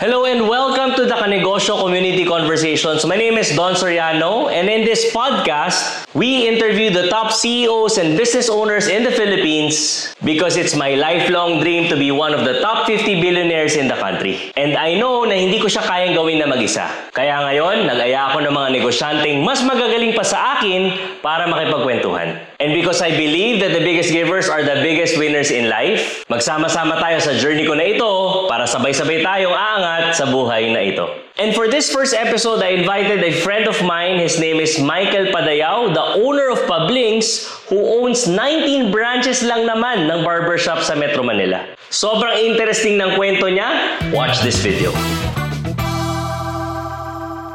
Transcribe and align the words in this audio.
Hello 0.00 0.24
and 0.24 0.48
welcome 0.48 0.79
to 0.96 1.06
the 1.06 1.14
Kanegosyo 1.14 1.78
Community 1.78 2.24
Conversations. 2.24 3.06
My 3.06 3.14
name 3.14 3.38
is 3.38 3.54
Don 3.54 3.74
Soriano 3.74 4.50
and 4.50 4.68
in 4.68 4.84
this 4.84 5.12
podcast, 5.14 6.06
we 6.14 6.48
interview 6.48 6.90
the 6.90 7.08
top 7.08 7.32
CEOs 7.32 7.98
and 7.98 8.18
business 8.18 8.48
owners 8.48 8.88
in 8.88 9.04
the 9.04 9.10
Philippines 9.10 10.14
because 10.24 10.56
it's 10.56 10.74
my 10.74 10.94
lifelong 10.94 11.60
dream 11.60 11.88
to 11.88 11.96
be 11.96 12.10
one 12.10 12.34
of 12.34 12.44
the 12.44 12.60
top 12.60 12.86
50 12.86 13.20
billionaires 13.20 13.76
in 13.76 13.86
the 13.86 13.94
country. 13.94 14.50
And 14.56 14.76
I 14.76 14.98
know 14.98 15.22
na 15.24 15.38
hindi 15.38 15.60
ko 15.60 15.70
siya 15.70 15.86
kayang 15.86 16.18
gawin 16.18 16.42
na 16.42 16.50
mag-isa. 16.50 16.90
Kaya 17.14 17.38
ngayon, 17.46 17.86
nag-aya 17.86 18.34
ako 18.34 18.42
ng 18.42 18.54
mga 18.54 18.68
negosyanteng 18.80 19.44
mas 19.46 19.62
magagaling 19.62 20.16
pa 20.16 20.26
sa 20.26 20.58
akin 20.58 20.90
para 21.22 21.46
makipagkwentuhan. 21.46 22.50
And 22.60 22.76
because 22.76 23.00
I 23.00 23.16
believe 23.16 23.64
that 23.64 23.72
the 23.72 23.80
biggest 23.80 24.12
givers 24.12 24.52
are 24.52 24.60
the 24.60 24.84
biggest 24.84 25.16
winners 25.16 25.48
in 25.48 25.72
life, 25.72 26.28
magsama-sama 26.28 27.00
tayo 27.00 27.16
sa 27.16 27.32
journey 27.40 27.64
ko 27.64 27.72
na 27.72 27.88
ito 27.88 28.10
para 28.52 28.68
sabay-sabay 28.68 29.24
tayong 29.24 29.56
aangat 29.56 30.12
sa 30.12 30.28
buhay 30.28 30.68
na 30.68 30.79
ito. 30.80 31.06
And 31.40 31.56
for 31.56 31.68
this 31.68 31.88
first 31.88 32.12
episode, 32.12 32.60
I 32.60 32.76
invited 32.76 33.24
a 33.24 33.32
friend 33.40 33.64
of 33.64 33.80
mine. 33.80 34.20
His 34.20 34.36
name 34.36 34.60
is 34.60 34.76
Michael 34.76 35.32
Padayao, 35.32 35.92
the 35.96 36.06
owner 36.20 36.52
of 36.52 36.60
Pablings, 36.68 37.48
who 37.72 37.80
owns 37.80 38.28
19 38.28 38.92
branches 38.92 39.40
lang 39.40 39.64
naman 39.64 40.08
ng 40.08 40.20
barbershop 40.20 40.84
sa 40.84 40.92
Metro 40.92 41.24
Manila. 41.24 41.64
Sobrang 41.88 42.36
interesting 42.36 43.00
ng 43.00 43.16
kwento 43.16 43.48
niya. 43.48 43.96
Watch 44.12 44.44
this 44.44 44.60
video. 44.60 44.92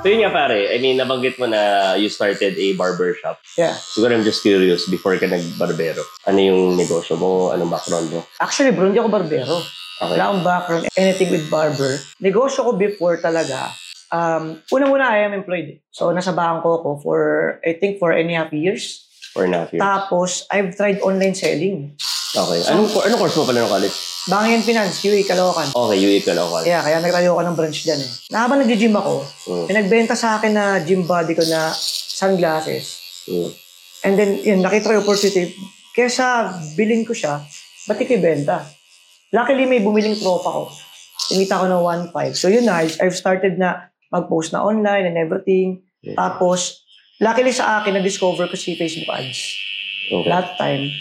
So 0.05 0.13
yun 0.13 0.21
nga 0.21 0.29
pare, 0.29 0.69
I 0.69 0.77
mean, 0.77 1.01
nabanggit 1.01 1.41
mo 1.41 1.49
na 1.49 1.93
you 1.97 2.13
started 2.13 2.53
a 2.53 2.67
barbershop. 2.77 3.41
Yeah. 3.57 3.73
Siguro 3.73 4.13
I'm 4.13 4.21
just 4.21 4.45
curious, 4.45 4.85
before 4.85 5.17
ka 5.17 5.25
nag-barbero, 5.25 6.05
ano 6.29 6.37
yung 6.37 6.77
negosyo 6.77 7.17
mo? 7.17 7.49
Anong 7.49 7.73
background 7.73 8.13
mo? 8.13 8.21
Actually, 8.37 8.69
bro, 8.69 8.85
hindi 8.85 9.01
ako 9.01 9.09
barbero. 9.09 9.65
Okay. 9.95 10.11
Wala 10.19 10.23
akong 10.27 10.43
background, 10.43 10.83
anything 10.99 11.31
with 11.31 11.47
barber. 11.47 12.03
Negosyo 12.19 12.67
ko 12.67 12.71
before 12.75 13.15
talaga, 13.23 13.71
um, 14.11 14.59
una-muna 14.67 15.07
I 15.07 15.23
am 15.23 15.31
employed. 15.31 15.79
So, 15.91 16.11
nasa 16.11 16.35
bangko 16.35 16.83
ko 16.83 16.89
for, 16.99 17.19
I 17.63 17.79
think, 17.79 17.99
for 17.99 18.11
any 18.11 18.35
half 18.35 18.51
years. 18.51 19.07
Or 19.39 19.47
not 19.47 19.71
years? 19.71 19.79
Tapos, 19.79 20.43
I've 20.51 20.75
tried 20.75 20.99
online 20.99 21.35
selling. 21.35 21.95
Okay. 22.35 22.59
Anong, 22.67 22.91
anong 22.91 23.19
course 23.23 23.39
mo 23.39 23.47
pala 23.47 23.63
ng 23.63 23.71
college? 23.71 23.95
Bangian 24.27 24.63
Finance, 24.67 24.99
UA, 25.07 25.23
Caloocan. 25.23 25.71
Okay, 25.71 26.19
na 26.35 26.43
college. 26.43 26.67
Yeah, 26.67 26.81
kaya 26.83 26.97
nagtayo 26.99 27.31
ako 27.31 27.41
ng 27.47 27.55
branch 27.55 27.79
dyan 27.87 27.99
eh. 28.03 28.11
Na 28.35 28.43
habang 28.43 28.59
nag-gym 28.59 28.91
ako, 28.91 29.23
Mm. 29.45 29.65
may 29.69 29.75
nagbenta 29.79 30.17
sa 30.17 30.35
akin 30.35 30.51
na 30.51 30.83
gym 30.83 31.07
body 31.07 31.31
ko 31.37 31.45
na 31.47 31.71
sunglasses. 31.71 32.99
Mm. 33.31 33.49
And 34.03 34.13
then, 34.19 34.31
yun, 34.43 34.59
nakita 34.59 34.91
ko 34.91 34.99
yung 34.99 35.05
opportunity. 35.07 35.55
Kesa 35.95 36.51
bilhin 36.75 37.07
ko 37.07 37.15
siya, 37.15 37.39
ba't 37.87 37.95
di 37.95 38.03
ko 38.03 38.19
ibenta? 38.19 38.74
Luckily, 39.33 39.65
may 39.65 39.81
bumiling 39.81 40.17
tropa 40.17 40.49
ko. 40.49 40.63
Tinita 41.31 41.61
ko 41.61 41.65
ng 41.65 41.81
1.5. 42.13 42.37
So 42.37 42.51
yun 42.51 42.69
na, 42.69 42.85
I've 42.85 43.17
started 43.17 43.57
na 43.57 43.89
mag-post 44.13 44.53
na 44.53 44.61
online 44.61 45.09
and 45.09 45.17
everything. 45.17 45.81
Yeah. 46.05 46.17
Tapos, 46.17 46.85
luckily 47.17 47.49
sa 47.49 47.81
akin, 47.81 47.97
na-discover 47.97 48.45
ko 48.45 48.55
si 48.55 48.77
Facebook 48.77 49.09
ads. 49.09 49.41
Okay. 50.13 50.29
That 50.29 50.53
time. 50.61 50.93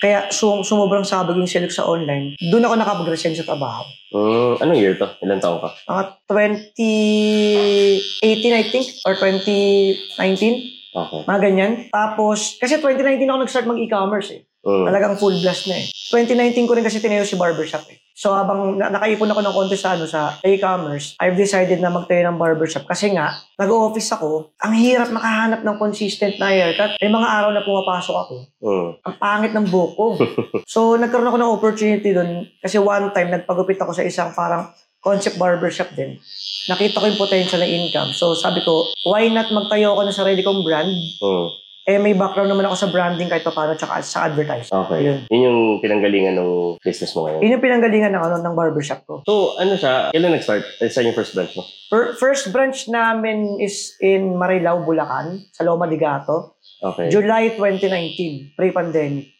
Kaya 0.00 0.32
sum 0.32 0.64
sumubrang 0.64 1.04
sabag 1.04 1.36
yung 1.36 1.44
select 1.44 1.76
sa 1.76 1.84
online. 1.84 2.32
Doon 2.40 2.64
ako 2.64 2.74
nakapag-resign 2.80 3.36
sa 3.36 3.44
trabaho. 3.44 3.84
Mm, 4.16 4.52
anong 4.64 4.80
year 4.80 4.96
to? 4.96 5.04
Ilan 5.20 5.44
taong 5.44 5.60
ka? 5.60 5.76
Mga 5.84 6.04
2018, 6.24 8.56
I 8.56 8.64
think, 8.72 8.88
or 9.04 9.12
2019. 9.20 10.96
Okay. 10.96 11.20
Mga 11.28 11.40
ganyan. 11.44 11.72
Tapos, 11.92 12.56
kasi 12.56 12.80
2019 12.80 13.28
ako 13.28 13.38
nag-start 13.44 13.68
mag-e-commerce 13.68 14.32
eh. 14.32 14.48
Mm. 14.60 14.84
Talagang 14.86 15.16
full 15.16 15.40
blast 15.40 15.66
na 15.66 15.80
eh. 15.80 15.88
2019 16.12 16.68
ko 16.68 16.76
rin 16.76 16.84
kasi 16.84 17.00
tinayo 17.00 17.24
si 17.24 17.32
barbershop 17.34 17.88
eh. 17.88 17.96
So 18.12 18.36
habang 18.36 18.76
na- 18.76 18.92
nakaipon 18.92 19.32
ako 19.32 19.40
ng 19.40 19.54
konti 19.54 19.76
sa, 19.80 19.96
ano, 19.96 20.04
sa 20.04 20.36
e-commerce, 20.44 21.16
I've 21.16 21.40
decided 21.40 21.80
na 21.80 21.88
magtayo 21.88 22.28
ng 22.28 22.36
barbershop. 22.36 22.84
Kasi 22.84 23.16
nga, 23.16 23.32
nag-office 23.56 24.12
ako, 24.12 24.52
ang 24.60 24.76
hirap 24.76 25.08
makahanap 25.08 25.64
ng 25.64 25.76
consistent 25.80 26.36
na 26.36 26.52
haircut. 26.52 27.00
May 27.00 27.08
mga 27.08 27.28
araw 27.30 27.50
na 27.50 27.64
pumapasok 27.64 28.16
ako, 28.18 28.34
Mm. 28.60 28.88
ang 29.00 29.14
pangit 29.16 29.52
ng 29.56 29.66
buhok 29.66 29.92
ko. 29.96 30.06
so 30.68 31.00
nagkaroon 31.00 31.32
ako 31.32 31.38
ng 31.40 31.54
opportunity 31.56 32.12
doon 32.12 32.30
kasi 32.60 32.76
one 32.76 33.08
time 33.16 33.32
nagpagupit 33.32 33.80
ako 33.80 33.96
sa 33.96 34.04
isang 34.04 34.36
parang 34.36 34.68
concept 35.00 35.40
barbershop 35.40 35.88
din. 35.96 36.20
Nakita 36.68 37.00
ko 37.00 37.08
yung 37.08 37.16
potential 37.16 37.64
ng 37.64 37.72
income. 37.72 38.12
So 38.12 38.36
sabi 38.36 38.60
ko, 38.60 38.84
why 39.08 39.32
not 39.32 39.48
magtayo 39.48 39.96
ako 39.96 40.04
ng 40.04 40.18
sarili 40.20 40.44
kong 40.44 40.60
brand? 40.60 40.92
Mm. 41.16 41.48
Eh 41.90 41.98
may 41.98 42.14
background 42.14 42.46
naman 42.46 42.70
ako 42.70 42.76
sa 42.78 42.88
branding 42.88 43.26
kahit 43.26 43.42
pa 43.42 43.50
paano 43.50 43.74
tsaka 43.74 43.98
sa 43.98 44.30
advertising. 44.30 44.70
Okay. 44.70 45.00
Yun. 45.02 45.18
Yun 45.26 45.42
yung 45.42 45.60
pinanggalingan 45.82 46.38
ng 46.38 46.78
business 46.78 47.10
mo 47.12 47.26
ngayon. 47.26 47.42
Yun 47.42 47.54
yung 47.58 47.64
pinanggalingan 47.66 48.14
ng, 48.14 48.22
ano, 48.22 48.36
ng 48.38 48.54
barbershop 48.54 49.02
ko. 49.02 49.26
So, 49.26 49.58
ano 49.58 49.74
siya? 49.74 50.14
Kailan 50.14 50.30
nag-start? 50.30 50.62
Eh, 50.78 50.86
Saan 50.86 51.10
yung 51.10 51.18
first 51.18 51.34
branch 51.34 51.50
mo? 51.58 51.66
Per- 51.90 52.14
first 52.14 52.54
branch 52.54 52.86
namin 52.86 53.58
is 53.58 53.98
in 53.98 54.38
Marilao, 54.38 54.86
Bulacan, 54.86 55.50
sa 55.50 55.66
Loma 55.66 55.90
de 55.90 55.98
Gato. 55.98 56.62
Okay. 56.78 57.10
July 57.10 57.58
2019, 57.58 58.54
pre-pandemic. 58.54 59.34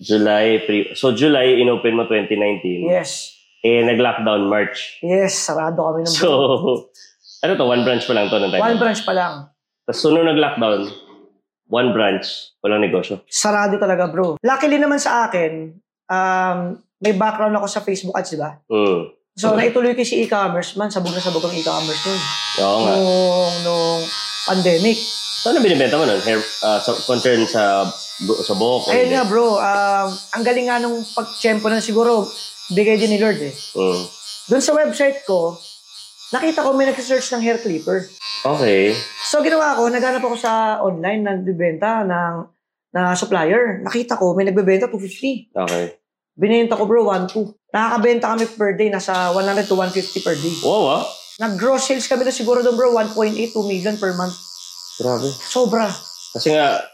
July, 0.00 0.64
pre- 0.64 0.96
so 0.96 1.12
July, 1.12 1.60
inopen 1.60 1.92
mo 1.92 2.08
2019. 2.08 2.88
Yes. 2.88 3.36
Eh, 3.60 3.84
nag-lockdown 3.84 4.48
March. 4.48 4.96
Yes, 5.04 5.36
sarado 5.36 5.76
kami 5.76 6.02
ng 6.02 6.10
So, 6.10 6.28
ano 7.44 7.52
to? 7.52 7.68
One 7.68 7.84
branch 7.84 8.08
pa 8.08 8.16
lang 8.16 8.32
to 8.32 8.40
ng 8.40 8.48
time? 8.48 8.64
One 8.64 8.80
branch 8.80 9.04
pa 9.04 9.12
lang. 9.12 9.52
Tapos 9.82 9.98
sunod 9.98 10.22
nag-lockdown, 10.24 11.01
one 11.72 11.96
branch, 11.96 12.52
walang 12.60 12.84
negosyo. 12.84 13.24
Sarado 13.32 13.80
talaga, 13.80 14.04
bro. 14.04 14.36
Luckily 14.44 14.76
naman 14.76 15.00
sa 15.00 15.24
akin, 15.24 15.72
um, 16.12 16.76
may 17.00 17.16
background 17.16 17.56
ako 17.56 17.66
sa 17.66 17.80
Facebook 17.80 18.12
ads, 18.12 18.36
di 18.36 18.38
ba? 18.38 18.60
Mm. 18.68 19.16
So, 19.32 19.56
naituloy 19.56 19.96
ko 19.96 20.04
si 20.04 20.20
e-commerce. 20.28 20.76
Man, 20.76 20.92
sabog 20.92 21.16
na 21.16 21.24
sabog 21.24 21.48
ang 21.48 21.56
e-commerce 21.56 22.04
nun. 22.04 22.20
Oo 22.60 22.78
nga. 22.84 22.92
Nung, 23.00 23.52
nung 23.64 24.00
pandemic. 24.44 25.00
So, 25.40 25.50
ano 25.50 25.64
binibenta 25.64 25.96
mo 25.96 26.04
nun? 26.04 26.20
Hair, 26.20 26.44
uh, 26.44 26.76
sa, 26.76 26.92
concern 27.08 27.40
sa, 27.48 27.88
sa 28.20 28.52
buhok? 28.52 28.92
Ayun 28.92 29.16
nga, 29.16 29.24
bro. 29.24 29.56
Um, 29.56 30.08
ang 30.36 30.44
galing 30.44 30.68
nga 30.68 30.76
nung 30.76 31.00
pag-tsempo 31.16 31.72
na 31.72 31.80
siguro, 31.80 32.28
bigay 32.76 33.00
din 33.00 33.16
ni 33.16 33.18
Lord 33.18 33.40
eh. 33.40 33.56
Mm. 33.72 34.02
Doon 34.52 34.62
sa 34.62 34.76
website 34.76 35.24
ko, 35.24 35.56
nakita 36.32 36.64
ko 36.64 36.72
may 36.72 36.88
nag-search 36.88 37.28
ng 37.36 37.42
hair 37.44 37.60
clipper. 37.60 38.08
Okay. 38.42 38.96
So, 39.28 39.44
ginawa 39.44 39.78
ko, 39.78 39.86
naghanap 39.86 40.24
ako 40.24 40.36
sa 40.40 40.82
online, 40.82 41.22
nagbibenta 41.22 42.02
ng 42.02 42.50
na 42.92 43.16
supplier. 43.16 43.80
Nakita 43.80 44.20
ko, 44.20 44.36
may 44.36 44.44
nagbebenta 44.44 44.86
250. 44.88 45.56
Okay. 45.56 45.84
Binenta 46.36 46.76
ko, 46.76 46.84
bro, 46.84 47.08
1-2. 47.08 47.72
Nakakabenta 47.72 48.36
kami 48.36 48.44
per 48.52 48.72
day, 48.76 48.88
nasa 48.92 49.32
100 49.32 49.68
to 49.68 49.76
150 49.76 50.24
per 50.24 50.36
day. 50.36 50.54
Wow, 50.60 51.00
ah. 51.00 51.04
Nag-gross 51.40 51.88
sales 51.88 52.04
kami 52.04 52.28
na 52.28 52.32
siguro 52.32 52.60
doon, 52.60 52.76
bro, 52.76 52.92
1.8, 52.92 53.32
2 53.56 53.64
million 53.64 53.96
per 53.96 54.12
month. 54.12 54.36
Grabe. 55.00 55.28
Sobra. 55.32 55.88
Kasi 56.36 56.52
nga, 56.52 56.84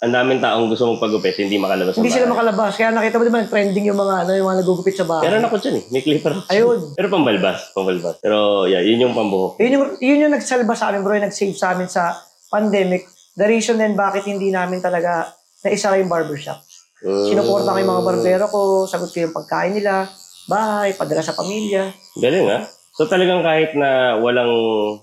ang 0.00 0.12
daming 0.16 0.40
taong 0.40 0.72
gusto 0.72 0.88
mong 0.88 0.96
pagupit, 0.96 1.36
hindi 1.36 1.60
makalabas 1.60 2.00
Hindi 2.00 2.08
sila 2.08 2.32
makalabas. 2.32 2.72
Kaya 2.72 2.88
nakita 2.88 3.20
mo, 3.20 3.28
di 3.28 3.34
ba, 3.36 3.44
trending 3.44 3.92
yung 3.92 4.00
mga, 4.00 4.14
ano, 4.24 4.32
yung 4.32 4.48
mga 4.48 4.58
nagugupit 4.64 4.96
sa 4.96 5.04
bahay. 5.04 5.28
Meron 5.28 5.44
ako 5.44 5.56
dyan 5.60 5.76
eh. 5.76 5.84
May 5.92 6.00
clipper 6.00 6.32
ako. 6.40 6.48
Ayun. 6.48 6.78
Pero 6.96 7.06
pambalbas. 7.12 7.58
Pambalbas. 7.76 8.16
Pero 8.24 8.64
yeah, 8.64 8.80
yun 8.80 9.04
yung 9.04 9.12
pambuhok. 9.12 9.60
Yun 9.60 9.72
yung, 9.76 9.84
yun 10.00 10.22
yung 10.24 10.32
nagsalba 10.32 10.72
sa 10.72 10.88
amin, 10.88 11.04
bro, 11.04 11.20
yung 11.20 11.28
nag-save 11.28 11.52
sa 11.52 11.76
amin 11.76 11.84
sa 11.92 12.16
pandemic. 12.48 13.04
The 13.36 13.44
reason 13.44 13.76
din 13.76 13.92
bakit 13.92 14.24
hindi 14.24 14.48
namin 14.48 14.80
talaga 14.80 15.36
naisara 15.60 16.00
yung 16.00 16.08
barbershop. 16.08 16.64
Mm. 17.04 17.36
Sinuporta 17.36 17.76
ko 17.76 17.78
yung 17.84 17.92
mga 17.92 18.04
barbero 18.08 18.44
ko, 18.48 18.60
sagot 18.88 19.12
ko 19.12 19.20
yung 19.20 19.36
pagkain 19.36 19.76
nila, 19.76 20.08
bahay, 20.48 20.96
padala 20.96 21.20
sa 21.20 21.36
pamilya. 21.36 21.92
Galing 22.16 22.48
ah. 22.48 22.64
So 23.00 23.08
talagang 23.08 23.40
kahit 23.40 23.72
na 23.72 24.20
walang 24.20 24.52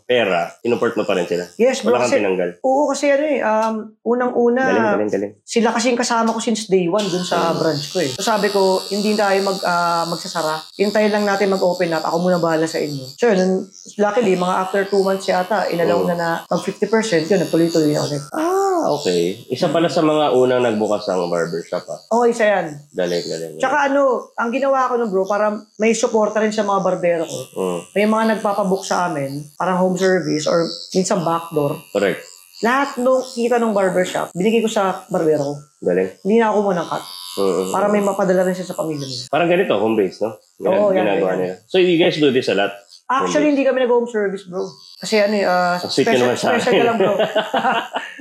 pera, 0.05 0.53
sinuport 0.61 0.93
mo 0.93 1.01
pa 1.01 1.17
rin 1.17 1.25
sila. 1.25 1.49
Yes, 1.57 1.81
bro, 1.81 1.97
Wala 1.97 2.05
kang 2.05 2.13
kasi, 2.13 2.21
tinanggal. 2.21 2.49
oo, 2.61 2.93
kasi 2.93 3.09
ano 3.09 3.25
eh, 3.25 3.41
um, 3.41 3.75
unang-una, 4.05 4.61
Galing, 4.61 4.85
galing, 4.93 5.09
galing. 5.09 5.33
sila 5.41 5.73
kasi 5.73 5.89
yung 5.89 5.97
kasama 5.97 6.29
ko 6.29 6.37
since 6.37 6.69
day 6.69 6.85
one 6.85 7.01
dun 7.03 7.25
sa 7.25 7.57
branch 7.57 7.89
ko 7.89 7.97
eh. 7.97 8.13
So 8.13 8.21
sabi 8.21 8.53
ko, 8.53 8.61
hindi 8.93 9.17
tayo 9.17 9.41
mag, 9.41 9.57
ah, 9.65 10.05
magsasara. 10.05 10.61
Hintayin 10.77 11.09
lang 11.09 11.25
natin 11.25 11.49
mag-open 11.49 11.89
up. 11.89 12.05
Ako 12.05 12.21
muna 12.21 12.37
bahala 12.37 12.69
sa 12.69 12.77
inyo. 12.77 13.01
So 13.17 13.33
yun, 13.33 13.65
luckily, 13.97 14.38
mga 14.38 14.55
after 14.59 14.85
two 14.85 15.01
months 15.01 15.25
yata, 15.25 15.65
inalaw 15.65 15.97
Mm. 15.97 16.07
na 16.07 16.15
na 16.15 16.29
mag 16.45 16.61
50%, 16.61 16.85
yun, 17.25 17.41
nagtuloy-tuloy 17.41 17.97
na 17.97 18.05
ulit. 18.05 18.21
Ah, 18.29 18.93
okay. 18.93 19.41
Isa 19.50 19.73
pala 19.73 19.89
sa 19.89 20.05
mga 20.05 20.38
unang 20.38 20.61
nagbukas 20.61 21.09
ng 21.09 21.25
barbershop 21.25 21.81
ah. 21.88 21.97
Oo, 22.13 22.29
isa 22.29 22.45
yan. 22.45 22.77
Galing, 22.93 23.25
galing. 23.25 23.53
galing. 23.57 23.57
Tsaka 23.57 23.89
ano, 23.89 24.29
ang 24.38 24.53
ginawa 24.53 24.85
ko 24.85 25.01
nun 25.01 25.09
bro, 25.09 25.25
para 25.25 25.50
may 25.75 25.97
suporta 25.97 26.38
rin 26.38 26.53
sa 26.53 26.61
mga 26.61 26.79
barbero 26.79 27.25
ko. 27.25 27.39
Mm, 27.57 27.79
May 27.94 28.06
mga 28.06 28.38
nagpapabook 28.38 28.84
sa 28.84 29.07
amin, 29.07 29.45
parang 29.56 29.78
home 29.78 29.95
service 29.95 30.45
or 30.45 30.66
minsan 30.92 31.22
backdoor. 31.22 31.78
correct. 31.92 32.24
Lahat 32.57 32.98
nung 32.98 33.22
kita 33.22 33.62
ng 33.62 33.69
barbershop, 33.69 34.34
binigay 34.34 34.60
ko 34.60 34.68
sa 34.68 35.06
barbero. 35.07 35.62
Galing. 35.78 36.10
Hindi 36.25 36.42
na 36.42 36.50
ako 36.50 36.57
muna 36.66 36.81
cut. 36.81 37.06
Mm-mm. 37.38 37.69
Para 37.69 37.86
may 37.86 38.01
mapadala 38.01 38.42
rin 38.42 38.57
siya 38.57 38.66
sa 38.66 38.74
pamilya 38.74 39.06
niya. 39.06 39.30
Parang 39.30 39.45
ganito, 39.45 39.78
home 39.78 39.94
base, 39.94 40.18
no? 40.25 40.42
Gina- 40.57 40.74
Oo, 40.74 40.89
yan, 40.89 41.06
ginagawa 41.06 41.38
yan. 41.38 41.39
nila. 41.39 41.56
So 41.69 41.78
you 41.78 42.01
guys 42.01 42.18
do 42.18 42.34
this 42.34 42.50
a 42.50 42.57
lot? 42.57 42.74
Actually, 43.06 43.54
hindi 43.54 43.62
kami 43.62 43.86
nag-home 43.86 44.10
service, 44.10 44.50
bro. 44.50 44.66
Kasi 44.98 45.22
ano 45.22 45.36
eh, 45.38 45.45
uh, 45.45 45.78
Ang 45.78 45.94
sweet 45.94 46.10
special, 46.10 46.34
special 46.34 46.74
ka 46.74 46.84
lang, 46.84 46.98
bro. 46.98 47.13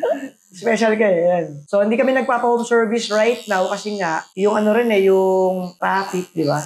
special 0.60 0.92
ka 0.94 1.06
eh, 1.06 1.20
yan. 1.26 1.44
So, 1.64 1.80
hindi 1.80 1.96
kami 1.96 2.14
nagpapa-home 2.14 2.62
service 2.62 3.10
right 3.10 3.40
now 3.46 3.66
kasi 3.66 3.96
nga, 3.96 4.20
yung 4.36 4.54
ano 4.54 4.70
rin 4.70 4.88
eh, 4.88 5.08
yung 5.08 5.74
traffic, 5.76 6.30
di 6.30 6.44
ba? 6.44 6.60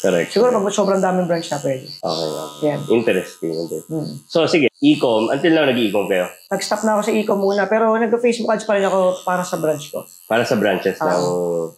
Correct. 0.00 0.32
Siguro 0.32 0.64
pag 0.64 0.72
sobrang 0.72 0.96
daming 0.96 1.28
branch 1.28 1.52
na 1.52 1.60
pwede. 1.60 1.86
Okay, 1.92 2.26
okay. 2.26 2.66
Yan. 2.66 2.80
Interesting. 2.88 3.52
interesting. 3.52 3.82
Hmm. 3.92 4.12
So, 4.24 4.48
sige. 4.48 4.72
E-com. 4.80 5.28
Until 5.28 5.52
now, 5.52 5.68
nag-e-com 5.68 6.08
kayo. 6.08 6.24
Nag-stop 6.48 6.80
na 6.82 6.96
ako 6.96 7.00
sa 7.04 7.12
e-com 7.12 7.36
muna, 7.36 7.68
pero 7.68 7.92
nag-Facebook 7.92 8.48
ads 8.48 8.64
pa 8.64 8.80
rin 8.80 8.88
ako 8.88 9.20
para 9.22 9.44
sa 9.44 9.60
branch 9.60 9.92
ko. 9.92 10.00
Para 10.24 10.48
sa 10.48 10.56
branches 10.56 10.96
Ah. 10.96 11.12
ng 11.12 11.24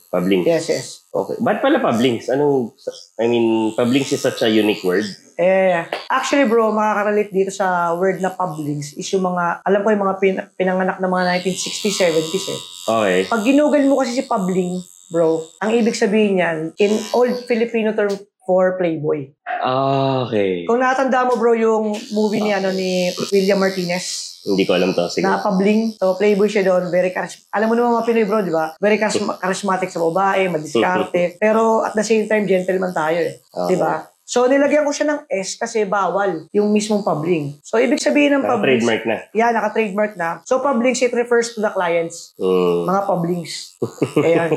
Publinks. 0.06 0.46
Yes, 0.46 0.64
yes. 0.70 0.86
Okay. 1.10 1.34
Ba't 1.42 1.58
pala 1.58 1.82
Publinks? 1.82 2.30
Anong, 2.30 2.70
I 3.18 3.26
mean, 3.26 3.74
Publinks 3.74 4.14
is 4.14 4.22
such 4.22 4.38
a 4.40 4.48
unique 4.48 4.86
word. 4.86 5.02
Eh, 5.34 5.82
actually 6.06 6.46
bro, 6.46 6.70
makaka-relate 6.70 7.34
dito 7.34 7.50
sa 7.50 7.90
word 7.92 8.22
na 8.22 8.30
publics 8.30 8.94
is 8.94 9.08
yung 9.10 9.24
mga, 9.24 9.64
alam 9.64 9.82
ko 9.82 9.88
yung 9.90 10.04
mga 10.04 10.16
pin- 10.20 10.48
pinanganak 10.54 11.02
ng 11.02 11.10
mga 11.10 11.24
1960s, 11.42 11.98
70s 11.98 12.46
eh. 12.46 12.60
Okay. 12.86 13.18
Pag 13.26 13.42
ginugal 13.42 13.82
mo 13.82 13.98
kasi 13.98 14.14
si 14.14 14.22
publing, 14.22 14.78
bro, 15.12 15.44
ang 15.60 15.70
ibig 15.70 15.92
sabihin 15.92 16.40
niyan, 16.40 16.58
in 16.76 16.92
old 17.12 17.36
Filipino 17.44 17.92
term 17.92 18.10
for 18.42 18.74
playboy. 18.74 19.30
Ah, 19.62 20.26
okay. 20.26 20.66
Kung 20.66 20.82
natanda 20.82 21.22
mo 21.22 21.38
bro 21.38 21.54
yung 21.54 21.94
movie 22.10 22.42
ni 22.42 22.50
ano 22.50 22.74
ni 22.74 23.06
William 23.30 23.60
Martinez, 23.60 24.32
Hindi 24.42 24.66
ko 24.66 24.74
alam 24.74 24.90
to. 24.90 25.06
Sige. 25.06 25.22
na 25.22 25.38
pabling. 25.38 25.94
So, 25.94 26.18
playboy 26.18 26.50
siya 26.50 26.66
doon. 26.66 26.90
Very 26.90 27.14
charis- 27.14 27.46
Alam 27.54 27.70
mo 27.70 27.74
naman 27.78 27.94
mga 27.94 28.06
Pinoy, 28.10 28.26
bro, 28.26 28.42
di 28.42 28.50
ba? 28.50 28.74
Very 28.74 28.98
charisma- 28.98 29.38
charismatic 29.38 29.86
sa 29.86 30.02
babae, 30.02 30.50
madiskarte. 30.50 31.22
pero 31.42 31.86
at 31.86 31.94
the 31.94 32.02
same 32.02 32.26
time, 32.26 32.42
gentleman 32.42 32.90
tayo 32.90 33.22
eh. 33.22 33.38
Okay. 33.38 33.70
Di 33.70 33.76
ba? 33.78 34.02
So, 34.32 34.48
nilagyan 34.48 34.88
ko 34.88 34.96
siya 34.96 35.12
ng 35.12 35.20
S 35.28 35.60
kasi 35.60 35.84
bawal 35.84 36.48
yung 36.56 36.72
mismong 36.72 37.04
pabling. 37.04 37.52
So, 37.60 37.76
ibig 37.76 38.00
sabihin 38.00 38.40
ng 38.40 38.48
pabling... 38.48 38.80
Naka-trademark 38.80 39.04
na. 39.04 39.16
Yeah, 39.36 39.52
naka-trademark 39.52 40.12
na. 40.16 40.40
So, 40.48 40.64
pablings, 40.64 41.04
it 41.04 41.12
refers 41.12 41.52
to 41.52 41.60
the 41.60 41.68
clients. 41.68 42.32
Mm. 42.40 42.88
Mga 42.88 43.02
pablings. 43.04 43.76
Ayan. 44.16 44.56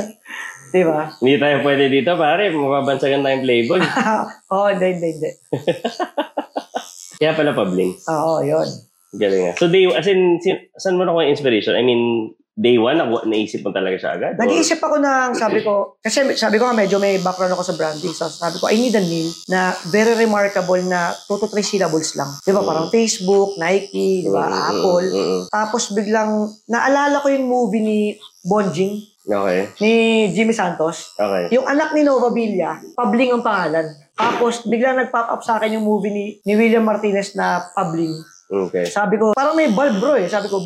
di 0.72 0.82
ba? 0.88 1.12
Hindi 1.20 1.36
tayo 1.36 1.56
pwede 1.60 1.84
dito, 1.92 2.16
pare. 2.16 2.48
Mababansagan 2.48 3.20
tayong 3.20 3.44
playboy. 3.44 3.84
Oo, 4.56 4.56
oh, 4.56 4.68
hindi, 4.72 4.96
hindi, 4.96 5.08
hindi. 5.20 5.30
Kaya 7.20 7.36
pala 7.36 7.52
Publinks. 7.52 8.08
Oo, 8.08 8.40
yun. 8.40 8.68
Galing 9.20 9.42
nga. 9.46 9.52
So, 9.60 9.68
day, 9.68 9.84
as 9.84 10.08
in, 10.08 10.40
sin, 10.40 10.64
saan 10.80 10.96
mo 10.96 11.04
yung 11.04 11.28
inspiration? 11.28 11.76
I 11.76 11.84
mean, 11.84 12.32
day 12.54 12.78
one, 12.78 12.94
na, 12.94 13.10
naisip 13.26 13.66
mo 13.66 13.74
talaga 13.74 13.98
siya 13.98 14.10
agad? 14.14 14.32
Nag-iisip 14.38 14.78
ako 14.78 15.02
ng, 15.02 15.30
sabi 15.34 15.66
ko, 15.66 15.98
kasi 15.98 16.22
sabi 16.38 16.56
ko 16.56 16.70
nga 16.70 16.76
medyo 16.78 17.02
may 17.02 17.18
background 17.18 17.50
ako 17.50 17.66
sa 17.66 17.74
branding. 17.74 18.14
So 18.14 18.30
sabi 18.30 18.62
ko, 18.62 18.70
I 18.70 18.78
need 18.78 18.94
a 18.94 19.02
name 19.02 19.30
na 19.50 19.74
very 19.90 20.14
remarkable 20.14 20.78
na 20.86 21.10
2 21.26 21.42
to 21.42 21.50
3 21.50 21.58
syllables 21.66 22.14
lang. 22.14 22.30
Di 22.46 22.54
ba? 22.54 22.62
Parang 22.62 22.94
Facebook, 22.94 23.58
Nike, 23.58 24.22
di 24.22 24.30
ba? 24.30 24.46
Mm, 24.46 24.54
mm, 24.54 24.70
Apple. 24.70 25.06
mm, 25.10 25.18
mm. 25.18 25.42
Tapos 25.50 25.82
biglang, 25.90 26.30
naalala 26.70 27.18
ko 27.18 27.26
yung 27.26 27.46
movie 27.50 27.82
ni 27.82 27.98
Bonjing, 28.46 29.02
Okay. 29.24 29.72
ni 29.80 29.92
Jimmy 30.30 30.52
Santos. 30.52 31.16
Okay. 31.16 31.56
Yung 31.56 31.64
anak 31.64 31.96
ni 31.96 32.04
Nova 32.04 32.28
Villa, 32.28 32.76
Pabling 32.92 33.32
ang 33.32 33.40
pangalan. 33.40 33.88
Tapos 34.14 34.62
biglang 34.68 35.00
nag-pop 35.00 35.26
up 35.26 35.42
sa 35.42 35.58
akin 35.58 35.80
yung 35.80 35.86
movie 35.88 36.12
ni, 36.12 36.26
ni 36.44 36.54
William 36.54 36.84
Martinez 36.84 37.34
na 37.34 37.66
Pabling. 37.72 38.14
Okay. 38.46 38.84
Sabi 38.86 39.16
ko, 39.16 39.32
parang 39.32 39.56
may 39.56 39.72
bulb 39.72 39.96
bro 39.98 40.14
eh. 40.14 40.28
Sabi 40.28 40.46
ko, 40.46 40.60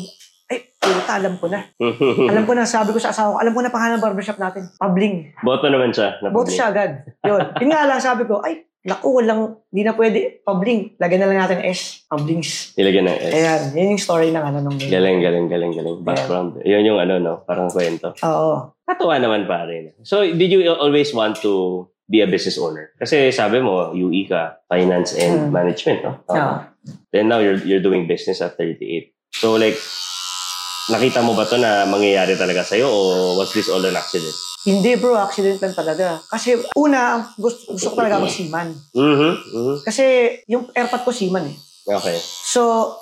ay, 0.49 0.59
puta, 0.75 1.13
alam 1.15 1.37
ko 1.37 1.45
na. 1.45 1.61
Alam 2.31 2.43
ko 2.43 2.53
na, 2.53 2.65
sabi 2.65 2.89
ko 2.89 2.97
sa 2.97 3.13
asawa 3.13 3.33
ko, 3.33 3.37
alam 3.37 3.53
ko 3.53 3.61
na 3.61 3.69
pangalan 3.69 3.95
ng 3.95 4.03
barbershop 4.03 4.37
natin. 4.37 4.65
Pabling. 4.75 5.37
Boto 5.39 5.69
naman 5.69 5.93
siya. 5.93 6.17
na 6.19 6.33
Boto 6.33 6.49
siya 6.49 6.73
agad. 6.73 7.05
Yun. 7.21 7.41
Yun 7.61 7.69
nga 7.69 7.85
lang, 7.85 8.01
sabi 8.01 8.25
ko, 8.25 8.41
ay, 8.41 8.65
naku, 8.81 9.13
walang, 9.13 9.61
di 9.67 9.85
na 9.85 9.93
pwede. 9.93 10.41
Pabling. 10.41 10.97
Lagyan 10.97 11.21
na 11.21 11.27
lang 11.27 11.45
natin 11.45 11.61
S. 11.61 12.01
Pablings. 12.09 12.73
Nilagyan 12.73 13.05
ng 13.05 13.17
S. 13.21 13.31
Ayan. 13.31 13.61
Yun 13.75 13.91
yung 13.93 14.01
story 14.01 14.27
ng 14.29 14.41
ano 14.41 14.57
nung 14.59 14.77
Galing, 14.79 15.21
galing, 15.21 15.45
galing, 15.45 15.71
galing. 15.71 15.97
Background. 16.01 16.65
Yun 16.65 16.81
yung 16.83 16.97
ano, 16.97 17.13
no? 17.21 17.33
Parang 17.45 17.69
kwento. 17.69 18.17
Oo. 18.25 18.73
Katuwa 18.81 19.21
naman 19.21 19.45
pare. 19.45 19.93
So, 20.01 20.25
did 20.25 20.49
you 20.49 20.65
always 20.65 21.13
want 21.13 21.37
to 21.45 21.85
be 22.09 22.25
a 22.25 22.27
business 22.27 22.57
owner? 22.57 22.89
Kasi 22.97 23.29
sabi 23.29 23.61
mo, 23.61 23.93
UE 23.93 24.25
ka, 24.25 24.65
finance 24.65 25.13
and 25.13 25.45
Hmm. 25.45 25.53
management, 25.53 26.01
no? 26.01 26.13
Oo. 26.25 26.53
Then 27.13 27.29
now, 27.29 27.37
you're, 27.37 27.61
you're 27.61 27.85
doing 27.85 28.09
business 28.09 28.41
at 28.41 28.57
38. 28.57 29.13
So, 29.29 29.53
like, 29.53 29.77
nakita 30.89 31.21
mo 31.21 31.37
ba 31.37 31.45
to 31.45 31.57
na 31.61 31.85
mangyayari 31.85 32.33
talaga 32.35 32.65
sa'yo 32.65 32.89
o 32.89 32.99
was 33.37 33.53
this 33.53 33.69
all 33.69 33.81
an 33.85 33.95
accident? 33.95 34.33
Hindi 34.65 34.99
bro, 34.99 35.15
accident 35.15 35.61
lang 35.63 35.75
talaga. 35.77 36.19
Kasi 36.27 36.59
una, 36.75 37.31
gusto, 37.39 37.71
gusto 37.71 37.93
ko 37.93 37.95
talaga 37.95 38.19
mag-seaman. 38.19 38.75
Mm-hmm. 38.91 39.33
mm-hmm. 39.55 39.77
Kasi 39.87 40.03
yung 40.51 40.67
airpot 40.75 41.07
ko 41.07 41.15
seaman 41.15 41.47
eh. 41.47 41.57
Okay. 41.87 42.17
So, 42.21 42.93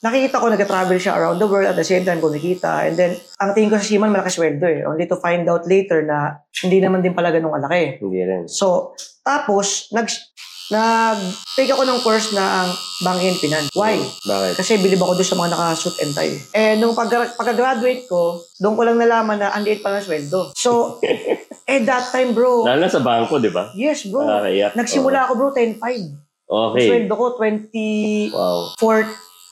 nakikita 0.00 0.40
ko 0.40 0.48
nag-travel 0.48 0.98
siya 1.00 1.16
around 1.16 1.40
the 1.40 1.48
world 1.48 1.68
at 1.68 1.76
the 1.76 1.84
same 1.84 2.08
time 2.08 2.24
kumikita. 2.24 2.88
And 2.88 2.96
then, 2.96 3.12
ang 3.40 3.52
tingin 3.52 3.72
ko 3.72 3.76
sa 3.80 3.88
seaman, 3.88 4.12
malaki 4.12 4.32
sweldo 4.32 4.64
eh. 4.64 4.84
Only 4.88 5.04
to 5.08 5.20
find 5.20 5.44
out 5.48 5.68
later 5.68 6.00
na 6.04 6.40
hindi 6.64 6.80
naman 6.80 7.04
din 7.04 7.12
pala 7.12 7.32
ganun 7.32 7.56
kalaki. 7.56 8.00
Hindi 8.00 8.20
rin. 8.24 8.42
So, 8.48 8.96
tapos, 9.24 9.92
nag, 9.92 10.08
nag-take 10.70 11.68
ako 11.68 11.82
ng 11.82 12.00
course 12.00 12.32
na 12.32 12.64
ang 12.64 12.70
Banking 13.02 13.28
and 13.28 13.40
Finance. 13.40 13.68
Why? 13.74 13.98
Bakit? 14.00 14.54
Kasi 14.56 14.78
bilib 14.78 15.02
ako 15.02 15.18
doon 15.18 15.28
sa 15.28 15.36
mga 15.36 15.50
naka-suit 15.52 15.96
and 16.00 16.12
tie. 16.14 16.36
Eh, 16.52 16.74
nung 16.78 16.94
pag, 16.94 17.10
pagka-graduate 17.34 18.06
ko, 18.06 18.40
doon 18.56 18.74
ko 18.74 18.82
lang 18.86 18.96
nalaman 18.96 19.36
na 19.36 19.50
ang 19.50 19.60
liit 19.60 19.82
pa 19.82 19.92
ng 19.92 20.00
sweldo. 20.00 20.54
So, 20.54 21.02
eh, 21.70 21.80
that 21.82 22.08
time, 22.08 22.32
bro. 22.32 22.64
Lalo 22.64 22.86
sa 22.86 23.02
bangko, 23.02 23.42
di 23.42 23.50
ba? 23.50 23.74
Yes, 23.74 24.06
bro. 24.06 24.24
Nakakaiyak. 24.24 24.72
Nagsimula 24.78 25.26
ako, 25.26 25.32
bro, 25.34 25.48
10.5. 25.50 25.80
Ang 25.82 26.22
Okay. 26.44 26.86
sweldo 26.86 27.12
ko, 27.16 27.26
2014 27.40 28.30
Wow. 28.30 28.58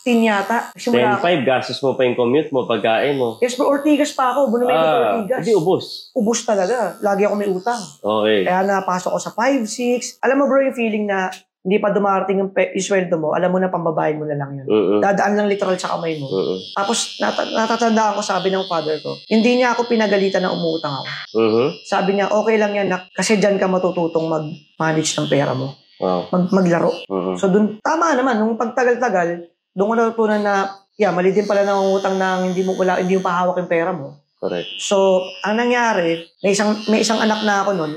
Yata. 0.04 0.75
Nagsimula 0.75 1.14
ako. 1.14 1.25
10-5, 1.25 1.46
gastos 1.46 1.78
mo 1.78 1.94
pa 1.94 2.02
yung 2.02 2.16
commute 2.16 2.50
mo, 2.50 2.66
pagkain 2.66 3.14
mo. 3.14 3.38
Yes, 3.38 3.54
bro, 3.54 3.70
Ortigas 3.70 4.10
pa 4.10 4.34
ako. 4.34 4.50
Ko 4.50 4.54
Ah, 4.66 5.16
Ortigas. 5.16 5.40
hindi 5.40 5.54
ubos. 5.54 5.84
Ubus 6.12 6.43
talaga. 6.43 6.99
Lagi 6.99 7.22
ako 7.22 7.34
may 7.34 7.46
utang. 7.46 7.78
Okay. 7.96 8.43
Kaya 8.43 8.60
napasok 8.62 9.10
ko 9.10 9.20
sa 9.20 9.31
5, 9.31 9.62
6. 9.62 10.19
Alam 10.20 10.37
mo 10.37 10.44
bro, 10.46 10.60
yung 10.60 10.75
feeling 10.75 11.06
na 11.06 11.31
hindi 11.62 11.78
pa 11.78 11.94
dumarating 11.94 12.43
yung, 12.43 12.50
pe- 12.50 12.75
yung 12.75 12.82
sweldo 12.82 13.14
mo, 13.16 13.31
alam 13.31 13.46
mo 13.46 13.56
na 13.56 13.70
pambabayin 13.70 14.19
mo 14.19 14.26
na 14.26 14.34
lang 14.34 14.50
yun. 14.52 14.66
Mm-mm. 14.66 14.99
Dadaan 14.99 15.38
lang 15.38 15.46
literal 15.46 15.78
sa 15.78 15.94
kamay 15.94 16.19
mo. 16.19 16.26
Mm-mm. 16.26 16.58
Tapos 16.75 17.22
nat- 17.22 17.54
natatandaan 17.54 18.19
ko 18.19 18.20
sabi 18.20 18.50
ng 18.50 18.66
father 18.66 18.99
ko, 18.99 19.14
hindi 19.31 19.54
niya 19.54 19.70
ako 19.70 19.87
pinagalitan 19.87 20.43
na 20.43 20.50
umuutang 20.50 20.90
ako. 20.90 21.06
Mhm. 21.32 21.64
Sabi 21.87 22.19
niya, 22.19 22.34
okay 22.34 22.58
lang 22.58 22.75
yan 22.75 22.90
nak, 22.90 23.06
kasi 23.14 23.38
dyan 23.38 23.54
ka 23.54 23.70
matututong 23.70 24.26
mag-manage 24.26 25.14
ng 25.14 25.31
pera 25.31 25.54
mo. 25.54 25.78
Wow. 26.02 26.26
Mag- 26.34 26.50
maglaro. 26.52 26.90
Mhm. 27.06 27.38
So 27.38 27.46
dun, 27.46 27.78
tama 27.78 28.10
naman, 28.12 28.43
nung 28.43 28.58
pagtagal-tagal, 28.58 29.51
doon 29.73 29.89
ko 29.89 29.95
natutunan 29.97 30.41
na, 30.41 30.55
yeah, 30.95 31.13
mali 31.13 31.33
din 31.33 31.49
pala 31.49 31.65
nangungutang 31.65 32.17
na 32.21 32.45
hindi 32.45 32.61
mo 32.61 32.77
wala, 32.77 33.01
hindi 33.01 33.17
mo 33.17 33.23
pahawak 33.25 33.57
yung 33.59 33.73
pera 33.73 33.91
mo. 33.93 34.21
Correct. 34.37 34.69
So, 34.83 35.23
ang 35.47 35.55
nangyari, 35.55 36.27
may 36.43 36.53
isang, 36.53 36.75
may 36.91 37.01
isang 37.01 37.23
anak 37.23 37.47
na 37.47 37.63
ako 37.63 37.79
nun, 37.79 37.93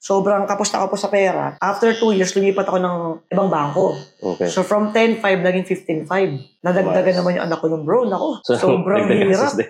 sobrang 0.00 0.48
kapos 0.48 0.72
na 0.72 0.86
kapos 0.86 1.02
sa 1.02 1.12
pera. 1.12 1.58
After 1.60 1.92
two 1.92 2.16
years, 2.16 2.32
lumipat 2.32 2.64
ako 2.64 2.78
ng 2.80 2.96
ibang 3.28 3.52
bangko. 3.52 3.98
Okay. 4.16 4.48
So, 4.48 4.64
from 4.64 4.96
10.5, 4.96 5.20
naging 5.20 5.66
15.5. 5.68 6.64
Nadagdagan 6.64 7.12
Nice. 7.12 7.18
naman 7.20 7.36
yung 7.36 7.44
anak 7.44 7.58
ko 7.60 7.66
nun, 7.68 7.84
bro. 7.84 8.08
Nako, 8.08 8.40
So, 8.40 8.56
sobrang 8.56 9.12
hirap. 9.12 9.52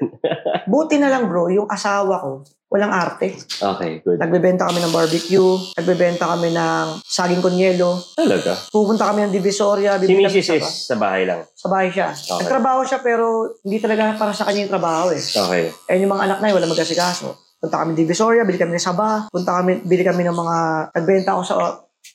Buti 0.66 0.96
na 0.96 1.08
lang, 1.08 1.26
bro, 1.26 1.48
yung 1.48 1.66
asawa 1.66 2.18
ko, 2.18 2.30
walang 2.70 2.94
arte. 2.94 3.34
okay, 3.58 3.98
good. 4.00 4.16
Nagbebenta 4.16 4.64
kami 4.64 4.78
ng 4.78 4.94
barbecue, 4.94 5.50
nagbebenta 5.74 6.24
kami 6.28 6.54
ng 6.54 6.86
saging 7.02 7.42
konyelo, 7.42 7.98
Talaga. 8.14 8.54
pupunta 8.70 9.10
kami 9.10 9.26
ng 9.26 9.34
Divisoria, 9.34 9.98
Si 9.98 10.06
Mrs. 10.06 10.44
sa 10.44 10.54
is 10.54 10.66
sa 10.86 10.94
bahay 10.94 11.26
lang. 11.26 11.42
sa 11.50 11.66
bahay 11.66 11.90
siya. 11.90 12.14
Okay. 12.14 12.46
Nagtrabaho 12.46 12.80
siya 12.86 12.98
pero 13.00 13.24
hindi 13.60 13.82
talaga 13.82 14.14
para 14.14 14.30
sa 14.30 14.46
kanya 14.46 14.64
yung 14.64 14.72
trabaho 14.72 15.10
eh. 15.10 15.18
Okay. 15.18 15.64
Eh 15.90 15.98
yung 15.98 16.14
mga 16.14 16.30
anak 16.30 16.38
na 16.38 16.46
yun, 16.48 16.62
wala 16.62 16.70
mag-asikaso. 16.70 17.34
Punta 17.58 17.82
kami 17.82 17.92
Divisoria, 17.92 18.46
bili 18.46 18.56
kami 18.56 18.72
ng 18.72 18.80
saba, 18.80 19.26
punta 19.28 19.52
kami, 19.52 19.82
bili 19.82 20.00
kami 20.00 20.22
ng 20.22 20.32
mga, 20.32 20.56
nagbenta 20.94 21.34
ako 21.34 21.42
sa 21.42 21.54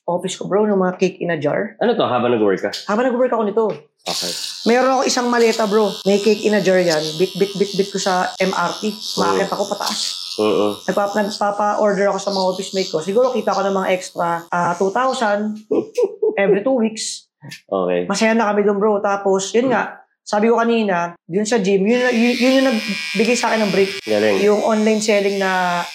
office 0.07 0.37
ko 0.37 0.47
bro, 0.47 0.65
ng 0.65 0.79
mga 0.79 0.95
cake 0.97 1.17
in 1.19 1.29
a 1.29 1.37
jar. 1.37 1.77
Ano 1.77 1.93
to, 1.93 2.01
habang 2.01 2.31
nag-work 2.31 2.61
ka? 2.61 2.71
Habang 2.87 3.11
nag-work 3.11 3.29
ako 3.29 3.43
nito, 3.43 3.65
Okay. 4.05 4.29
meron 4.69 4.93
ako 4.93 5.01
isang 5.09 5.27
maleta 5.33 5.65
bro, 5.65 5.89
may 6.05 6.21
cake 6.21 6.45
in 6.45 6.53
a 6.53 6.61
jar 6.61 6.77
yan, 6.77 7.01
bit 7.17 7.33
bit 7.41 7.57
bit 7.57 7.73
bit 7.73 7.89
ko 7.89 7.97
sa 7.97 8.29
MRT, 8.37 8.93
maakit 9.17 9.49
ako 9.49 9.65
pataas. 9.73 10.25
Oo. 10.35 10.77
Nagpapa, 10.83 11.25
nagpapa-order 11.25 12.11
ako 12.11 12.19
sa 12.19 12.31
mga 12.31 12.45
office 12.45 12.71
mate 12.75 12.91
ko. 12.91 12.99
Siguro 12.99 13.31
kita 13.31 13.55
ko 13.55 13.63
ng 13.63 13.75
mga 13.75 13.89
extra 13.95 14.43
ah, 14.51 14.75
2,000 14.75 15.63
every 16.43 16.61
two 16.61 16.75
weeks. 16.75 17.31
Okay. 17.65 18.03
Masaya 18.09 18.35
na 18.35 18.51
kami 18.51 18.67
doon 18.67 18.77
bro. 18.81 18.99
Tapos, 18.99 19.53
yun 19.55 19.71
nga, 19.71 20.04
sabi 20.25 20.49
ko 20.49 20.57
kanina, 20.57 21.13
yun 21.29 21.45
sa 21.45 21.61
gym, 21.61 21.85
yun, 21.85 22.01
yun, 22.09 22.33
yun 22.33 22.57
yung 22.57 22.67
nagbigay 22.73 23.37
sa 23.37 23.53
akin 23.53 23.61
ng 23.61 23.71
break. 23.71 24.01
Galing. 24.01 24.41
Yung 24.41 24.57
online 24.65 24.97
selling 24.97 25.37
na 25.37 25.85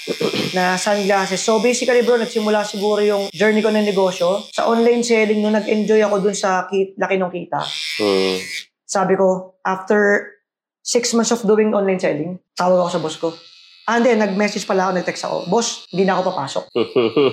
na 0.54 0.78
sunglasses. 0.78 1.42
So 1.42 1.58
basically 1.58 2.06
bro, 2.06 2.14
nagsimula 2.14 2.62
siguro 2.62 3.02
yung 3.02 3.26
journey 3.34 3.58
ko 3.58 3.74
ng 3.74 3.82
negosyo. 3.82 4.46
Sa 4.54 4.70
online 4.70 5.02
selling, 5.02 5.42
nung 5.42 5.58
nag-enjoy 5.58 5.98
ako 6.06 6.22
dun 6.22 6.38
sa 6.38 6.70
kit, 6.70 6.94
laki 6.94 7.18
ng 7.18 7.32
kita, 7.34 7.58
Mm. 7.98 8.38
sabi 8.86 9.18
ko, 9.18 9.58
after 9.66 10.30
six 10.80 11.10
months 11.10 11.34
of 11.34 11.42
doing 11.42 11.74
online 11.74 11.98
selling, 11.98 12.38
tawag 12.54 12.86
ako 12.86 12.90
sa 12.90 13.02
boss 13.02 13.16
ko. 13.18 13.28
And 13.88 14.04
then, 14.04 14.20
nag-message 14.20 14.68
pala 14.68 14.88
ako, 14.88 15.00
nag-text 15.00 15.24
ako, 15.24 15.36
boss, 15.48 15.88
hindi 15.90 16.04
na 16.04 16.18
ako 16.18 16.30
papasok. 16.30 16.64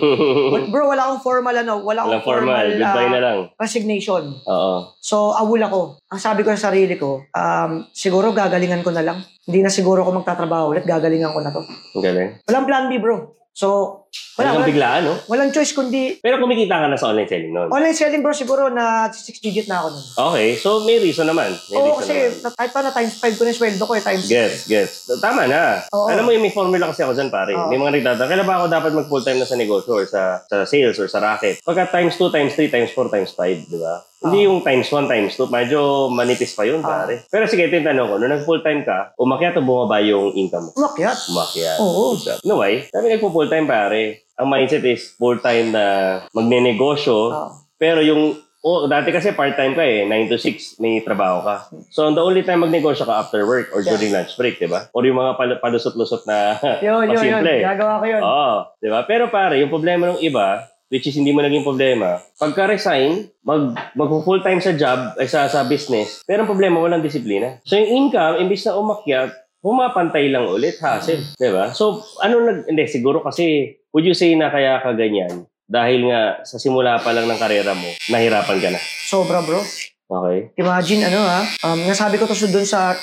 Bro, 0.74 0.89
wala 0.89 1.01
akong 1.12 1.22
formal 1.22 1.56
ano, 1.56 1.84
wala 1.84 2.08
akong 2.08 2.13
Walang 2.18 2.27
formal. 2.27 2.66
Goodbye 2.72 3.08
ah, 3.08 3.13
na 3.13 3.20
lang. 3.22 3.39
resignation. 3.60 4.24
Oo. 4.48 4.75
So, 5.04 5.36
awul 5.36 5.62
ako. 5.62 6.01
Ang 6.10 6.22
sabi 6.24 6.42
ko 6.42 6.50
sa 6.56 6.72
sarili 6.72 6.96
ko, 6.96 7.27
um, 7.36 7.86
siguro 7.92 8.32
gagalingan 8.32 8.82
ko 8.82 8.96
na 8.96 9.04
lang. 9.04 9.20
Hindi 9.44 9.60
na 9.62 9.72
siguro 9.72 10.01
ako 10.01 10.24
magtatrabaho 10.24 10.72
ulit, 10.72 10.88
gagalingan 10.88 11.36
ko 11.36 11.39
na 11.44 11.51
to. 11.51 11.62
Ang 12.00 12.04
galing. 12.04 12.30
Walang 12.48 12.66
plan 12.66 12.86
B, 12.89 12.98
bro. 12.98 13.38
So, 13.58 14.07
Wala, 14.38 14.54
Wala, 14.54 14.60
wala. 14.60 14.70
biglaan, 14.70 15.02
no? 15.02 15.14
Walang 15.26 15.50
choice 15.50 15.74
kundi 15.74 16.22
Pero 16.22 16.38
kumikita 16.38 16.78
ka 16.78 16.86
na 16.86 16.94
sa 16.94 17.10
online 17.10 17.26
selling 17.26 17.50
noon. 17.50 17.68
online 17.68 17.92
selling 17.92 18.22
bro 18.22 18.30
siguro 18.30 18.70
na 18.70 19.10
6 19.10 19.18
digit 19.40 19.66
na 19.66 19.82
ako 19.82 19.88
nun. 19.90 20.06
Okay, 20.30 20.48
so 20.54 20.70
may 20.82 20.98
reason 20.98 21.26
naman. 21.26 21.58
May 21.68 21.76
Oo, 21.76 21.86
reason 21.88 22.00
kasi 22.00 22.14
naman. 22.14 22.38
na- 22.44 22.54
kahit 22.54 22.72
pa 22.72 22.82
na 22.82 22.92
times 22.92 23.16
5 23.16 23.34
ko 23.34 23.44
na 23.44 23.52
sweldo 23.52 23.82
ko 23.82 23.94
eh, 23.94 24.04
times 24.04 24.26
Gets, 24.28 24.60
gets. 24.66 24.94
Tama 25.18 25.46
na. 25.46 25.82
Oo. 25.90 26.06
Alam 26.06 26.24
mo 26.24 26.32
yung 26.32 26.44
may 26.44 26.52
formula 26.52 26.86
kasi 26.86 27.02
ako 27.02 27.14
dyan, 27.14 27.30
pare. 27.30 27.52
Oo. 27.52 27.66
May 27.68 27.78
mga 27.78 27.94
nagtatanong, 27.98 28.30
kailan 28.30 28.46
ba 28.46 28.56
ako 28.56 28.66
dapat 28.70 28.92
mag 28.94 29.08
full-time 29.08 29.40
na 29.42 29.48
sa 29.48 29.58
negosyo 29.58 29.92
or 29.92 30.06
sa, 30.06 30.22
sa 30.44 30.64
sales 30.64 30.96
or 30.96 31.10
sa 31.10 31.18
racket? 31.18 31.58
Pagka 31.60 31.90
times 31.92 32.14
2, 32.16 32.30
times 32.30 32.54
3, 32.54 32.70
times 32.70 32.92
4, 32.94 33.10
times 33.10 33.32
5, 33.34 33.42
di 33.66 33.80
ba? 33.80 34.06
Hindi 34.18 34.50
yung 34.50 34.62
times 34.62 34.90
1, 34.90 35.06
times 35.06 35.34
2. 35.36 35.46
Medyo 35.48 35.80
manipis 36.10 36.54
pa 36.54 36.62
yun, 36.62 36.82
Oo. 36.82 36.86
pare. 36.86 37.26
Pero 37.28 37.46
sige, 37.46 37.66
ito 37.66 37.76
yung 37.76 37.86
tanong 37.86 38.08
ko. 38.08 38.16
Nung 38.18 38.30
nag 38.32 38.46
full-time 38.46 38.82
ka, 38.82 39.14
umakyat 39.16 39.58
o 39.58 39.62
bumaba 39.62 39.98
yung 40.00 40.34
income 40.34 40.70
mo? 40.70 40.72
Umakyat. 40.74 41.18
Umakyat. 41.28 41.78
Oo. 41.80 42.18
No 42.44 42.58
way. 42.58 42.86
Sabi 42.88 43.10
nagpo 43.10 43.30
full-time, 43.30 43.66
pare. 43.66 44.07
Ang 44.38 44.48
mindset 44.48 44.86
is 44.86 45.17
full-time 45.17 45.74
na 45.74 45.84
magne-negosyo. 46.32 47.17
Oo. 47.34 47.50
Pero 47.77 48.01
yung 48.01 48.38
Oh, 48.67 48.84
dati 48.84 49.15
kasi 49.15 49.32
part-time 49.32 49.77
ka 49.77 49.84
eh, 49.86 50.03
9 50.03 50.27
to 50.27 50.36
6, 50.36 50.82
may 50.84 51.00
trabaho 51.00 51.39
ka. 51.39 51.72
So, 51.88 52.10
the 52.12 52.20
only 52.20 52.41
time 52.44 52.65
magnegosyo 52.65 53.08
ka 53.08 53.24
after 53.24 53.46
work 53.48 53.72
or 53.72 53.79
during 53.79 54.12
lunch 54.12 54.36
break, 54.36 54.60
di 54.60 54.67
ba? 54.67 54.89
Or 54.91 55.08
yung 55.08 55.15
mga 55.15 55.39
pal- 55.39 55.62
palusot-lusot 55.62 56.27
na 56.27 56.58
Yun, 56.84 57.08
yun, 57.08 57.38
yun. 57.38 57.63
Gagawa 57.63 58.01
ko 58.01 58.06
yun. 58.10 58.20
Oo, 58.20 58.51
di 58.82 58.89
ba? 58.91 59.08
Pero 59.08 59.32
pare, 59.32 59.62
yung 59.62 59.72
problema 59.72 60.12
ng 60.12 60.20
iba, 60.20 60.67
which 60.89 61.06
is 61.06 61.15
hindi 61.15 61.32
mo 61.32 61.39
naging 61.39 61.63
problema, 61.63 62.20
pagka-resign, 62.36 63.29
mag, 63.39 63.72
mag 63.94 64.10
full-time 64.25 64.60
sa 64.60 64.75
job, 64.75 65.15
ay 65.15 65.29
sa, 65.32 65.48
sa 65.48 65.63
business, 65.63 66.25
pero 66.27 66.44
ang 66.44 66.50
problema, 66.50 66.82
walang 66.82 67.06
disiplina. 67.06 67.63
So, 67.63 67.79
yung 67.79 68.10
income, 68.10 68.41
imbis 68.41 68.67
na 68.67 68.75
umakyat, 68.75 69.32
pumapantay 69.63 70.27
lang 70.27 70.44
ulit, 70.44 70.75
hassle. 70.79 71.24
Di 71.36 71.50
ba? 71.56 71.72
So, 71.72 72.03
ano 72.20 72.44
nag... 72.44 72.67
Hindi, 72.67 72.84
siguro 72.89 73.24
kasi, 73.24 73.77
would 73.98 74.06
you 74.06 74.13
say 74.13 74.38
na 74.38 74.54
kaya 74.54 74.77
ka 74.77 74.94
ganyan? 74.94 75.50
Dahil 75.66 76.06
nga, 76.06 76.46
sa 76.46 76.62
simula 76.62 77.01
pa 77.01 77.18
lang 77.18 77.25
ng 77.25 77.42
karera 77.42 77.74
mo, 77.74 77.89
nahirapan 78.13 78.62
ka 78.62 78.70
na. 78.70 78.77
Sobra 79.10 79.42
bro. 79.42 79.58
Okay? 80.06 80.54
Imagine 80.62 81.10
ano 81.10 81.25
ha, 81.25 81.42
um, 81.66 81.82
nasabi 81.89 82.22
ko 82.22 82.30
to 82.30 82.38
doon 82.46 82.63
sa 82.63 82.94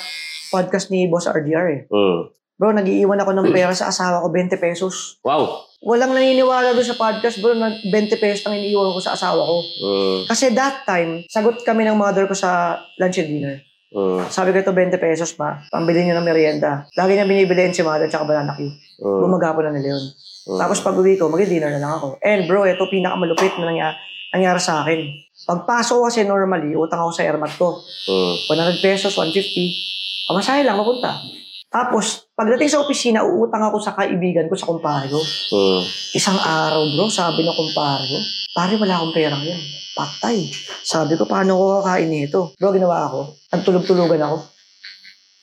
podcast 0.47 0.87
ni 0.95 1.11
Boss 1.11 1.27
RDR 1.27 1.67
eh. 1.67 1.81
Mm. 1.91 2.31
Bro, 2.55 2.71
nag-iiwan 2.71 3.19
ako 3.19 3.35
ng 3.35 3.51
pera 3.51 3.75
sa 3.75 3.91
asawa 3.91 4.23
ko, 4.23 4.31
20 4.31 4.55
pesos. 4.55 5.19
Wow! 5.27 5.67
Walang 5.83 6.15
naniniwala 6.15 6.71
doon 6.71 6.87
sa 6.87 6.95
podcast, 6.95 7.43
bro, 7.43 7.51
na 7.51 7.75
20 7.83 8.15
pesos 8.15 8.47
ang 8.47 8.55
iniiwan 8.55 8.95
ko 8.95 9.03
sa 9.03 9.19
asawa 9.19 9.43
ko. 9.43 9.57
Mm. 9.59 10.19
Kasi 10.31 10.55
that 10.55 10.87
time, 10.87 11.27
sagot 11.27 11.59
kami 11.67 11.83
ng 11.83 11.99
mother 11.99 12.23
ko 12.23 12.31
sa 12.31 12.79
lunch 12.95 13.19
and 13.19 13.27
dinner. 13.27 13.59
Mm. 13.91 14.31
Sabi 14.31 14.55
ko 14.55 14.63
ito, 14.63 14.71
20 14.71 14.95
pesos 14.97 15.35
pa. 15.35 15.67
Pambili 15.67 16.07
niyo 16.07 16.15
ng 16.15 16.25
merienda. 16.25 16.87
Lagi 16.95 17.19
niya 17.19 17.27
binibili 17.27 17.75
si 17.75 17.83
mother 17.83 18.07
tsaka 18.07 18.23
banana 18.23 18.55
cue. 18.55 18.71
Mm. 19.03 19.19
Bumagapon 19.27 19.67
na 19.67 19.75
nila 19.75 19.99
yun. 19.99 20.03
Mm. 20.45 20.59
Tapos 20.61 20.77
pag 20.85 20.95
uwi 20.97 21.17
ko, 21.17 21.25
mag-dinner 21.25 21.73
na 21.73 21.81
lang 21.81 21.93
ako. 21.97 22.21
And 22.21 22.45
bro, 22.45 22.69
ito 22.69 22.85
pinakamalupit 22.85 23.57
na 23.57 23.65
nangyari, 23.73 23.97
nangyari 24.29 24.61
sa 24.61 24.85
akin. 24.85 24.99
Pagpasok 25.45 25.95
ko 25.97 26.03
kasi 26.05 26.21
normally, 26.25 26.77
utang 26.77 27.01
ako 27.01 27.11
sa 27.11 27.25
airmat 27.25 27.51
ko. 27.57 27.81
Mm. 28.09 28.33
100 28.79 28.85
pesos, 28.85 29.13
150. 29.17 30.29
Pamasahe 30.29 30.61
lang, 30.61 30.77
mapunta. 30.77 31.17
Tapos, 31.69 32.31
pagdating 32.37 32.71
sa 32.71 32.81
opisina, 32.85 33.25
uutang 33.25 33.59
ako 33.59 33.83
sa 33.83 33.91
kaibigan 33.97 34.47
ko, 34.47 34.55
sa 34.55 34.69
kumpare 34.69 35.09
ko. 35.09 35.19
Mm. 35.51 35.81
Isang 36.13 36.39
araw, 36.39 36.81
bro, 36.93 37.09
sabi 37.09 37.43
ng 37.43 37.57
kumpare 37.57 38.05
ko, 38.05 38.17
pare, 38.55 38.73
wala 38.79 39.01
akong 39.01 39.13
pera 39.17 39.35
ngayon. 39.35 39.61
Patay. 39.95 40.51
Sabi 40.85 41.15
ko, 41.19 41.27
paano 41.27 41.55
ko 41.55 41.65
kakain 41.81 42.11
nito? 42.11 42.55
Bro, 42.55 42.75
ginawa 42.75 43.07
ako. 43.11 43.19
Nagtulog-tulugan 43.51 44.21
ako. 44.23 44.54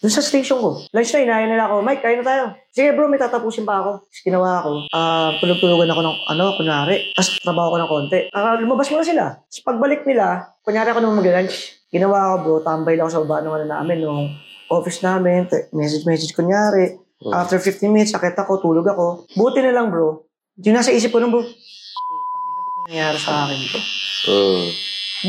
Doon 0.03 0.11
sa 0.11 0.19
station 0.19 0.59
ko. 0.59 0.83
Lunch 0.91 1.15
na, 1.15 1.23
inayan 1.23 1.47
nila 1.55 1.71
ako, 1.71 1.79
Mike, 1.87 2.03
kain 2.03 2.19
na 2.19 2.27
tayo. 2.27 2.45
Sige 2.75 2.91
bro, 2.91 3.07
may 3.07 3.23
tatapusin 3.23 3.63
pa 3.63 3.79
ako. 3.79 4.03
Tapos 4.03 4.23
ginawa 4.27 4.59
ako, 4.59 4.71
ah, 4.91 5.31
tulog-tulugan 5.39 5.87
ako 5.87 6.01
ng, 6.03 6.17
ano, 6.27 6.45
kunwari. 6.59 7.15
Tapos 7.15 7.39
trabaho 7.39 7.69
ko 7.71 7.77
ng 7.79 7.91
konti. 7.95 8.19
Ah, 8.35 8.59
lumabas 8.59 8.91
muna 8.91 9.07
sila. 9.07 9.39
Tapos 9.47 9.63
pagbalik 9.63 10.03
nila, 10.03 10.59
kunyari 10.67 10.91
ako 10.91 10.99
nung 10.99 11.15
mag-lunch. 11.15 11.87
Ginawa 11.95 12.35
ko 12.35 12.37
bro, 12.43 12.55
tambay 12.67 12.99
lang 12.99 13.07
ako 13.07 13.15
sa 13.15 13.23
baba 13.23 13.47
ng 13.47 13.55
ano 13.55 13.67
namin, 13.71 13.97
nung 14.03 14.27
office 14.75 15.07
namin, 15.07 15.47
message-message 15.71 16.35
kunyari. 16.35 16.99
Mm. 17.23 17.31
After 17.39 17.63
15 17.63 17.87
minutes, 17.87 18.11
akit 18.11 18.35
ako, 18.35 18.59
tulog 18.59 18.83
ako. 18.91 19.31
Buti 19.39 19.63
na 19.63 19.71
lang 19.71 19.87
bro. 19.87 20.27
Yung 20.59 20.75
nasa 20.75 20.91
isip 20.91 21.15
ko 21.15 21.23
nung 21.23 21.31
bro, 21.31 21.47
"Putang 21.47 22.43
ina, 22.43 22.59
ba't 22.59 22.75
nangyayari 22.91 23.19
sa 23.23 23.47
akin 23.47 23.59
to? 23.71 23.81
Mm. 24.27 24.67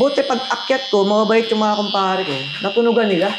Buti 0.01 0.25
pag 0.25 0.41
akyat 0.41 0.89
ko, 0.89 1.05
mababait 1.05 1.45
yung 1.53 1.61
mga 1.61 1.77
kumpare 1.77 2.25
ko, 2.25 2.33
natunugan 2.65 3.05
nila. 3.05 3.29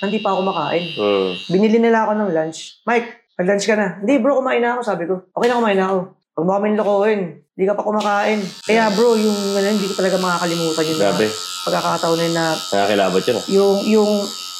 Hindi 0.00 0.20
pa 0.20 0.32
ako 0.32 0.40
makain. 0.44 0.84
Mm. 0.92 1.30
Binili 1.48 1.78
nila 1.80 2.04
ako 2.04 2.12
ng 2.14 2.30
lunch. 2.32 2.84
Mike, 2.84 3.08
mag-lunch 3.36 3.64
ka 3.64 3.74
na. 3.74 3.88
Hindi 4.00 4.20
bro, 4.20 4.36
kumain 4.36 4.60
na 4.60 4.76
ako, 4.76 4.80
sabi 4.82 5.04
ko. 5.08 5.24
Okay 5.32 5.48
na, 5.48 5.56
kumain 5.56 5.78
na 5.78 5.86
ako. 5.88 5.98
Huwag 6.36 6.44
mo 6.44 6.52
kami 6.52 6.66
nilokohin. 6.72 7.20
Hindi 7.56 7.64
ka 7.64 7.72
pa 7.72 7.82
kumakain. 7.82 8.40
Kaya 8.68 8.92
bro, 8.92 9.16
yung 9.16 9.38
ano, 9.56 9.66
hindi 9.66 9.88
ko 9.88 9.96
talaga 9.96 10.20
makakalimutan 10.20 10.84
yung 10.84 11.00
Grabe. 11.00 11.26
pagkakataon 11.64 12.16
na 12.20 12.24
yun 12.28 12.34
na 12.36 12.46
Nakakilabot 12.52 13.22
yun. 13.24 13.36
ah. 13.36 13.44
yung, 13.48 13.76
yung, 13.88 14.10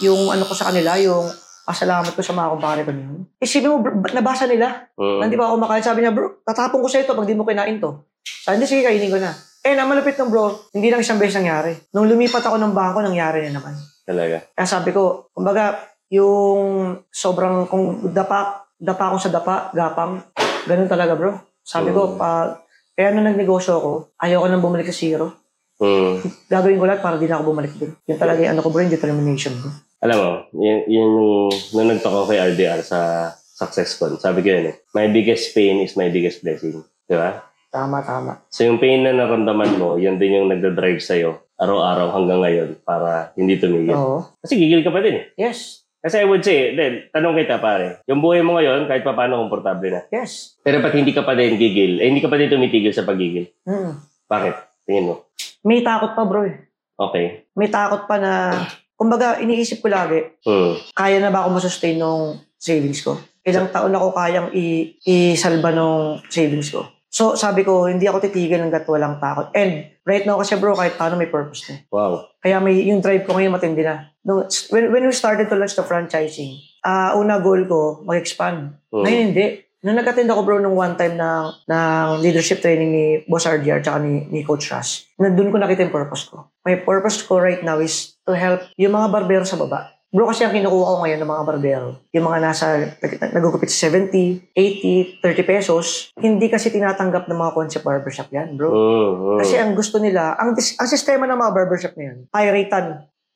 yung 0.00 0.20
ano 0.32 0.44
ko 0.48 0.54
sa 0.56 0.72
kanila, 0.72 0.96
yung 0.96 1.28
pasalamat 1.68 2.12
ko 2.16 2.22
sa 2.24 2.32
mga 2.32 2.48
kumpare 2.56 2.82
ko 2.88 2.90
niyo. 2.96 3.28
Isipin 3.36 3.68
mo, 3.68 3.84
bro, 3.84 3.92
nabasa 4.00 4.48
nila? 4.48 4.88
Na 4.96 5.28
hindi 5.28 5.36
pa 5.36 5.52
ako 5.52 5.60
kumakain. 5.60 5.84
Sabi 5.84 6.00
niya, 6.00 6.16
bro, 6.16 6.40
tatapon 6.40 6.80
ko 6.80 6.88
sa 6.88 7.04
ito 7.04 7.12
pag 7.12 7.28
di 7.28 7.36
mo 7.36 7.44
kinain 7.44 7.76
to. 7.76 8.08
Sabi, 8.24 8.56
hindi, 8.56 8.64
sige, 8.64 8.88
kainin 8.88 9.12
ko 9.12 9.20
na. 9.20 9.36
Eh, 9.60 9.74
na 9.74 9.82
malapit 9.82 10.14
ng 10.14 10.30
bro, 10.30 10.70
hindi 10.72 10.88
lang 10.88 11.02
isang 11.02 11.18
beses 11.18 11.36
nangyari. 11.36 11.74
Nung 11.92 12.06
lumipat 12.06 12.40
ako 12.40 12.56
ng 12.56 12.72
bangko, 12.72 13.02
nangyari 13.02 13.50
na 13.50 13.58
naman. 13.58 13.74
Talaga. 14.06 14.46
Kaya 14.54 14.68
sabi 14.70 14.94
ko, 14.94 15.26
kumbaga, 15.34 15.74
yung 16.14 17.02
sobrang, 17.10 17.66
kung 17.66 18.14
dapa, 18.14 18.70
dapa 18.78 19.10
ako 19.10 19.16
sa 19.18 19.34
dapa, 19.34 19.74
gapang, 19.74 20.22
ganun 20.70 20.86
talaga 20.86 21.18
bro. 21.18 21.34
Sabi 21.66 21.90
ko, 21.90 22.14
Mm. 22.14 22.18
pa, 22.22 22.62
kaya 22.94 23.10
nung 23.10 23.26
nagnegosyo 23.26 23.82
ako, 23.82 23.92
ayoko 24.22 24.46
nang 24.46 24.62
bumalik 24.62 24.86
sa 24.86 24.94
zero. 24.94 25.34
Mm. 25.82 26.22
Gagawin 26.52 26.78
ko 26.78 26.86
lahat 26.86 27.02
para 27.02 27.18
di 27.18 27.26
na 27.26 27.42
ako 27.42 27.50
bumalik 27.50 27.74
dun. 27.74 27.92
Yun 28.06 28.18
talaga 28.22 28.38
yung 28.46 28.52
ano 28.54 28.62
ko 28.62 28.70
bro, 28.70 28.86
yung 28.86 28.94
determination 28.94 29.58
ko. 29.58 29.68
Alam 30.06 30.18
mo, 30.22 30.30
yun, 30.54 30.78
yun 30.86 31.10
yung 31.10 31.50
nung 31.74 31.90
nagtako 31.90 32.30
kay 32.30 32.38
RDR 32.54 32.86
sa 32.86 33.32
SuccessCon. 33.58 34.22
Sabi 34.22 34.46
ko 34.46 34.54
yun 34.54 34.70
eh, 34.70 34.76
my 34.94 35.10
biggest 35.10 35.50
pain 35.50 35.82
is 35.82 35.98
my 35.98 36.06
biggest 36.12 36.46
blessing. 36.46 36.84
Di 37.10 37.16
ba? 37.18 37.42
Tama, 37.74 38.00
tama. 38.06 38.46
So 38.48 38.62
yung 38.62 38.78
pain 38.78 39.02
na 39.02 39.12
naramdaman 39.12 39.76
mo, 39.76 39.98
yun 39.98 40.16
din 40.16 40.38
yung 40.38 40.48
nagdadrive 40.48 41.02
sa'yo 41.02 41.45
araw-araw 41.56 42.12
hanggang 42.12 42.40
ngayon 42.40 42.68
para 42.80 43.32
hindi 43.34 43.56
tumigil. 43.56 43.92
Oo. 43.92 44.18
Kasi 44.38 44.56
gigil 44.56 44.80
ka 44.80 44.90
pa 44.90 45.00
din 45.00 45.16
eh. 45.16 45.24
Yes. 45.36 45.84
Kasi 45.98 46.22
I 46.22 46.28
would 46.28 46.44
say, 46.44 46.76
then, 46.76 47.10
tanong 47.10 47.34
kita 47.34 47.58
pare, 47.58 47.98
yung 48.06 48.22
buhay 48.22 48.38
mo 48.38 48.54
ngayon, 48.54 48.86
kahit 48.86 49.02
pa 49.02 49.10
paano 49.10 49.42
komportable 49.42 49.90
na. 49.90 50.06
Yes. 50.08 50.54
Pero 50.62 50.78
ba't 50.78 50.94
hindi 50.94 51.10
ka 51.10 51.26
pa 51.26 51.34
din 51.34 51.58
gigil? 51.58 51.98
Eh, 51.98 52.06
hindi 52.06 52.22
ka 52.22 52.30
pa 52.30 52.38
din 52.38 52.46
tumitigil 52.46 52.94
sa 52.94 53.02
pagigil? 53.02 53.50
Mm. 53.66 53.98
Bakit? 54.24 54.54
Tingin 54.86 55.04
mo. 55.04 55.26
May 55.66 55.82
takot 55.82 56.14
pa 56.14 56.22
bro 56.22 56.46
eh. 56.46 56.62
Okay. 56.94 57.42
May 57.52 57.66
takot 57.66 58.06
pa 58.06 58.16
na, 58.16 58.54
kumbaga, 58.94 59.42
iniisip 59.42 59.82
ko 59.82 59.90
lagi, 59.90 60.30
Hmm. 60.46 60.78
kaya 60.94 61.18
na 61.18 61.28
ba 61.28 61.42
ako 61.42 61.58
masustain 61.58 61.98
nung 61.98 62.38
savings 62.54 63.02
ko? 63.02 63.18
Ilang 63.42 63.68
taon 63.68 63.90
ako 63.90 64.14
kayang 64.14 64.48
i- 64.54 64.94
isalba 65.02 65.70
nung 65.70 66.22
savings 66.28 66.70
ko? 66.70 66.86
So, 67.16 67.32
sabi 67.32 67.64
ko, 67.64 67.88
hindi 67.88 68.04
ako 68.04 68.28
titigil 68.28 68.60
hanggat 68.60 68.84
walang 68.84 69.16
takot. 69.16 69.48
And 69.56 69.88
right 70.04 70.28
now 70.28 70.36
kasi 70.36 70.52
bro, 70.60 70.76
kahit 70.76 71.00
paano 71.00 71.16
may 71.16 71.32
purpose 71.32 71.64
na. 71.64 71.80
Wow. 71.88 72.28
Kaya 72.44 72.60
may, 72.60 72.84
yung 72.84 73.00
drive 73.00 73.24
ko 73.24 73.32
ngayon 73.32 73.56
matindi 73.56 73.80
na. 73.80 74.12
Nung, 74.20 74.44
when, 74.68 74.92
when 74.92 75.08
we 75.08 75.16
started 75.16 75.48
to 75.48 75.56
launch 75.56 75.72
the 75.72 75.80
franchising, 75.80 76.60
ah 76.84 77.16
una 77.16 77.40
goal 77.40 77.64
ko, 77.64 78.04
mag-expand. 78.04 78.76
Hmm. 78.92 79.08
Ngayon 79.08 79.22
hindi. 79.32 79.64
Nung 79.80 79.96
nag-attend 79.96 80.28
ako 80.28 80.44
bro 80.44 80.60
nung 80.60 80.76
one 80.76 80.92
time 81.00 81.16
ng, 81.16 81.44
ng 81.64 82.20
leadership 82.20 82.60
training 82.60 82.92
ni 82.92 83.04
Boss 83.24 83.48
RDR 83.48 83.80
tsaka 83.80 83.96
ni, 84.04 84.28
ni 84.28 84.44
Coach 84.44 84.68
Rush, 84.68 85.08
nandun 85.16 85.48
ko 85.48 85.56
nakita 85.56 85.88
yung 85.88 85.96
purpose 85.96 86.28
ko. 86.28 86.52
My 86.68 86.76
purpose 86.84 87.24
ko 87.24 87.40
right 87.40 87.64
now 87.64 87.80
is 87.80 88.12
to 88.28 88.36
help 88.36 88.60
yung 88.76 88.92
mga 88.92 89.08
barbero 89.08 89.48
sa 89.48 89.56
baba. 89.56 89.95
Bro, 90.14 90.30
kasi 90.30 90.46
ang 90.46 90.54
kinukuha 90.54 90.86
ko 90.86 90.96
ngayon 91.02 91.18
ng 91.18 91.32
mga 91.34 91.44
barbero, 91.44 91.88
yung 92.14 92.26
mga 92.30 92.38
nasa, 92.38 92.78
nag- 92.78 93.34
nagugupit 93.34 93.66
sa 93.68 93.90
70, 93.90 94.54
80, 94.54 95.18
30 95.18 95.42
pesos, 95.42 96.14
hindi 96.14 96.46
kasi 96.46 96.70
tinatanggap 96.70 97.26
ng 97.26 97.36
mga 97.36 97.52
concept 97.52 97.82
barbershop 97.82 98.30
yan, 98.30 98.54
bro. 98.54 98.70
Hmm. 98.70 99.10
hmm. 99.18 99.38
Kasi 99.42 99.58
ang 99.58 99.74
gusto 99.74 99.98
nila, 99.98 100.38
ang, 100.38 100.54
ang 100.54 100.88
sistema 100.88 101.26
ng 101.26 101.36
mga 101.36 101.52
barbershop 101.52 101.94
na 101.98 102.04
yan, 102.14 102.18
piratean. 102.30 102.86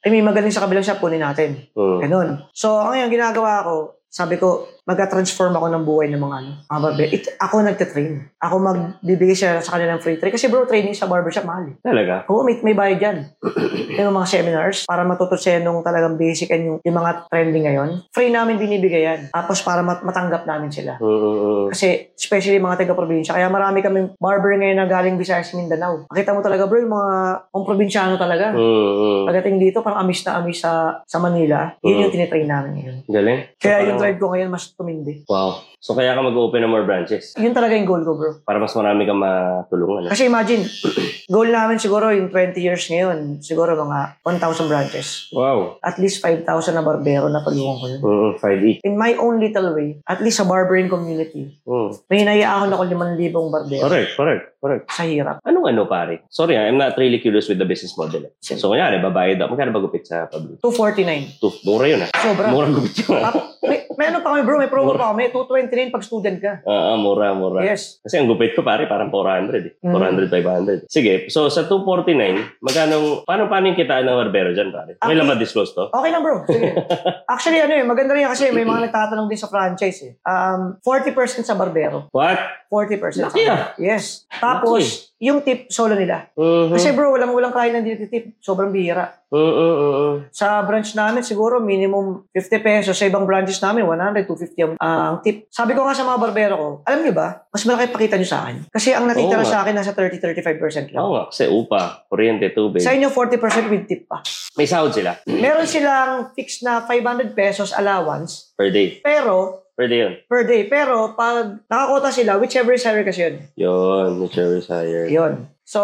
I 0.00 0.08
mean, 0.08 0.24
magaling 0.24 0.54
sa 0.54 0.64
kabilang 0.64 0.86
shop, 0.86 1.02
kunin 1.02 1.20
natin. 1.20 1.68
Hmm. 1.74 2.00
Ganun. 2.00 2.28
So, 2.54 2.78
ang 2.78 2.94
ngayon, 2.94 3.10
ginagawa 3.12 3.66
ko, 3.66 3.74
sabi 4.08 4.38
ko, 4.40 4.70
mag-transform 4.84 5.52
ako 5.52 5.66
ng 5.68 5.82
buhay 5.82 6.06
ng 6.08 6.18
mga 6.18 6.36
ano, 6.36 6.50
mga 6.64 6.80
barber. 6.80 7.06
It, 7.08 7.24
ako 7.36 7.54
nagte-train. 7.62 8.12
Ako 8.36 8.54
magbibigay 8.58 9.34
siya 9.34 9.60
sa 9.60 9.76
kanilang 9.76 9.98
free 9.98 10.16
training. 10.16 10.34
Kasi 10.34 10.46
bro, 10.46 10.64
training 10.64 10.92
sa 10.92 11.06
barbershop, 11.06 11.44
mahal. 11.44 11.68
eh. 11.68 11.74
Talaga? 11.80 12.24
Oo, 12.26 12.42
may, 12.42 12.58
may 12.60 12.72
bayad 12.72 13.00
yan. 13.00 13.18
yung 13.98 14.12
mga 14.12 14.28
seminars, 14.28 14.84
para 14.84 15.02
matuto 15.02 15.34
siya 15.34 15.58
nung 15.58 15.80
talagang 15.80 16.14
basic 16.14 16.50
and 16.50 16.62
yung, 16.64 16.78
yung 16.82 16.96
mga 16.96 17.28
trending 17.28 17.64
ngayon. 17.64 17.90
Free 18.10 18.30
namin 18.30 18.56
binibigay 18.56 19.02
yan. 19.02 19.20
Tapos 19.30 19.60
para 19.60 19.80
mat- 19.80 20.02
matanggap 20.02 20.44
namin 20.44 20.70
sila. 20.70 20.96
Hmm. 20.96 21.06
hmm, 21.10 21.36
hmm. 21.36 21.66
Kasi, 21.70 21.86
especially 22.12 22.58
mga 22.58 22.80
taga-probinsya. 22.80 23.34
Kaya 23.34 23.46
marami 23.46 23.80
kaming 23.80 24.16
barber 24.16 24.56
ngayon 24.56 24.78
na 24.78 24.86
galing 24.86 25.16
Visayas, 25.16 25.52
Mindanao. 25.52 26.08
Makita 26.08 26.32
mo 26.32 26.40
talaga, 26.40 26.64
bro, 26.64 26.78
yung 26.78 26.90
mga 26.90 27.10
ang 27.50 27.64
probinsyano 27.64 28.14
talaga. 28.16 28.50
Hmm. 28.50 28.58
hmm. 28.58 29.22
Pagdating 29.26 29.56
dito, 29.60 29.80
parang 29.80 30.02
amis 30.02 30.24
na 30.24 30.40
amis 30.40 30.58
sa, 30.58 30.72
sa 31.04 31.18
Manila. 31.18 31.70
Yun 31.80 31.90
Mm. 31.90 32.02
yung 32.02 32.14
tinitrain 32.14 32.48
namin 32.48 32.72
ngayon. 32.72 32.96
Galing. 33.04 33.40
So, 33.52 33.60
Kaya 33.60 33.74
parang- 33.74 33.86
yung 33.86 33.98
drive 33.98 34.18
ko 34.18 34.26
ngayon, 34.30 34.48
mas 34.48 34.64
tumindi. 34.80 35.22
Wow. 35.26 35.60
So 35.76 35.92
kaya 35.92 36.12
ka 36.12 36.20
mag-open 36.20 36.60
ng 36.60 36.68
more 36.68 36.84
branches 36.84 37.32
Yun 37.34 37.52
talaga 37.52 37.72
yung 37.72 37.84
goal 37.84 38.00
ko, 38.00 38.12
bro. 38.14 38.30
para 38.42 38.56
mas 38.56 38.72
marami 38.72 39.04
kang 39.04 39.16
matulungan. 39.16 40.08
eh. 40.08 40.10
Kasi 40.10 40.24
imagine, 40.24 40.64
goal 41.32 41.48
namin 41.48 41.76
siguro 41.76 42.08
yung 42.10 42.28
20 42.28 42.52
years 42.58 42.84
ngayon, 42.86 43.40
siguro 43.40 43.72
mga 43.74 44.20
1,000 44.20 44.40
branches. 44.66 45.28
Wow. 45.30 45.80
At 45.80 45.96
least 45.96 46.20
5,000 46.20 46.44
na 46.70 46.80
barbero 46.80 47.26
na 47.26 47.40
tulungan 47.40 47.76
ko 47.76 47.84
yun. 47.86 48.00
Mm, 48.00 48.30
five 48.36 48.60
each. 48.60 48.80
In 48.82 48.96
my 48.96 49.16
own 49.16 49.38
little 49.38 49.72
way, 49.72 50.00
at 50.04 50.20
least 50.20 50.36
sa 50.36 50.44
barbering 50.44 50.88
community, 50.88 51.48
Mm. 51.64 51.96
may 52.08 52.18
hinayaan 52.20 52.68
ako 52.68 52.84
5,000 52.84 53.16
barbero 53.48 53.82
Correct, 53.82 54.10
correct, 54.14 54.44
correct. 54.58 54.84
sa 54.88 55.04
hirap. 55.04 55.40
Anong 55.42 55.66
ano 55.66 55.84
pare? 55.84 56.28
Sorry, 56.28 56.54
ah, 56.54 56.64
I'm 56.64 56.76
not 56.76 56.92
really 56.94 57.18
curious 57.18 57.48
with 57.48 57.56
the 57.56 57.64
business 57.64 57.96
model. 57.96 58.28
eh. 58.28 58.32
So 58.36 58.68
kunyari, 58.68 59.00
babayad 59.00 59.40
ako. 59.40 59.56
Magkano 59.56 59.72
ba 59.72 59.80
gupit 59.80 60.04
sa 60.04 60.28
public? 60.28 60.60
249. 60.60 61.40
Two. 61.40 61.52
Mura 61.64 61.86
yun 61.88 62.04
ah. 62.04 62.10
Sobra. 62.14 62.52
Mura 62.52 62.68
gupit 62.68 62.94
yun 63.00 63.16
ah. 63.16 63.32
Tap- 63.32 63.48
may, 63.64 63.79
may 64.00 64.08
ano 64.08 64.24
pa 64.24 64.32
kami 64.32 64.48
bro, 64.48 64.56
may 64.56 64.72
promo 64.72 64.96
pa 64.96 65.12
kami. 65.12 65.28
229 65.28 65.92
pag 65.92 66.00
student 66.00 66.40
ka. 66.40 66.52
Ah, 66.64 66.96
ah, 66.96 66.96
mura, 66.96 67.36
mura. 67.36 67.60
Yes. 67.60 68.00
Kasi 68.00 68.16
ang 68.16 68.32
gupit 68.32 68.56
ko 68.56 68.64
pare, 68.64 68.88
parang 68.88 69.12
400 69.12 69.60
eh. 69.60 69.76
Mm. 69.84 69.92
400, 69.92 70.88
500. 70.88 70.88
Sige, 70.88 71.28
so 71.28 71.52
sa 71.52 71.68
249, 71.68 72.64
magkano, 72.64 73.28
paano, 73.28 73.52
paano 73.52 73.68
yung 73.68 73.76
kitaan 73.76 74.08
ng 74.08 74.16
barbero 74.16 74.56
dyan 74.56 74.72
pare? 74.72 74.96
May 74.96 75.12
Actually- 75.12 75.28
lang 75.28 75.36
disclose 75.36 75.76
to? 75.76 75.92
Okay 75.92 76.08
lang 76.08 76.24
bro. 76.24 76.48
Sige. 76.48 76.72
Actually 77.36 77.60
ano 77.60 77.74
eh, 77.76 77.84
maganda 77.84 78.16
rin 78.16 78.24
kasi 78.24 78.48
may 78.56 78.64
mga 78.64 78.88
nagtatanong 78.88 79.28
din 79.28 79.36
sa 79.36 79.52
franchise 79.52 80.00
eh. 80.08 80.12
Um, 80.24 80.80
40% 80.80 81.44
sa 81.44 81.60
barbero. 81.60 82.08
What? 82.08 82.40
40% 82.72 83.20
sa 83.20 83.28
Laki 83.28 83.44
ah. 83.52 83.76
Yes. 83.76 84.24
Tapos, 84.32 85.09
yung 85.20 85.44
tip 85.44 85.68
solo 85.68 85.92
nila. 85.92 86.32
Mhm. 86.32 86.72
Kasi 86.72 86.96
bro, 86.96 87.12
walang 87.12 87.36
walang 87.36 87.52
kain 87.52 87.76
ng 87.76 88.08
tip. 88.08 88.40
Sobrang 88.40 88.72
bihira. 88.72 89.20
Mm, 89.30 89.36
mm, 89.38 89.52
mm, 89.52 89.94
mm. 89.94 90.16
Sa 90.34 90.58
branch 90.66 90.90
namin, 90.96 91.22
siguro 91.22 91.62
minimum 91.62 92.26
50 92.34 92.58
pesos. 92.58 92.98
Sa 92.98 93.06
ibang 93.06 93.28
branches 93.28 93.62
namin, 93.62 93.86
100, 93.86 94.26
250 94.26 94.64
ang, 94.64 94.72
ah, 94.82 95.14
ang 95.14 95.18
tip. 95.22 95.46
Sabi 95.52 95.76
ko 95.76 95.86
nga 95.86 95.94
sa 95.94 96.02
mga 96.02 96.18
barbero 96.18 96.54
ko, 96.58 96.68
alam 96.82 97.06
niyo 97.06 97.14
ba, 97.14 97.46
mas 97.46 97.62
malaki 97.62 97.94
pakita 97.94 98.18
niyo 98.18 98.26
sa 98.26 98.48
akin. 98.48 98.66
Kasi 98.72 98.90
ang 98.90 99.06
natitira 99.06 99.44
Oo 99.44 99.46
sa 99.46 99.62
akin, 99.62 99.76
nasa 99.76 99.94
30-35% 99.94 100.90
lang. 100.90 101.02
Oo 101.04 101.14
nga, 101.14 101.24
kasi 101.30 101.46
upa, 101.46 102.02
kuryente, 102.10 102.50
tubig. 102.50 102.82
Sa 102.82 102.90
inyo, 102.90 103.06
40% 103.12 103.70
with 103.70 103.86
tip 103.86 104.10
pa. 104.10 104.18
May 104.58 104.66
sahod 104.66 104.90
sila 104.90 105.14
Meron 105.30 105.68
silang 105.68 106.34
fixed 106.34 106.66
na 106.66 106.82
500 106.82 107.30
pesos 107.38 107.70
allowance, 107.70 108.50
per 108.58 108.74
day. 108.74 108.98
pero 108.98 109.62
Per 109.80 109.88
day 109.88 110.04
yun. 110.04 110.14
per 110.28 110.44
day. 110.44 110.68
Pero 110.68 111.16
pag 111.16 111.64
nakakota 111.64 112.12
sila, 112.12 112.36
whichever 112.36 112.76
is 112.76 112.84
higher 112.84 113.00
kasi 113.00 113.24
yun. 113.24 113.34
Yun, 113.56 114.20
whichever 114.20 114.60
is 114.60 114.68
higher. 114.68 115.08
Yun. 115.08 115.48
So, 115.64 115.80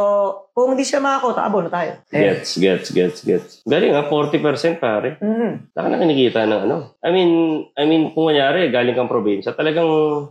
kung 0.52 0.74
hindi 0.74 0.82
sila 0.82 1.00
makakota, 1.00 1.46
abo 1.46 1.62
na 1.62 1.70
tayo. 1.72 1.96
Eh. 2.10 2.18
Gets, 2.18 2.58
gets, 2.58 2.88
gets, 2.90 3.18
gets. 3.22 3.50
Galing 3.64 3.94
ha, 3.94 4.04
40% 4.10 4.82
pare. 4.82 5.16
Mm, 5.22 5.70
Laka 5.72 5.86
na 5.88 6.02
kinikita 6.02 6.42
ng 6.42 6.60
ano. 6.66 6.98
I 7.00 7.14
mean, 7.14 7.30
I 7.78 7.86
mean, 7.86 8.10
kung 8.10 8.28
kunyari, 8.28 8.68
galing 8.68 8.98
kang 8.98 9.08
probinsya, 9.08 9.54
talagang 9.54 9.86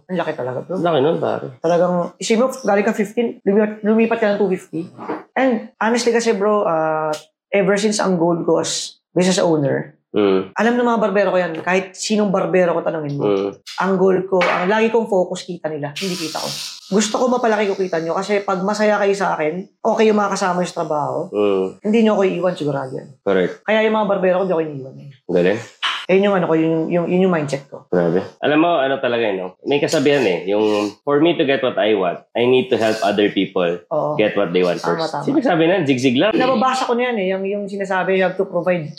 ang 0.06 0.20
laki 0.20 0.36
talaga, 0.36 0.60
bro. 0.62 0.76
laki 0.76 1.00
nun 1.00 1.24
pare. 1.24 1.56
Talagang, 1.64 2.14
isipin 2.20 2.46
mo, 2.46 2.52
galing 2.52 2.84
ka 2.86 2.92
15, 2.94 3.48
lumipat, 3.48 3.72
lumipat 3.82 4.18
ka 4.20 4.28
ng 4.36 4.40
250. 4.44 5.40
And 5.40 5.72
honestly 5.80 6.12
kasi 6.12 6.36
bro, 6.36 6.68
uh, 6.68 7.16
ever 7.50 7.80
since 7.80 8.04
ang 8.04 8.20
goal 8.20 8.44
ko 8.44 8.60
as 8.60 9.00
business 9.16 9.40
owner, 9.40 9.95
Mm, 10.16 10.56
alam 10.56 10.74
ng 10.80 10.88
mga 10.88 11.02
barbero 11.04 11.30
ko 11.30 11.38
yan, 11.38 11.54
kahit 11.60 11.92
sinong 11.92 12.32
barbero 12.32 12.72
ko 12.72 12.80
tanongin 12.80 13.20
mo, 13.20 13.28
mm. 13.28 13.52
ang 13.84 14.00
goal 14.00 14.24
ko, 14.24 14.40
ang 14.40 14.72
lagi 14.72 14.88
kong 14.88 15.12
focus 15.12 15.44
kita 15.44 15.68
nila, 15.68 15.92
hindi 15.92 16.16
kita 16.16 16.40
ko. 16.40 16.48
Gusto 16.86 17.20
ko 17.20 17.28
mapalaki 17.28 17.68
ko 17.68 17.76
kita 17.76 18.00
nyo 18.00 18.16
kasi 18.16 18.40
pag 18.40 18.64
masaya 18.64 18.96
kayo 18.96 19.12
sa 19.12 19.36
akin, 19.36 19.68
okay 19.84 20.08
yung 20.08 20.16
mga 20.16 20.32
kasama 20.32 20.64
nyo 20.64 20.70
sa 20.72 20.80
trabaho, 20.80 21.28
Mm, 21.36 21.66
hindi 21.84 21.98
nyo 22.02 22.12
ako 22.16 22.22
iiwan 22.24 22.56
sigurado 22.56 22.96
yan. 22.96 23.10
correct. 23.20 23.68
Kaya 23.68 23.84
yung 23.84 23.96
mga 24.00 24.08
barbero 24.08 24.36
ko, 24.40 24.44
hindi 24.48 24.56
ako 24.56 24.64
iniiwan. 24.64 24.96
Eh. 24.96 25.10
Galing. 25.28 25.60
Ayun 26.06 26.26
yung 26.30 26.36
ano 26.38 26.46
ko, 26.46 26.54
yung, 26.54 26.78
yung, 26.94 27.06
yun 27.10 27.26
yung 27.26 27.34
mindset 27.34 27.66
ko. 27.66 27.90
Grabe. 27.90 28.22
Alam 28.38 28.62
mo, 28.62 28.78
ano 28.78 29.02
talaga 29.02 29.26
yun, 29.26 29.42
no? 29.42 29.50
May 29.66 29.82
kasabihan 29.82 30.22
eh, 30.22 30.46
yung 30.46 30.94
for 31.02 31.18
me 31.18 31.34
to 31.34 31.44
get 31.44 31.66
what 31.66 31.82
I 31.82 31.98
want, 31.98 32.22
I 32.38 32.46
need 32.46 32.70
to 32.70 32.78
help 32.78 33.02
other 33.02 33.34
people 33.34 33.82
Oo. 33.90 34.14
get 34.14 34.38
what 34.38 34.54
they 34.54 34.62
want 34.62 34.78
Tama, 34.78 35.02
first. 35.02 35.12
tama. 35.12 35.26
Sino 35.26 35.42
sabi 35.42 35.66
na? 35.66 35.82
Zig-zig 35.82 36.16
lang. 36.16 36.30
Nababasa 36.38 36.86
ko 36.86 36.94
na 36.94 37.10
yan 37.10 37.18
eh, 37.18 37.28
yung, 37.34 37.44
yung 37.44 37.64
sinasabi, 37.66 38.22
you 38.22 38.24
have 38.24 38.38
to 38.38 38.46
provide 38.46 38.94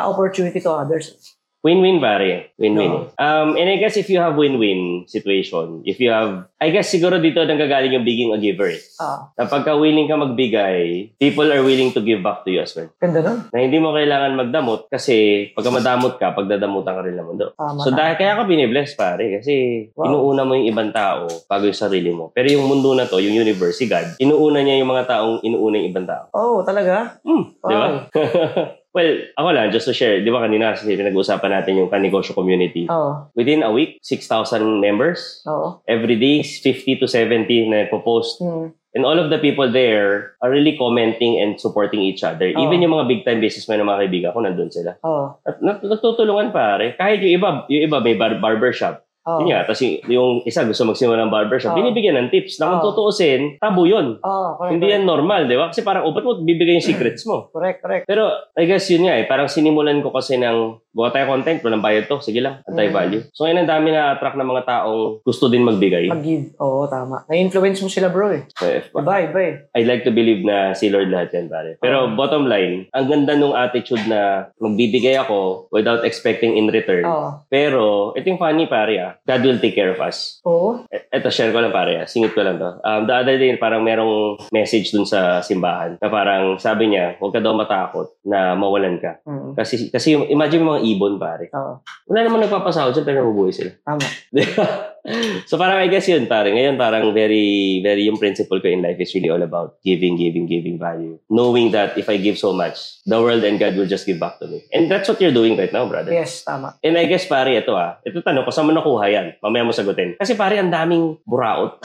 uh, 0.00 0.08
opportunity 0.08 0.58
to 0.58 0.70
others. 0.70 1.12
Win-win 1.60 2.00
pare. 2.00 2.56
Win-win. 2.56 2.88
Oo. 2.88 3.12
Um, 3.20 3.52
and 3.52 3.68
I 3.68 3.76
guess 3.76 4.00
if 4.00 4.08
you 4.08 4.16
have 4.16 4.32
win-win 4.32 5.04
situation, 5.04 5.84
if 5.84 6.00
you 6.00 6.08
have, 6.08 6.48
I 6.56 6.72
guess 6.72 6.88
siguro 6.88 7.20
dito 7.20 7.36
nanggagaling 7.36 7.92
yung 7.92 8.08
being 8.08 8.32
a 8.32 8.40
giver. 8.40 8.72
eh. 8.72 8.80
Ah, 8.96 9.28
Kapag 9.36 9.68
ka 9.68 9.76
willing 9.76 10.08
ka 10.08 10.16
magbigay, 10.16 11.12
people 11.20 11.44
are 11.44 11.60
willing 11.60 11.92
to 11.92 12.00
give 12.00 12.24
back 12.24 12.48
to 12.48 12.50
you 12.50 12.64
as 12.64 12.72
well. 12.72 12.88
ganda 12.96 13.20
nun. 13.20 13.44
Na 13.52 13.60
hindi 13.60 13.76
mo 13.76 13.92
kailangan 13.92 14.40
magdamot 14.40 14.88
kasi 14.88 15.52
pagka 15.52 15.68
madamot 15.68 16.16
ka, 16.16 16.32
pagdadamutan 16.32 16.96
ka 16.96 17.02
rin 17.04 17.20
ng 17.20 17.28
mundo. 17.28 17.52
Tama, 17.52 17.84
So 17.84 17.92
dahil 17.92 18.16
kaya 18.16 18.40
ka 18.40 18.48
binibless 18.48 18.96
pare 18.96 19.28
kasi 19.36 19.52
Wow. 19.92 20.08
inuuna 20.08 20.48
mo 20.48 20.56
yung 20.56 20.64
ibang 20.64 20.96
tao 20.96 21.28
bago 21.44 21.68
yung 21.68 21.76
sarili 21.76 22.08
mo. 22.08 22.32
Pero 22.32 22.48
yung 22.48 22.64
mundo 22.64 22.96
na 22.96 23.04
to, 23.04 23.20
yung 23.20 23.36
universe, 23.36 23.76
si 23.76 23.84
God, 23.84 24.16
inuuna 24.16 24.64
niya 24.64 24.80
yung 24.80 24.88
mga 24.88 25.04
taong 25.04 25.44
inuuna 25.44 25.76
yung 25.76 25.92
ibang 25.92 26.08
tao. 26.08 26.24
Oh, 26.32 26.64
talaga? 26.64 27.20
Hmm, 27.20 27.52
di 27.52 27.74
ba? 27.76 27.88
well, 28.90 29.10
ako 29.34 29.48
lang, 29.50 29.70
just 29.70 29.86
to 29.86 29.94
share, 29.94 30.18
di 30.18 30.30
ba 30.30 30.42
kanina 30.42 30.74
kasi 30.74 30.94
pinag-uusapan 30.94 31.50
natin 31.50 31.78
yung 31.78 31.90
kanegosyo 31.90 32.34
community. 32.34 32.86
Oo. 32.90 33.30
Within 33.34 33.62
a 33.62 33.70
week, 33.70 33.98
6,000 34.02 34.80
members. 34.80 35.42
Oo. 35.46 35.82
Every 35.86 36.16
day, 36.16 36.42
50 36.42 36.98
to 36.98 37.06
70 37.06 37.70
na 37.70 37.86
post 37.90 38.42
Hmm. 38.42 38.74
And 38.90 39.06
all 39.06 39.22
of 39.22 39.30
the 39.30 39.38
people 39.38 39.70
there 39.70 40.34
are 40.42 40.50
really 40.50 40.74
commenting 40.74 41.38
and 41.38 41.62
supporting 41.62 42.02
each 42.02 42.26
other. 42.26 42.50
Oo. 42.50 42.58
Even 42.58 42.82
yung 42.82 42.90
mga 42.90 43.06
big 43.06 43.22
time 43.22 43.38
businessmen 43.38 43.78
ng 43.78 43.86
mga 43.86 44.00
kaibigan 44.02 44.30
ko, 44.34 44.38
nandun 44.42 44.74
sila. 44.74 44.98
Oo. 45.06 45.38
At 45.46 45.62
nat- 45.62 45.86
nagtutulungan 45.86 46.50
pare. 46.50 46.98
Kahit 46.98 47.22
yung 47.22 47.38
iba, 47.38 47.48
yung 47.70 47.86
iba 47.86 48.02
may 48.02 48.18
bar- 48.18 48.42
barbershop. 48.42 49.06
Oo. 49.28 49.44
Yun 49.44 49.52
nga, 49.52 49.68
tapos 49.68 49.80
yung, 49.84 49.94
yung 50.08 50.30
isa 50.42 50.64
gusto 50.64 50.82
magsimula 50.82 51.20
ng 51.20 51.32
barbershop, 51.32 51.76
Oo. 51.76 51.78
binibigyan 51.78 52.16
ng 52.16 52.32
tips. 52.32 52.56
Na 52.56 52.72
kung 52.72 52.80
Oo. 52.80 52.86
tutuusin, 52.88 53.60
tabu 53.60 53.84
yun. 53.84 54.16
Oo, 54.18 54.48
correct. 54.56 54.72
Hindi 54.72 54.86
yan 54.88 55.04
normal, 55.04 55.44
di 55.44 55.60
ba? 55.60 55.68
Kasi 55.68 55.84
parang, 55.84 56.08
upat 56.08 56.24
mo, 56.24 56.40
bibigay 56.40 56.80
yung 56.80 56.88
secrets 56.88 57.28
mo. 57.28 57.52
Correct, 57.52 57.84
correct. 57.84 58.04
Pero, 58.08 58.26
I 58.56 58.64
guess 58.64 58.88
yun 58.88 59.04
nga 59.04 59.20
eh, 59.20 59.28
parang 59.28 59.46
sinimulan 59.46 60.00
ko 60.00 60.08
kasi 60.08 60.40
ng, 60.40 60.80
buka 60.90 61.14
tayo 61.14 61.30
content, 61.30 61.60
walang 61.60 61.84
bayad 61.84 62.08
to, 62.08 62.18
sige 62.18 62.40
lang, 62.40 62.64
Mm. 62.64 62.72
anti-value. 62.72 63.22
So 63.30 63.44
ngayon, 63.44 63.62
ang 63.62 63.70
dami 63.70 63.88
na-attract 63.92 64.34
ng 64.34 64.48
mga 64.48 64.62
taong 64.66 65.02
gusto 65.22 65.46
din 65.46 65.62
magbigay. 65.62 66.08
Mag-give. 66.08 66.56
Oo, 66.58 66.88
tama. 66.88 67.22
Na-influence 67.28 67.78
mo 67.78 67.92
sila, 67.92 68.08
bro 68.08 68.32
eh. 68.32 68.42
Eh, 68.58 68.82
Iba, 68.90 69.22
iba 69.22 69.38
eh. 69.38 69.54
I'd 69.76 69.86
like 69.86 70.02
to 70.02 70.10
believe 70.10 70.42
na 70.42 70.72
si 70.72 70.88
Lord 70.88 71.12
lahat 71.12 71.30
yan, 71.30 71.46
pare. 71.46 71.76
Pero 71.78 72.08
Oo. 72.08 72.16
bottom 72.16 72.48
line, 72.48 72.88
ang 72.90 73.06
ganda 73.06 73.36
nung 73.36 73.54
attitude 73.54 74.02
na 74.08 74.50
magbibigay 74.58 75.14
ako 75.14 75.70
without 75.70 76.02
expecting 76.02 76.56
in 76.56 76.66
return. 76.66 77.04
Oo. 77.04 77.44
Pero, 77.46 78.10
ito 78.16 78.26
yung 78.26 78.40
funny, 78.40 78.66
pare 78.66 78.94
ah. 78.98 79.09
God 79.20 79.42
will 79.42 79.58
take 79.58 79.74
care 79.74 79.90
of 79.90 79.98
us. 79.98 80.38
Oo. 80.44 80.84
E- 80.86 81.06
Eto, 81.10 81.28
share 81.28 81.50
ko 81.50 81.58
lang, 81.58 81.70
pare 81.70 81.98
ah. 81.98 82.06
Singit 82.06 82.30
ko 82.30 82.40
lang 82.40 82.56
to. 82.56 82.78
Um, 82.80 83.04
the 83.04 83.14
other 83.14 83.36
day, 83.36 83.54
parang 83.56 83.82
merong 83.82 84.38
message 84.50 84.90
dun 84.90 85.04
sa 85.04 85.40
simbahan 85.40 85.98
na 85.98 86.06
parang 86.06 86.56
sabi 86.56 86.88
niya, 86.88 87.18
huwag 87.18 87.34
ka 87.34 87.40
daw 87.40 87.52
matakot 87.52 88.14
na 88.22 88.54
mawalan 88.54 88.96
ka. 88.96 89.18
Mm. 89.24 89.54
Kasi, 89.54 89.88
kasi 89.88 90.14
yung- 90.14 90.28
imagine 90.28 90.62
mo 90.62 90.74
mga 90.74 90.84
ibon, 90.86 91.16
pare. 91.16 91.50
Oo. 91.50 91.82
Wala 92.06 92.18
namang 92.22 92.46
nagpapasahod 92.46 92.92
dyan, 92.92 93.04
pero 93.04 93.22
nabubuhay 93.22 93.50
sila. 93.50 93.70
Tama. 93.82 94.06
So 95.50 95.56
parang 95.56 95.80
I 95.80 95.88
guess 95.88 96.08
yun, 96.08 96.26
pare. 96.26 96.52
Ngayon 96.52 96.76
parang 96.76 97.12
very, 97.14 97.80
very 97.82 98.06
yung 98.06 98.20
principle 98.20 98.60
ko 98.60 98.68
in 98.68 98.82
life 98.82 99.00
is 99.00 99.12
really 99.14 99.30
all 99.30 99.42
about 99.42 99.80
giving, 99.82 100.16
giving, 100.16 100.46
giving 100.46 100.78
value. 100.78 101.18
Knowing 101.28 101.72
that 101.72 101.96
if 101.96 102.08
I 102.08 102.16
give 102.16 102.38
so 102.38 102.52
much, 102.52 103.00
the 103.06 103.18
world 103.20 103.42
and 103.44 103.58
God 103.58 103.76
will 103.76 103.88
just 103.88 104.06
give 104.06 104.20
back 104.20 104.38
to 104.40 104.46
me. 104.46 104.62
And 104.72 104.90
that's 104.90 105.08
what 105.08 105.20
you're 105.20 105.34
doing 105.34 105.56
right 105.56 105.72
now, 105.72 105.88
brother. 105.88 106.12
Yes, 106.12 106.44
tama. 106.44 106.76
And 106.84 106.96
I 106.96 107.06
guess 107.06 107.26
pare, 107.26 107.56
ito 107.56 107.72
ah. 107.74 107.98
Ito 108.04 108.20
tanong 108.20 108.44
ko, 108.44 108.50
saan 108.52 108.68
mo 108.68 108.72
nakuha 108.76 109.04
yan? 109.08 109.26
Mamaya 109.40 109.64
mo 109.64 109.72
sagutin. 109.72 110.16
Kasi 110.20 110.36
pare, 110.36 110.60
ang 110.60 110.72
daming 110.72 111.18
buraot. 111.24 111.80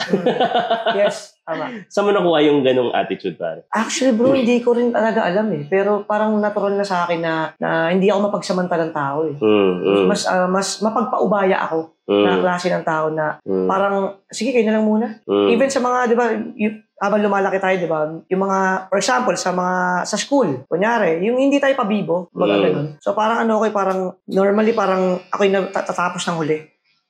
Yes, 0.96 1.32
tama. 1.46 1.64
saan 1.86 2.04
mo 2.04 2.10
nakuha 2.10 2.38
yung 2.42 2.60
ganong 2.60 2.90
attitude, 2.90 3.38
pare? 3.38 3.62
Actually, 3.70 4.12
bro, 4.12 4.34
hindi 4.34 4.58
ko 4.58 4.74
rin 4.74 4.90
talaga 4.90 5.22
alam 5.22 5.46
eh. 5.54 5.62
Pero 5.64 6.02
parang 6.02 6.34
natural 6.36 6.74
na 6.74 6.82
sa 6.82 7.06
akin 7.06 7.20
na, 7.22 7.34
na 7.56 7.88
hindi 7.88 8.10
ako 8.10 8.28
mapagsamantalang 8.28 8.90
tao 8.90 9.24
eh. 9.24 9.38
Mm, 9.38 9.72
mm, 9.78 10.04
Mas, 10.04 10.26
ah, 10.26 10.44
mas 10.44 10.82
mapagpaubaya 10.82 11.62
ako 11.62 11.94
na 12.06 12.34
mm, 12.34 12.40
klase 12.40 12.66
ng 12.66 12.82
tao 12.82 13.10
na 13.10 13.38
mm, 13.40 13.66
parang, 13.66 13.94
sige, 14.26 14.50
kayo 14.50 14.62
na 14.64 14.74
lang 14.74 14.86
muna. 14.86 15.06
mm. 15.22 15.46
Even 15.48 15.70
sa 15.70 15.78
mga, 15.78 15.98
di 16.06 16.14
ba, 16.14 16.26
y- 16.54 16.82
habang 16.96 17.20
lumalaki 17.20 17.58
tayo, 17.58 17.76
di 17.76 17.84
ba, 17.84 18.08
yung 18.24 18.42
mga, 18.42 18.58
for 18.88 18.96
example, 18.96 19.36
sa 19.36 19.52
mga, 19.52 19.76
sa 20.02 20.16
school, 20.16 20.64
kunyari, 20.64 21.20
yung 21.20 21.36
hindi 21.36 21.58
tayo 21.58 21.76
pabibo, 21.76 22.32
baga 22.32 22.56
Mm. 22.56 22.62
ganun. 22.62 22.88
So 22.98 23.12
parang 23.12 23.42
ano, 23.42 23.58
okay, 23.58 23.68
parang, 23.70 24.16
normally 24.26 24.72
parang 24.72 25.20
ako 25.28 25.40
yung 25.44 25.68
natatapos 25.68 26.24
ng 26.24 26.38
huli. 26.38 26.58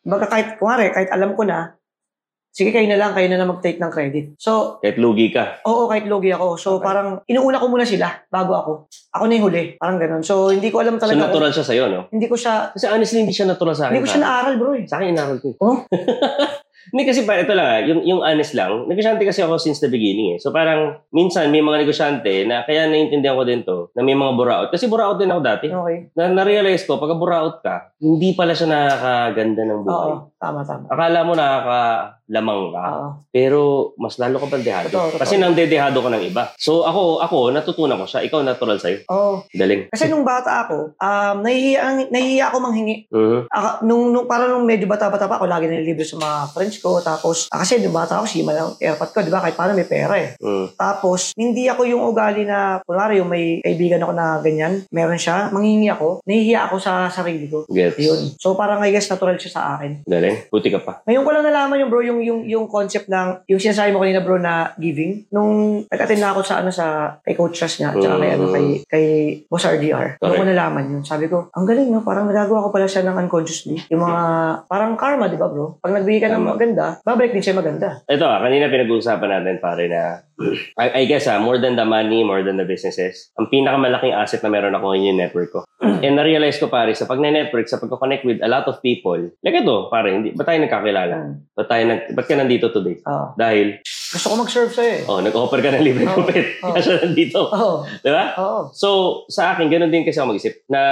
Baga 0.03 0.27
kahit, 0.27 0.57
kunyari, 0.57 0.90
kahit 0.90 1.11
alam 1.11 1.35
ko 1.35 1.44
na, 1.44 1.76
sige, 2.57 2.73
kayo 2.73 2.88
na 2.88 2.97
lang, 2.97 3.12
kayo 3.12 3.29
na 3.29 3.37
lang 3.37 3.53
mag-take 3.53 3.77
ng 3.77 3.92
credit. 3.92 4.33
So, 4.37 4.81
Kahit 4.81 4.97
lugi 4.97 5.29
ka. 5.29 5.61
oo, 5.62 5.85
kahit 5.85 6.09
logi 6.09 6.33
ako. 6.33 6.57
So 6.57 6.69
Okay. 6.75 6.88
parang, 6.88 7.21
inuuna 7.27 7.61
ko 7.61 7.69
muna 7.69 7.85
sila, 7.85 8.09
bago 8.27 8.53
ako. 8.57 8.73
Ako 9.12 9.29
na 9.29 9.37
yung 9.37 9.45
huli. 9.45 9.77
Parang 9.77 10.01
ganun. 10.01 10.25
So, 10.25 10.49
hindi 10.49 10.73
ko 10.73 10.81
alam 10.81 10.97
So 10.97 11.05
talaga. 11.05 11.21
kung- 11.21 11.29
natural 11.29 11.53
siya 11.53 11.66
sa'yo, 11.66 11.85
no? 11.87 12.01
hindi 12.09 12.25
ko 12.25 12.35
siya, 12.35 12.73
Kasi 12.73 12.88
honestly, 12.88 13.21
hindi 13.21 13.37
siya 13.37 13.45
natural 13.47 13.77
sa 13.77 13.85
akin. 13.87 13.92
hindi 13.92 14.03
ko 14.03 14.11
siya 14.11 14.25
naaral, 14.25 14.55
bro 14.57 14.73
eh. 14.73 14.85
Sa 14.85 14.97
akin, 14.97 15.09
inaral 15.11 15.37
ko. 15.37 15.49
eh. 15.51 15.57
Oh? 15.61 15.77
Hindi 16.87 17.03
kasi 17.03 17.27
pa, 17.27 17.35
ito 17.35 17.51
lang 17.51 17.66
ah, 17.66 17.83
yung, 17.83 18.07
yung 18.07 18.23
honest 18.23 18.55
lang, 18.55 18.87
negosyante 18.87 19.27
kasi 19.27 19.42
ako 19.42 19.59
since 19.59 19.83
the 19.83 19.90
beginning 19.90 20.31
eh. 20.31 20.38
So 20.38 20.55
parang, 20.55 21.03
minsan 21.11 21.51
may 21.51 21.59
mga 21.59 21.83
negosyante 21.83 22.47
na 22.47 22.62
kaya 22.62 22.87
naiintindihan 22.87 23.35
ko 23.35 23.42
din 23.42 23.66
to, 23.66 23.90
na 23.90 24.07
may 24.07 24.14
mga 24.14 24.38
buraot. 24.38 24.69
Kasi 24.71 24.87
buraot 24.87 25.19
din 25.19 25.27
ako 25.27 25.40
dati. 25.42 25.66
Okay. 25.66 26.14
Na, 26.14 26.31
na-realize 26.31 26.87
ko, 26.87 26.95
pag 26.97 27.11
buraot 27.11 27.59
ka, 27.59 27.90
hindi 27.99 28.38
pala 28.38 28.55
siya 28.55 28.71
nakakaganda 28.71 29.66
ng 29.66 29.81
buhay. 29.83 30.11
Oo. 30.14 30.31
Tama, 30.38 30.62
tama. 30.62 30.87
Akala 30.87 31.27
mo 31.27 31.35
nakakalamang 32.27 32.75
ka, 32.75 32.87
Oo. 32.87 33.09
pero 33.31 33.61
mas 33.99 34.19
lalo 34.19 34.37
ka 34.43 34.47
bandehado. 34.51 34.89
Totoo, 34.91 35.15
totoo. 35.15 35.21
Kasi 35.23 35.35
nang 35.39 35.55
dedehado 35.55 35.99
ko 36.03 36.09
ng 36.11 36.25
iba. 36.27 36.53
So 36.59 36.83
ako, 36.87 37.23
ako, 37.23 37.37
natutunan 37.55 37.99
ko 37.99 38.07
siya. 38.07 38.27
Ikaw 38.27 38.41
natural 38.43 38.79
sa'yo. 38.79 38.99
Oo. 39.11 39.35
Galing. 39.55 39.91
Kasi 39.91 40.11
nung 40.11 40.27
bata 40.27 40.67
ako, 40.67 40.97
um, 40.99 41.37
nahihiya, 41.43 42.11
nahihiya 42.11 42.45
ako 42.51 42.57
manghingi. 42.62 42.97
Mhm. 43.11 43.39
Aka, 43.51 43.71
nung, 43.87 44.11
nung, 44.12 44.27
parang 44.27 44.51
nung 44.53 44.67
medyo 44.67 44.87
bata-bata 44.91 45.27
pa 45.27 45.39
ako, 45.39 45.47
lagi 45.47 45.67
nililibre 45.71 46.07
sa 46.07 46.19
mga 46.19 46.39
friends 46.55 46.77
ko. 46.83 46.99
Tapos, 47.01 47.47
ah, 47.51 47.62
kasi 47.62 47.79
nung 47.81 47.95
bata 47.95 48.19
ako, 48.21 48.27
sima 48.27 48.53
lang 48.55 48.75
airpot 48.79 49.11
ko, 49.11 49.23
di 49.23 49.33
ba? 49.33 49.43
Kahit 49.43 49.57
paano 49.59 49.77
may 49.77 49.89
pera 49.89 50.15
eh. 50.19 50.35
Mm. 50.41 50.77
Tapos, 50.77 51.33
hindi 51.37 51.67
ako 51.71 51.83
yung 51.87 52.03
ugali 52.07 52.47
na, 52.47 52.81
kunwari 52.83 53.19
yung 53.23 53.31
may 53.31 53.61
kaibigan 53.62 54.03
ako 54.03 54.12
na 54.12 54.41
ganyan, 54.43 54.85
meron 54.91 55.19
siya, 55.21 55.51
manghingi 55.51 55.89
ako, 55.91 56.23
nahihiya 56.27 56.69
ako 56.71 56.77
sa 56.81 57.09
sarili 57.11 57.47
ko. 57.49 57.65
Gets. 57.71 57.99
Yun. 58.01 58.21
So, 58.39 58.55
parang 58.55 58.83
I 58.83 58.91
guess 58.93 59.09
natural 59.11 59.39
siya 59.39 59.53
sa 59.53 59.62
akin. 59.79 60.07
Galing. 60.07 60.51
Puti 60.51 60.69
ka 60.71 60.81
pa. 60.83 61.03
Ngayon 61.07 61.25
ko 61.25 61.31
lang 61.33 61.45
nalaman 61.47 61.81
yung 61.81 61.91
bro, 61.91 62.03
yung, 62.03 62.16
yung, 62.21 62.41
yung 62.45 62.67
concept 62.67 63.09
ng, 63.09 63.45
yung 63.49 63.61
sinasabi 63.61 63.93
mo 63.93 64.01
kanina 64.01 64.23
bro 64.23 64.37
na 64.37 64.73
giving. 64.77 65.27
Nung 65.29 65.83
nag-attend 65.89 66.21
na 66.21 66.31
ako 66.33 66.41
sa, 66.45 66.55
ano, 66.61 66.71
sa, 66.71 67.17
kay 67.21 67.35
Coach 67.35 67.59
Rush 67.61 67.81
niya, 67.81 67.93
tsaka 67.97 68.17
kay, 68.17 68.31
ano, 68.33 68.45
Mm. 68.47 68.55
kay, 68.55 68.67
kay 68.87 69.07
Boss 69.51 69.67
RDR. 69.67 70.21
Doon 70.21 70.37
ko 70.37 70.45
nalaman 70.47 70.93
yun. 70.93 71.03
Sabi 71.03 71.27
ko, 71.27 71.51
ang 71.51 71.67
galing, 71.67 71.91
no? 71.91 72.05
Parang 72.05 72.29
nagagawa 72.29 72.65
ko 72.65 72.69
pala 72.71 72.87
siya 72.87 73.03
ng 73.05 73.17
unconsciously. 73.27 73.81
Yung 73.91 74.03
mga, 74.03 74.21
parang 74.71 74.95
karma, 74.95 75.27
di 75.27 75.41
ba 75.41 75.51
bro? 75.51 75.81
Pag 75.81 75.97
nagbigay 75.97 76.27
ka 76.27 76.31
ng 76.33 76.45
maganda, 76.45 76.99
babalik 77.03 77.33
din 77.33 77.43
siya 77.43 77.57
maganda. 77.57 78.01
Ito 78.07 78.25
ah, 78.25 78.39
kanina 78.41 78.71
pinag-uusapan 78.71 79.43
natin 79.43 79.57
pare 79.59 79.85
na 79.89 80.03
I, 80.83 81.01
I 81.01 81.03
guess 81.09 81.25
ah, 81.27 81.41
more 81.41 81.57
than 81.57 81.81
the 81.81 81.89
money, 81.89 82.21
more 82.21 82.45
than 82.45 82.61
the 82.61 82.69
businesses, 82.69 83.33
ang 83.41 83.49
pinakamalaking 83.49 84.13
asset 84.13 84.45
na 84.45 84.53
meron 84.53 84.77
ako 84.77 84.93
ngayon 84.93 85.09
yung 85.17 85.21
network 85.21 85.51
ko. 85.51 85.61
And 85.81 86.17
na-realize 86.17 86.61
ko 86.61 86.69
pare, 86.69 86.93
sa 86.93 87.09
pag 87.09 87.21
network 87.21 87.69
sa 87.69 87.81
pagko-connect 87.81 88.25
with 88.25 88.41
a 88.45 88.49
lot 88.49 88.69
of 88.69 88.81
people, 88.85 89.17
like 89.41 89.57
ito, 89.57 89.89
pare, 89.89 90.13
hindi, 90.13 90.37
ba't 90.37 90.45
tayo 90.45 90.61
nagkakilala? 90.61 91.15
Mm. 91.17 91.35
Ba't, 91.57 91.69
tayo 91.69 91.83
nag, 91.89 92.01
ba't 92.12 92.27
ka 92.27 92.37
nandito 92.37 92.71
today? 92.71 93.01
Oo. 93.03 93.35
Dahil, 93.35 93.81
Gusto 94.07 94.31
ko 94.31 94.37
mag-serve 94.38 94.71
sa'yo 94.71 94.92
eh. 94.92 95.03
oh, 95.11 95.19
nag-offer 95.19 95.59
ka 95.59 95.75
ng 95.75 95.83
libre 95.83 96.07
Oo. 96.07 96.23
kupit. 96.23 96.62
Oo. 96.62 96.73
Kaya 96.73 96.83
siya 96.83 96.97
nandito. 97.03 97.40
Oo. 97.51 97.83
Di 98.01 98.11
ba? 98.12 98.25
Oo. 98.38 98.61
So, 98.71 98.88
sa 99.27 99.53
akin, 99.53 99.66
ganun 99.66 99.90
din 99.90 100.07
kasi 100.07 100.23
ako 100.23 100.37
mag-isip 100.37 100.62
na 100.71 100.83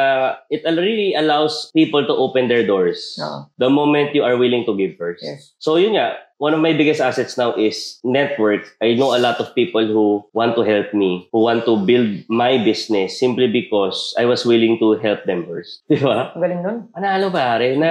it 0.50 0.66
really 0.66 1.14
allows 1.14 1.70
people 1.70 2.02
to 2.02 2.14
open 2.14 2.50
their 2.50 2.66
doors 2.66 3.14
Oo. 3.22 3.46
the 3.56 3.70
moment 3.70 4.10
you 4.12 4.26
are 4.26 4.34
willing 4.34 4.66
to 4.66 4.74
give 4.74 4.98
first. 4.98 5.22
Yes. 5.22 5.54
So 5.58 5.78
yun 5.78 5.94
nga, 5.94 6.18
one 6.44 6.52
of 6.52 6.60
my 6.60 6.76
biggest 6.76 7.00
assets 7.00 7.40
now 7.40 7.56
is 7.56 7.96
network. 8.04 8.68
I 8.84 8.92
know 9.00 9.16
a 9.16 9.20
lot 9.24 9.40
of 9.40 9.56
people 9.56 9.80
who 9.80 10.28
want 10.36 10.60
to 10.60 10.62
help 10.68 10.92
me, 10.92 11.24
who 11.32 11.40
want 11.48 11.64
to 11.64 11.80
build 11.80 12.28
my 12.28 12.60
business 12.60 13.16
simply 13.16 13.48
because 13.48 14.12
I 14.20 14.28
was 14.28 14.44
willing 14.44 14.76
to 14.84 15.00
help 15.00 15.24
them 15.24 15.48
first. 15.48 15.80
Di 15.88 15.96
ba? 16.04 16.36
Ang 16.36 16.44
galing 16.44 16.60
nun. 16.60 16.78
Panalo 16.92 17.32
pare 17.32 17.72
na, 17.80 17.90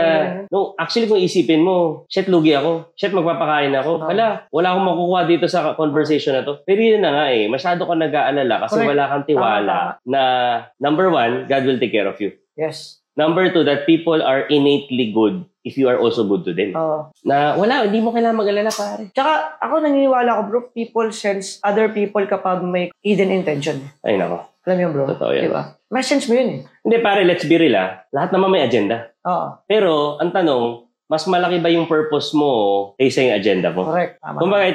no, 0.54 0.78
actually 0.78 1.10
kung 1.10 1.18
isipin 1.18 1.66
mo, 1.66 2.06
shit, 2.06 2.30
lugi 2.30 2.54
ako. 2.54 2.94
Shit, 2.94 3.18
magpapakain 3.18 3.74
ako. 3.74 4.06
Wala, 4.06 4.46
wala 4.54 4.68
akong 4.70 4.86
makukuha 4.86 5.22
dito 5.26 5.46
sa 5.50 5.74
conversation 5.74 6.38
na 6.38 6.46
to. 6.46 6.62
Pero 6.62 6.78
yun 6.78 7.02
na 7.02 7.10
nga 7.10 7.26
eh, 7.34 7.50
masyado 7.50 7.90
ka 7.90 7.98
nag-aalala 7.98 8.70
kasi 8.70 8.78
Correct. 8.78 8.90
wala 8.94 9.04
kang 9.10 9.26
tiwala 9.26 9.78
na 10.06 10.22
number 10.78 11.10
one, 11.10 11.50
God 11.50 11.66
will 11.66 11.82
take 11.82 11.98
care 11.98 12.06
of 12.06 12.22
you. 12.22 12.38
Yes. 12.54 13.03
Number 13.14 13.54
two, 13.54 13.62
that 13.66 13.86
people 13.86 14.22
are 14.26 14.50
innately 14.50 15.14
good 15.14 15.46
if 15.62 15.78
you 15.78 15.88
are 15.88 15.98
also 16.02 16.26
good 16.26 16.44
to 16.50 16.52
them. 16.52 16.74
Oo. 16.74 17.14
Na 17.24 17.54
wala, 17.54 17.86
hindi 17.86 18.02
mo 18.02 18.10
kailangan 18.10 18.42
mag-alala 18.42 18.72
pare. 18.74 19.14
Tsaka, 19.14 19.62
ako 19.62 19.74
naniniwala 19.86 20.38
ko, 20.38 20.42
bro, 20.50 20.60
people 20.74 21.10
sense 21.14 21.62
other 21.62 21.94
people 21.94 22.26
kapag 22.26 22.66
may 22.66 22.90
hidden 23.06 23.30
intention. 23.30 23.86
Ay 24.02 24.18
nako. 24.18 24.50
Alam 24.64 24.76
mo 24.76 24.82
yun, 24.82 24.92
bro? 24.96 25.06
Totoo 25.12 25.32
yan. 25.36 25.44
Diba? 25.52 25.64
May 25.92 26.04
sense 26.08 26.26
mo 26.32 26.40
yun 26.40 26.50
eh. 26.50 26.60
Hindi 26.88 26.98
pare, 27.04 27.22
let's 27.28 27.44
be 27.44 27.60
real 27.60 27.76
ah. 27.76 28.02
Lahat 28.16 28.32
naman 28.32 28.50
may 28.56 28.64
agenda. 28.64 29.12
Oo. 29.28 29.60
Pero, 29.68 30.18
ang 30.18 30.32
tanong, 30.32 30.88
mas 31.14 31.30
malaki 31.30 31.62
ba 31.62 31.70
yung 31.70 31.86
purpose 31.86 32.34
mo 32.34 32.52
kaysa 32.98 33.22
yung 33.30 33.38
agenda 33.38 33.70
mo? 33.70 33.86
Correct. 33.86 34.18
Tama. 34.18 34.42
Kumbaga, 34.42 34.66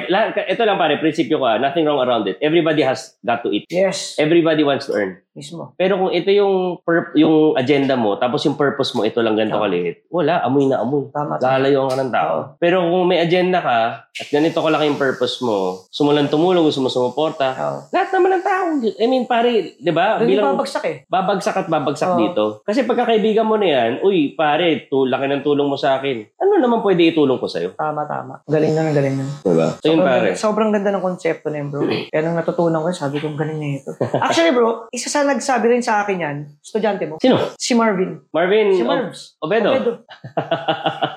ito 0.47 0.61
lang 0.63 0.79
pare, 0.79 0.95
prinsipyo 1.03 1.35
ko 1.35 1.43
ah, 1.43 1.59
nothing 1.59 1.83
wrong 1.83 1.99
around 1.99 2.23
it. 2.31 2.39
Everybody 2.39 2.79
has 2.79 3.19
got 3.27 3.43
to 3.43 3.51
eat. 3.51 3.67
Yes. 3.67 4.15
Everybody 4.15 4.63
wants 4.63 4.87
to 4.87 4.95
earn. 4.95 5.19
Mismo. 5.35 5.75
Pero 5.75 5.99
kung 5.99 6.11
ito 6.11 6.31
yung 6.31 6.79
pur- 6.83 7.15
yung 7.15 7.55
agenda 7.55 7.99
mo, 7.99 8.15
tapos 8.15 8.43
yung 8.47 8.55
purpose 8.55 8.91
mo, 8.91 9.03
ito 9.03 9.19
lang 9.19 9.35
ganito 9.35 9.55
Tama. 9.55 9.71
kaliit, 9.71 10.07
wala, 10.11 10.43
amoy 10.43 10.67
na 10.67 10.79
amoy. 10.79 11.07
Tama. 11.15 11.39
tama. 11.39 11.59
Lalayo 11.59 11.87
ka 11.87 11.95
ng 11.95 12.11
tao. 12.11 12.35
Pero 12.59 12.83
kung 12.87 13.07
may 13.07 13.19
agenda 13.23 13.59
ka, 13.63 13.79
at 14.03 14.27
ganito 14.27 14.59
kalaki 14.59 14.91
yung 14.91 14.99
purpose 14.99 15.39
mo, 15.39 15.87
sumulan 15.87 16.27
tumulong, 16.27 16.67
gusto 16.67 16.83
mo 16.83 16.91
sumuporta, 16.91 17.55
lahat 17.87 18.09
naman 18.11 18.35
ng 18.35 18.43
tao. 18.43 18.65
I 18.99 19.05
mean, 19.07 19.23
pare, 19.23 19.79
di 19.79 19.91
ba? 19.95 20.19
Hindi 20.19 20.35
Bilang 20.35 20.59
babagsak 20.59 20.83
eh. 20.87 20.97
babagsak 21.07 21.55
at 21.55 21.67
babagsak 21.71 22.11
Oo. 22.11 22.19
dito. 22.19 22.43
Kasi 22.67 22.83
pagkakaibigan 22.83 23.47
mo 23.47 23.55
na 23.55 23.67
yan, 23.69 23.91
uy, 24.03 24.35
pare, 24.35 24.91
tu 24.91 25.07
laki 25.07 25.25
ng 25.29 25.43
tulong 25.45 25.71
mo 25.71 25.79
sa 25.79 26.01
akin. 26.01 26.28
Ano 26.35 26.57
naman 26.57 26.79
pwede 26.79 27.09
itulong 27.09 27.37
ko 27.37 27.45
sa'yo? 27.45 27.73
Tama, 27.73 28.05
tama. 28.05 28.43
Galing 28.45 28.71
na, 28.71 28.89
galing 28.89 29.15
na. 29.15 29.25
Diba? 29.41 29.67
So 29.77 29.89
yun, 29.89 29.99
pare. 29.99 30.33
sobrang 30.33 30.69
ganda 30.69 30.89
ng 30.89 31.01
konsepto 31.01 31.47
na 31.47 31.57
yun, 31.57 31.69
bro. 31.69 31.81
Kaya 32.11 32.21
nung 32.21 32.35
natutunan 32.35 32.79
ko, 32.79 32.89
sabi 32.89 33.17
ko, 33.17 33.27
"Ang 33.27 33.37
galing 33.37 33.57
na 33.57 33.67
ito. 33.75 33.91
Actually, 34.15 34.51
bro, 34.51 34.87
isa 34.89 35.07
sa 35.07 35.23
nagsabi 35.23 35.65
rin 35.67 35.81
sa 35.81 36.01
akin 36.01 36.17
yan, 36.17 36.37
estudyante 36.59 37.05
mo, 37.05 37.17
Sino? 37.17 37.37
si 37.55 37.73
Marvin. 37.73 38.21
Marvin 38.29 38.71
Si 38.71 38.81
O- 38.81 38.87
Marvs. 38.87 39.19
Obedo. 39.39 39.69
Obedo. 39.71 39.91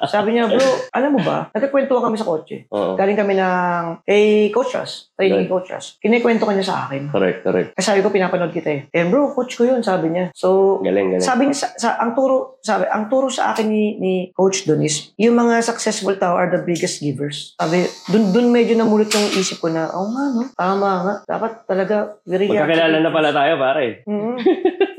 Sabi 0.04 0.34
niya, 0.34 0.48
bro, 0.48 0.62
alam 0.90 1.10
mo 1.12 1.20
ba, 1.20 1.48
nagkakwentuhan 1.52 2.02
kami 2.02 2.16
sa 2.16 2.26
kotse. 2.26 2.66
Oo. 2.68 2.94
Galing 2.94 3.14
kami 3.14 3.34
ng, 3.34 4.02
kay 4.02 4.24
Coach 4.50 4.74
Rush, 4.74 5.14
training 5.14 5.46
Right. 5.46 5.50
Coach 5.50 5.70
Rush. 5.70 5.88
Kinikwento 5.98 6.42
ka 6.42 6.52
niya 6.52 6.66
sa 6.66 6.76
akin. 6.84 7.08
Correct, 7.08 7.38
correct. 7.40 7.68
Kasi 7.72 7.86
sabi 7.86 8.02
ko, 8.02 8.10
pinapanood 8.10 8.50
kita 8.50 8.68
eh. 8.68 8.80
Eh, 8.90 9.04
bro, 9.06 9.30
coach 9.30 9.54
ko 9.54 9.64
yun, 9.64 9.80
sabi 9.80 10.10
niya. 10.10 10.34
So, 10.34 10.78
Galing, 10.80 11.16
galing. 11.16 11.24
sabi 11.24 11.42
niya, 11.46 11.56
sa, 11.56 11.68
sa, 11.72 11.88
ang 11.96 12.12
turo, 12.12 12.58
sabi, 12.60 12.84
ang 12.84 13.06
turo 13.06 13.30
sa 13.30 13.54
akin 13.54 13.66
ni, 13.66 13.84
ni 13.96 14.12
coach 14.32 14.64
dun 14.64 14.82
is, 14.82 14.91
yung 15.16 15.36
mga 15.36 15.64
successful 15.64 16.14
tao 16.16 16.34
are 16.36 16.50
the 16.50 16.62
biggest 16.62 17.00
givers. 17.00 17.54
Sabi, 17.56 17.86
dun, 18.10 18.32
dun 18.32 18.48
medyo 18.50 18.74
namulot 18.76 19.08
yung 19.12 19.32
isip 19.36 19.58
ko 19.58 19.68
na, 19.68 19.88
oh 19.92 20.08
nga, 20.12 20.24
no? 20.32 20.42
Tama 20.52 20.88
nga. 21.04 21.14
Dapat 21.26 21.52
talaga, 21.64 22.16
very 22.26 22.48
Magkakilala 22.50 22.98
na 23.00 23.12
pala 23.12 23.30
tayo, 23.30 23.52
pare. 23.56 24.04
Mhm. 24.04 24.34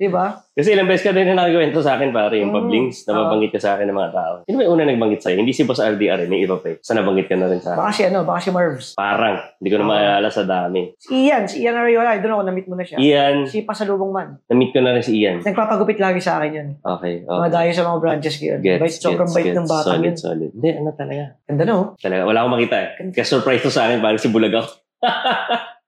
diba? 0.00 0.26
Kasi 0.50 0.72
ilang 0.72 0.88
beses 0.88 1.04
ka 1.04 1.12
din 1.12 1.28
na 1.28 1.36
nagkwento 1.36 1.84
sa 1.84 2.00
akin, 2.00 2.08
pare, 2.08 2.40
yung 2.40 2.50
Mm. 2.50 2.56
pablings 2.56 3.04
na 3.04 3.12
Oo. 3.12 3.18
mabanggit 3.22 3.52
ka 3.52 3.60
sa 3.60 3.76
akin 3.76 3.84
ng 3.84 3.96
mga 3.96 4.12
tao. 4.12 4.34
Sino 4.42 4.56
ba 4.56 4.62
yung 4.64 4.74
una 4.74 4.84
nagbanggit 4.84 5.20
sa'yo? 5.20 5.36
Hindi 5.36 5.52
si 5.52 5.68
Boss 5.68 5.76
RDR, 5.78 6.24
may 6.24 6.40
iba 6.40 6.56
pa 6.56 6.72
eh. 6.72 6.76
Sa 6.80 6.96
nabanggit 6.96 7.28
ka 7.28 7.36
na 7.36 7.46
rin 7.46 7.60
sa 7.60 7.76
akin. 7.76 7.80
Baka 7.84 7.92
si 7.92 8.02
ano, 8.08 8.18
baka 8.24 8.40
si 8.40 8.48
Marvs. 8.48 8.86
Parang, 8.96 9.36
hindi 9.60 9.68
ko 9.68 9.76
na 9.76 9.84
Oo. 9.84 9.90
maalala 9.92 10.28
sa 10.32 10.42
dami. 10.42 10.96
Si 10.96 11.28
Ian, 11.28 11.44
si 11.44 11.60
Ian 11.60 11.76
Ariola, 11.76 12.16
I 12.16 12.18
don't 12.18 12.32
know 12.32 12.40
kung 12.40 12.48
na-meet 12.48 12.66
mo 12.66 12.74
na 12.74 12.84
siya. 12.84 12.96
Ian, 12.96 13.44
Si 13.44 13.60
Pasalubong 13.60 14.08
Man. 14.10 14.40
na-meet 14.48 14.72
ko 14.72 14.80
na 14.80 14.96
rin 14.96 15.04
si 15.04 15.12
Ian. 15.14 15.44
Nagpapagupit 15.44 16.00
lagi 16.00 16.18
sa 16.18 16.40
akin 16.40 16.50
yun. 16.50 16.68
Okay, 16.80 17.20
okay. 17.22 17.48
dayo 17.52 17.70
sa 17.70 17.84
mga 17.84 17.98
branches 18.00 18.34
ko 18.40 18.44
yun. 18.48 18.60
Gets, 18.64 18.80
Bait, 18.80 18.94
sobrang 18.96 19.30
bait 19.30 19.52
ng 19.52 19.68
bata 19.68 19.92
Solid, 19.92 20.04
yun. 20.06 20.16
solid. 20.16 20.50
Hindi, 20.56 20.70
ano 20.74 20.90
talaga. 20.96 21.24
Ganda 21.44 21.62
no? 21.68 21.76
Talaga, 22.00 22.22
wala 22.24 22.38
akong 22.40 22.54
makita 22.56 22.76
eh. 22.76 22.88
Kaya 23.12 23.26
surprise 23.26 23.60
to 23.60 23.68
sa 23.68 23.84
akin, 23.84 24.00
parang 24.00 24.16
si 24.16 24.32
Bulag 24.32 24.56
ako. 24.56 24.70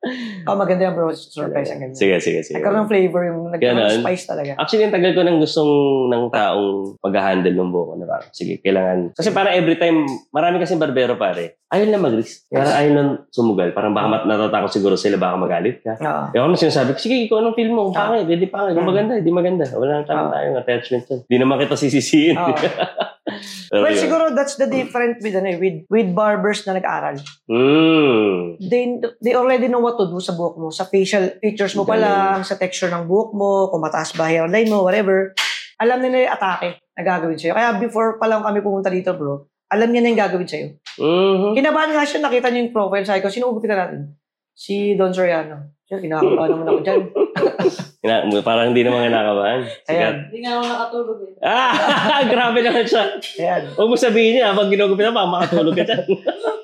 Oh, 0.43 0.59
maganda 0.59 0.91
yan 0.91 0.95
bro. 0.95 1.15
Surprise 1.15 1.71
ang. 1.71 1.95
Sige, 1.95 2.19
sige, 2.19 2.43
sige. 2.43 2.59
Nagkaroon 2.59 2.85
ng 2.85 2.91
flavor 2.91 3.23
yung 3.23 3.41
nagkaroon 3.49 4.03
spice 4.03 4.27
talaga. 4.27 4.59
Actually, 4.59 4.91
ang 4.91 4.95
tagal 4.95 5.15
ko 5.15 5.23
nang 5.23 5.39
gustong 5.39 5.73
ng 6.11 6.25
taong 6.29 6.99
mag-handle 6.99 7.55
ng 7.55 7.71
buhok 7.71 7.87
ko 7.87 7.95
na 7.95 8.07
parang, 8.07 8.31
sige, 8.31 8.59
kailangan. 8.59 9.15
Kasi 9.15 9.31
para 9.31 9.55
every 9.55 9.79
time, 9.79 10.03
marami 10.29 10.59
kasing 10.59 10.83
barbero 10.83 11.15
pare, 11.15 11.63
ayaw 11.71 11.87
na 11.87 12.03
mag-risk. 12.03 12.51
Parang 12.51 12.75
ayaw 12.75 12.91
na 12.91 13.03
sumugal. 13.31 13.71
Parang 13.71 13.95
baka 13.95 14.07
mat- 14.09 14.27
natatakot 14.27 14.71
siguro 14.71 14.99
sila, 14.99 15.17
baka 15.17 15.39
magalit 15.39 15.79
ka. 15.81 15.95
Oo. 15.95 16.25
Eh 16.29 16.39
ako 16.43 16.49
na 16.49 16.59
sinasabi, 16.59 16.91
sige, 16.99 17.17
ikaw 17.23 17.39
anong 17.39 17.55
film 17.55 17.73
mo? 17.73 17.95
Pangit, 17.95 18.27
hindi 18.27 18.51
pangit. 18.51 18.75
Kung 18.75 18.83
Mm. 18.83 18.91
maganda, 18.91 19.13
hindi 19.15 19.31
maganda. 19.31 19.65
Wala 19.71 19.93
na 19.97 20.05
tayo 20.05 20.29
tayong 20.29 20.59
attachment. 20.59 21.05
Hindi 21.23 21.37
naman 21.39 21.63
kita 21.63 21.79
sisisihin. 21.79 22.35
Well, 23.73 23.95
yun. 23.95 24.03
siguro 24.03 24.25
that's 24.37 24.57
the 24.61 24.69
difference 24.69 25.21
with 25.25 25.37
ano, 25.37 25.49
eh, 25.55 25.59
with 25.59 25.77
with 25.89 26.09
barbers 26.13 26.65
na 26.69 26.77
nag-aral. 26.77 27.17
Mm. 27.49 28.61
They 28.61 29.01
they 29.25 29.35
already 29.37 29.69
know 29.69 29.81
what 29.81 29.97
to 29.97 30.09
do 30.09 30.21
sa 30.21 30.37
buhok 30.37 30.61
mo, 30.61 30.69
sa 30.69 30.89
facial 30.89 31.37
features 31.41 31.73
mo 31.77 31.89
pa 31.89 31.97
lang, 31.97 32.45
sa 32.45 32.61
texture 32.61 32.93
ng 32.93 33.09
buhok 33.09 33.31
mo, 33.33 33.73
kung 33.73 33.81
mataas 33.81 34.13
ba 34.13 34.29
hairline 34.29 34.69
mo, 34.69 34.85
whatever. 34.85 35.33
Alam 35.83 36.05
nila 36.05 36.29
yung 36.29 36.33
atake 36.37 36.69
na 36.95 37.03
gagawin 37.03 37.39
sa'yo. 37.41 37.57
Kaya 37.57 37.81
before 37.81 38.21
pa 38.21 38.29
lang 38.29 38.45
kami 38.45 38.63
pumunta 38.63 38.93
dito, 38.93 39.17
bro, 39.17 39.49
alam 39.73 39.89
niya 39.89 40.05
na 40.05 40.09
yung 40.13 40.21
gagawin 40.21 40.49
sa'yo. 40.49 40.69
Mhm. 41.01 41.57
Kinabahan 41.57 41.91
nga 41.97 42.05
siya, 42.05 42.21
nakita 42.21 42.53
niya 42.53 42.69
yung 42.69 42.77
profile. 42.77 43.09
Sabi 43.09 43.25
ko, 43.25 43.33
sino 43.33 43.49
ubuti 43.51 43.67
ka 43.67 43.75
natin? 43.75 44.15
Si 44.53 44.95
Don 44.95 45.11
Soriano. 45.17 45.81
Siya, 45.89 45.99
kinakabahan 45.99 46.51
naman 46.53 46.69
ako 46.69 46.81
dyan. 46.85 47.01
Ina, 48.03 48.43
parang 48.43 48.75
hindi 48.75 48.83
naman 48.83 49.07
kinakabahan. 49.07 49.63
Ayan. 49.87 50.15
Hindi 50.27 50.39
nga 50.43 50.59
ako 50.59 50.63
nakatulog 50.67 51.19
eh. 51.23 51.31
Ah, 51.39 52.19
grabe 52.35 52.59
naman 52.59 52.83
siya. 52.83 53.15
Ayan. 53.39 53.63
Huwag 53.79 53.89
mo 53.89 53.95
sabihin 53.95 54.33
niya, 54.35 54.51
habang 54.51 54.67
ginugupit 54.67 55.07
na, 55.07 55.15
baka 55.15 55.31
makatulog 55.31 55.75
ka 55.79 55.87
dyan. 55.87 56.03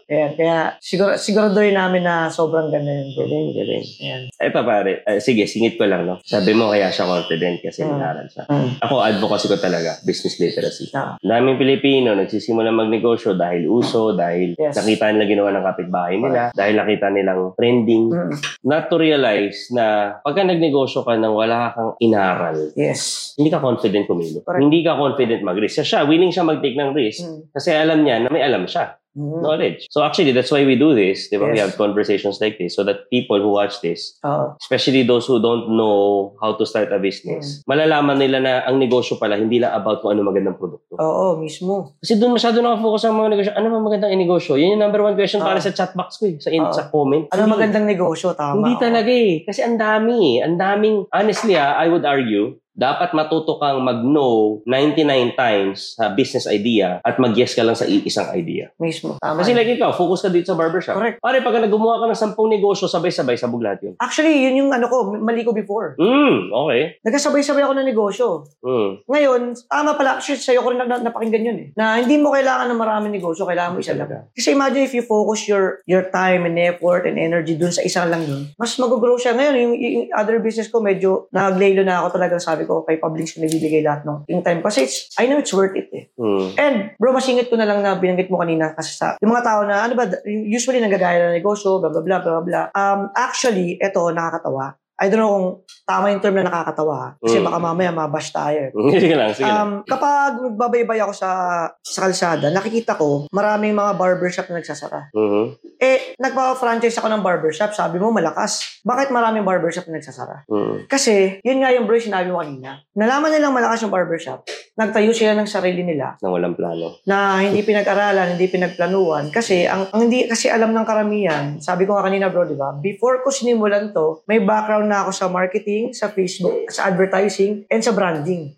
Ayan. 0.09 0.33
Kaya 0.35 0.57
siguro, 0.81 1.15
siguraduhin 1.15 1.77
namin 1.77 2.03
na 2.03 2.27
sobrang 2.27 2.73
ganda 2.73 2.91
yun, 2.91 3.13
galing, 3.13 3.55
galing. 3.55 3.85
Ayan. 4.01 4.23
Ay 4.35 4.51
pa 4.51 4.65
pare, 4.65 5.05
eh, 5.05 5.21
sige, 5.21 5.45
singit 5.45 5.77
ko 5.77 5.85
lang, 5.85 6.09
no? 6.09 6.19
Sabi 6.25 6.57
mo 6.57 6.73
kaya 6.73 6.89
siya 6.89 7.07
confident 7.07 7.61
kasi 7.61 7.85
Mm. 7.85 7.93
inaral 7.93 8.27
siya. 8.27 8.43
Mm. 8.49 8.69
Ako, 8.83 8.95
advocacy 8.99 9.47
ko 9.47 9.61
talaga, 9.61 10.01
business 10.03 10.41
literacy. 10.41 10.91
Ah. 10.91 11.15
Daming 11.21 11.55
Pilipino 11.55 12.17
nagsisimula 12.17 12.73
magnegosyo 12.73 13.37
dahil 13.37 13.69
uso, 13.69 14.11
dahil 14.11 14.57
Yes. 14.57 14.75
nakita 14.75 15.13
nila 15.13 15.29
ginawa 15.29 15.53
ng 15.53 15.67
kapitbahay 15.67 16.15
nila, 16.17 16.51
dahil 16.51 16.75
nakita 16.75 17.07
nilang 17.13 17.53
trending. 17.55 18.09
Mm. 18.09 18.33
Not 18.65 18.89
to 18.89 18.97
realize 18.97 19.69
na 19.71 20.19
pagka 20.19 20.43
nagnegosyo 20.43 21.05
ka 21.05 21.21
nang 21.29 21.37
wala 21.37 21.77
kang 21.77 21.93
inaral, 22.01 22.73
Yes. 22.73 23.37
hindi 23.37 23.53
ka 23.53 23.61
confident 23.61 24.09
kumilo. 24.09 24.41
Correct. 24.41 24.65
Hindi 24.65 24.81
ka 24.81 24.97
confident 24.97 25.45
mag-risk. 25.45 25.85
Siya, 25.85 26.09
willing 26.09 26.33
siya 26.33 26.49
mag-take 26.49 26.75
ng 26.75 26.97
risk 26.97 27.23
Mm. 27.23 27.41
kasi 27.53 27.69
alam 27.71 28.01
niya 28.01 28.25
na 28.25 28.33
may 28.33 28.41
alam 28.41 28.65
siya. 28.65 28.97
Mm. 29.19 29.43
Knowledge. 29.43 29.91
So 29.91 30.07
actually, 30.07 30.31
that's 30.31 30.55
why 30.55 30.63
we 30.63 30.79
do 30.79 30.95
this. 30.95 31.27
Ba? 31.27 31.43
We 31.43 31.59
Yes. 31.59 31.67
have 31.67 31.75
conversations 31.75 32.39
like 32.39 32.55
this 32.55 32.79
so 32.79 32.87
that 32.87 33.11
people 33.11 33.43
who 33.43 33.51
watch 33.51 33.83
this 33.83 34.15
Oo. 34.23 34.55
especially 34.63 35.03
those 35.03 35.27
who 35.27 35.43
don't 35.43 35.75
know 35.75 36.31
how 36.39 36.55
to 36.55 36.63
start 36.63 36.95
a 36.95 37.03
business, 37.03 37.67
malalaman 37.67 38.23
nila 38.23 38.39
na 38.39 38.53
ang 38.63 38.79
negosyo 38.79 39.19
pala 39.19 39.35
hindi 39.35 39.59
lang 39.59 39.75
about 39.75 40.01
kung 40.01 40.15
ano 40.15 40.23
magandang 40.23 40.55
produkto. 40.55 40.95
Oo, 40.97 41.35
mismo. 41.35 41.99
Kasi 41.99 42.15
doon 42.15 42.39
masyado 42.39 42.63
nakafocus 42.63 43.11
ang 43.11 43.19
mga 43.19 43.31
negosyo. 43.35 43.53
Ano 43.59 43.67
ba 43.69 43.79
magandang 43.83 44.15
negosyo? 44.15 44.55
Yan 44.55 44.79
yung 44.79 44.83
number 44.87 45.03
one 45.03 45.19
question 45.19 45.43
para 45.43 45.59
Ah. 45.59 45.65
sa 45.65 45.75
chat 45.75 45.91
box 45.93 46.23
ko 46.23 46.31
eh, 46.31 46.39
sa, 46.39 46.55
in, 46.55 46.63
Ah. 46.63 46.71
sa 46.71 46.87
comment. 46.87 47.27
Ano 47.35 47.43
Hindi. 47.43 47.55
magandang 47.59 47.87
negosyo? 47.91 48.39
Tama. 48.39 48.63
Hindi 48.63 48.79
talaga 48.79 49.11
eh. 49.11 49.43
Kasi 49.43 49.67
ang 49.67 49.75
dami 49.75 50.39
eh. 50.39 50.47
Ang 50.47 50.55
daming, 50.57 50.97
honestly 51.11 51.59
ah, 51.59 51.75
I 51.75 51.91
would 51.91 52.07
argue, 52.07 52.55
dapat 52.79 53.11
matuto 53.11 53.59
kang 53.59 53.83
mag-no 53.83 54.63
99 54.63 55.35
times 55.35 55.99
sa 55.99 56.15
business 56.15 56.47
idea 56.47 57.03
at 57.03 57.19
mag-yes 57.19 57.59
ka 57.59 57.67
lang 57.67 57.75
sa 57.75 57.83
isang 57.91 58.31
idea. 58.31 58.71
Mismo. 58.79 59.19
Tama. 59.19 59.43
Kasi 59.43 59.51
like 59.51 59.75
ikaw, 59.75 59.91
focus 59.91 60.23
ka 60.23 60.31
dito 60.31 60.55
sa 60.55 60.57
barbershop. 60.57 60.95
Correct. 60.95 61.19
Pare, 61.19 61.43
pag 61.43 61.59
naggumawa 61.59 61.99
ka 61.99 62.07
ng 62.07 62.23
sampung 62.23 62.47
negosyo, 62.47 62.87
sabay-sabay, 62.87 63.35
sabog 63.35 63.67
lahat 63.67 63.83
yun. 63.83 63.95
Actually, 63.99 64.47
yun 64.47 64.63
yung 64.63 64.71
ano 64.71 64.87
ko, 64.87 65.11
mali 65.19 65.43
ko 65.43 65.51
before. 65.51 65.99
Hmm, 65.99 66.55
okay. 66.55 67.03
Nagkasabay-sabay 67.03 67.67
ako 67.67 67.75
ng 67.83 67.89
negosyo. 67.91 68.27
Hmm. 68.63 69.03
Ngayon, 69.11 69.59
tama 69.67 69.99
pala, 69.99 70.23
actually, 70.23 70.39
sa'yo 70.39 70.63
ko 70.63 70.71
rin 70.71 70.79
na, 70.79 70.87
na- 70.87 71.03
napakinggan 71.03 71.43
yun 71.43 71.59
eh. 71.59 71.69
Na 71.75 71.99
hindi 71.99 72.15
mo 72.15 72.31
kailangan 72.31 72.71
ng 72.71 72.79
maraming 72.79 73.11
negosyo, 73.11 73.43
kailangan 73.43 73.75
mo 73.75 73.83
isa 73.83 73.99
lang. 73.99 74.07
Talaga. 74.07 74.31
Kasi 74.31 74.55
imagine 74.55 74.87
if 74.87 74.95
you 74.95 75.03
focus 75.03 75.51
your 75.51 75.83
your 75.91 76.07
time 76.15 76.47
and 76.47 76.55
effort 76.55 77.03
and 77.11 77.19
energy 77.19 77.59
dun 77.59 77.75
sa 77.75 77.83
isa 77.83 78.07
lang 78.07 78.23
yun, 78.23 78.47
mas 78.55 78.79
mag-grow 78.79 79.19
siya. 79.19 79.35
Ngayon, 79.35 79.55
yung, 79.59 79.75
yung 79.75 80.07
other 80.15 80.39
business 80.39 80.71
ko, 80.71 80.79
medyo 80.79 81.27
naglaylo 81.35 81.83
na 81.83 82.07
ako 82.07 82.15
talagang 82.15 82.39
sabi 82.39 82.68
ko 82.69 82.85
kay 82.85 83.01
Publix 83.01 83.33
ko 83.33 83.41
nagbibigay 83.41 83.81
lahat 83.81 84.05
ng 84.05 84.29
yung 84.29 84.45
time. 84.45 84.61
Kasi 84.61 84.85
it's, 84.85 85.09
I 85.17 85.25
know 85.25 85.41
it's 85.41 85.57
worth 85.57 85.73
it 85.73 85.89
eh. 85.97 86.13
Hmm. 86.21 86.53
And 86.61 86.77
bro, 87.01 87.17
masingit 87.17 87.49
ko 87.49 87.57
na 87.57 87.65
lang 87.65 87.81
na 87.81 87.97
binanggit 87.97 88.29
mo 88.29 88.37
kanina 88.37 88.77
kasi 88.77 88.93
sa 88.93 89.17
yung 89.25 89.33
mga 89.33 89.45
tao 89.49 89.61
na 89.65 89.89
ano 89.89 89.97
ba 89.97 90.05
usually 90.29 90.85
nagagaya 90.85 91.33
ng 91.33 91.41
negosyo, 91.41 91.81
blah 91.81 91.89
blah 91.89 92.05
blah 92.05 92.21
blah 92.21 92.45
blah. 92.45 92.67
Um 92.77 93.09
actually, 93.17 93.81
ito 93.81 94.03
nakakatawa. 94.13 94.77
I 94.99 95.07
don't 95.07 95.19
know 95.19 95.31
kung 95.31 95.49
tama 95.85 96.11
yung 96.11 96.19
term 96.19 96.35
na 96.35 96.45
nakakatawa. 96.45 96.95
ha. 96.95 97.09
Kasi 97.17 97.39
Mm. 97.39 97.47
baka 97.47 97.59
mamaya 97.59 97.91
mabash 97.91 98.31
tayo. 98.31 98.75
sige 98.95 99.15
lang, 99.15 99.31
sige 99.31 99.45
lang. 99.45 99.57
Um, 99.57 99.71
kapag 99.85 100.43
nagbabaybay 100.43 100.99
ako 100.99 101.13
sa 101.13 101.31
sa 101.79 102.01
kalsada, 102.03 102.51
nakikita 102.51 102.93
ko 102.93 103.31
maraming 103.31 103.73
mga 103.73 103.95
barbershop 103.95 104.47
na 104.47 104.59
nagsasara. 104.59 105.09
Mhm. 105.11 105.45
Eh, 105.79 106.19
nagpa-franchise 106.19 106.99
ako 106.99 107.09
ng 107.09 107.23
barbershop. 107.23 107.71
Sabi 107.71 107.97
mo, 107.97 108.11
malakas. 108.11 108.83
Bakit 108.83 109.09
maraming 109.09 109.43
barbershop 109.43 109.87
na 109.87 109.97
nagsasara? 109.97 110.43
Mhm. 110.45 110.87
Kasi, 110.87 111.39
yun 111.41 111.63
nga 111.63 111.71
yung 111.71 111.87
bro, 111.87 111.95
yung 111.95 112.09
sinabi 112.09 112.29
mo 112.29 112.43
kanina. 112.43 112.83
Nalaman 112.93 113.31
nilang 113.31 113.55
malakas 113.55 113.81
yung 113.81 113.95
barbershop. 113.95 114.43
Nagtayo 114.75 115.11
sila 115.11 115.35
ng 115.35 115.47
sarili 115.47 115.83
nila 115.83 116.19
Nang 116.19 116.31
walang 116.33 116.55
plano. 116.55 116.99
na 117.05 117.39
hindi 117.41 117.63
pinag-aralan, 117.63 118.35
hindi 118.35 118.47
pinagplanuhan. 118.47 119.31
Kasi 119.31 119.65
ang, 119.65 119.87
ang 119.89 120.07
hindi 120.07 120.27
kasi 120.27 120.47
alam 120.47 120.71
ng 120.71 120.83
karamihan, 120.85 121.45
sabi 121.59 121.83
ko 121.83 121.95
nga 121.95 122.05
kanina 122.05 122.27
bro, 122.27 122.43
di 122.43 122.55
ba? 122.55 122.75
Before 122.75 123.23
ko 123.23 123.31
sinimulan 123.31 123.91
to, 123.91 124.23
may 124.27 124.39
background 124.41 124.88
na 124.89 125.05
ako 125.05 125.11
sa 125.13 125.27
marketing, 125.29 125.93
sa 125.93 126.09
Facebook, 126.09 126.73
sa 126.73 126.89
advertising, 126.89 127.69
and 127.69 127.85
sa 127.85 127.93
branding. 127.93 128.57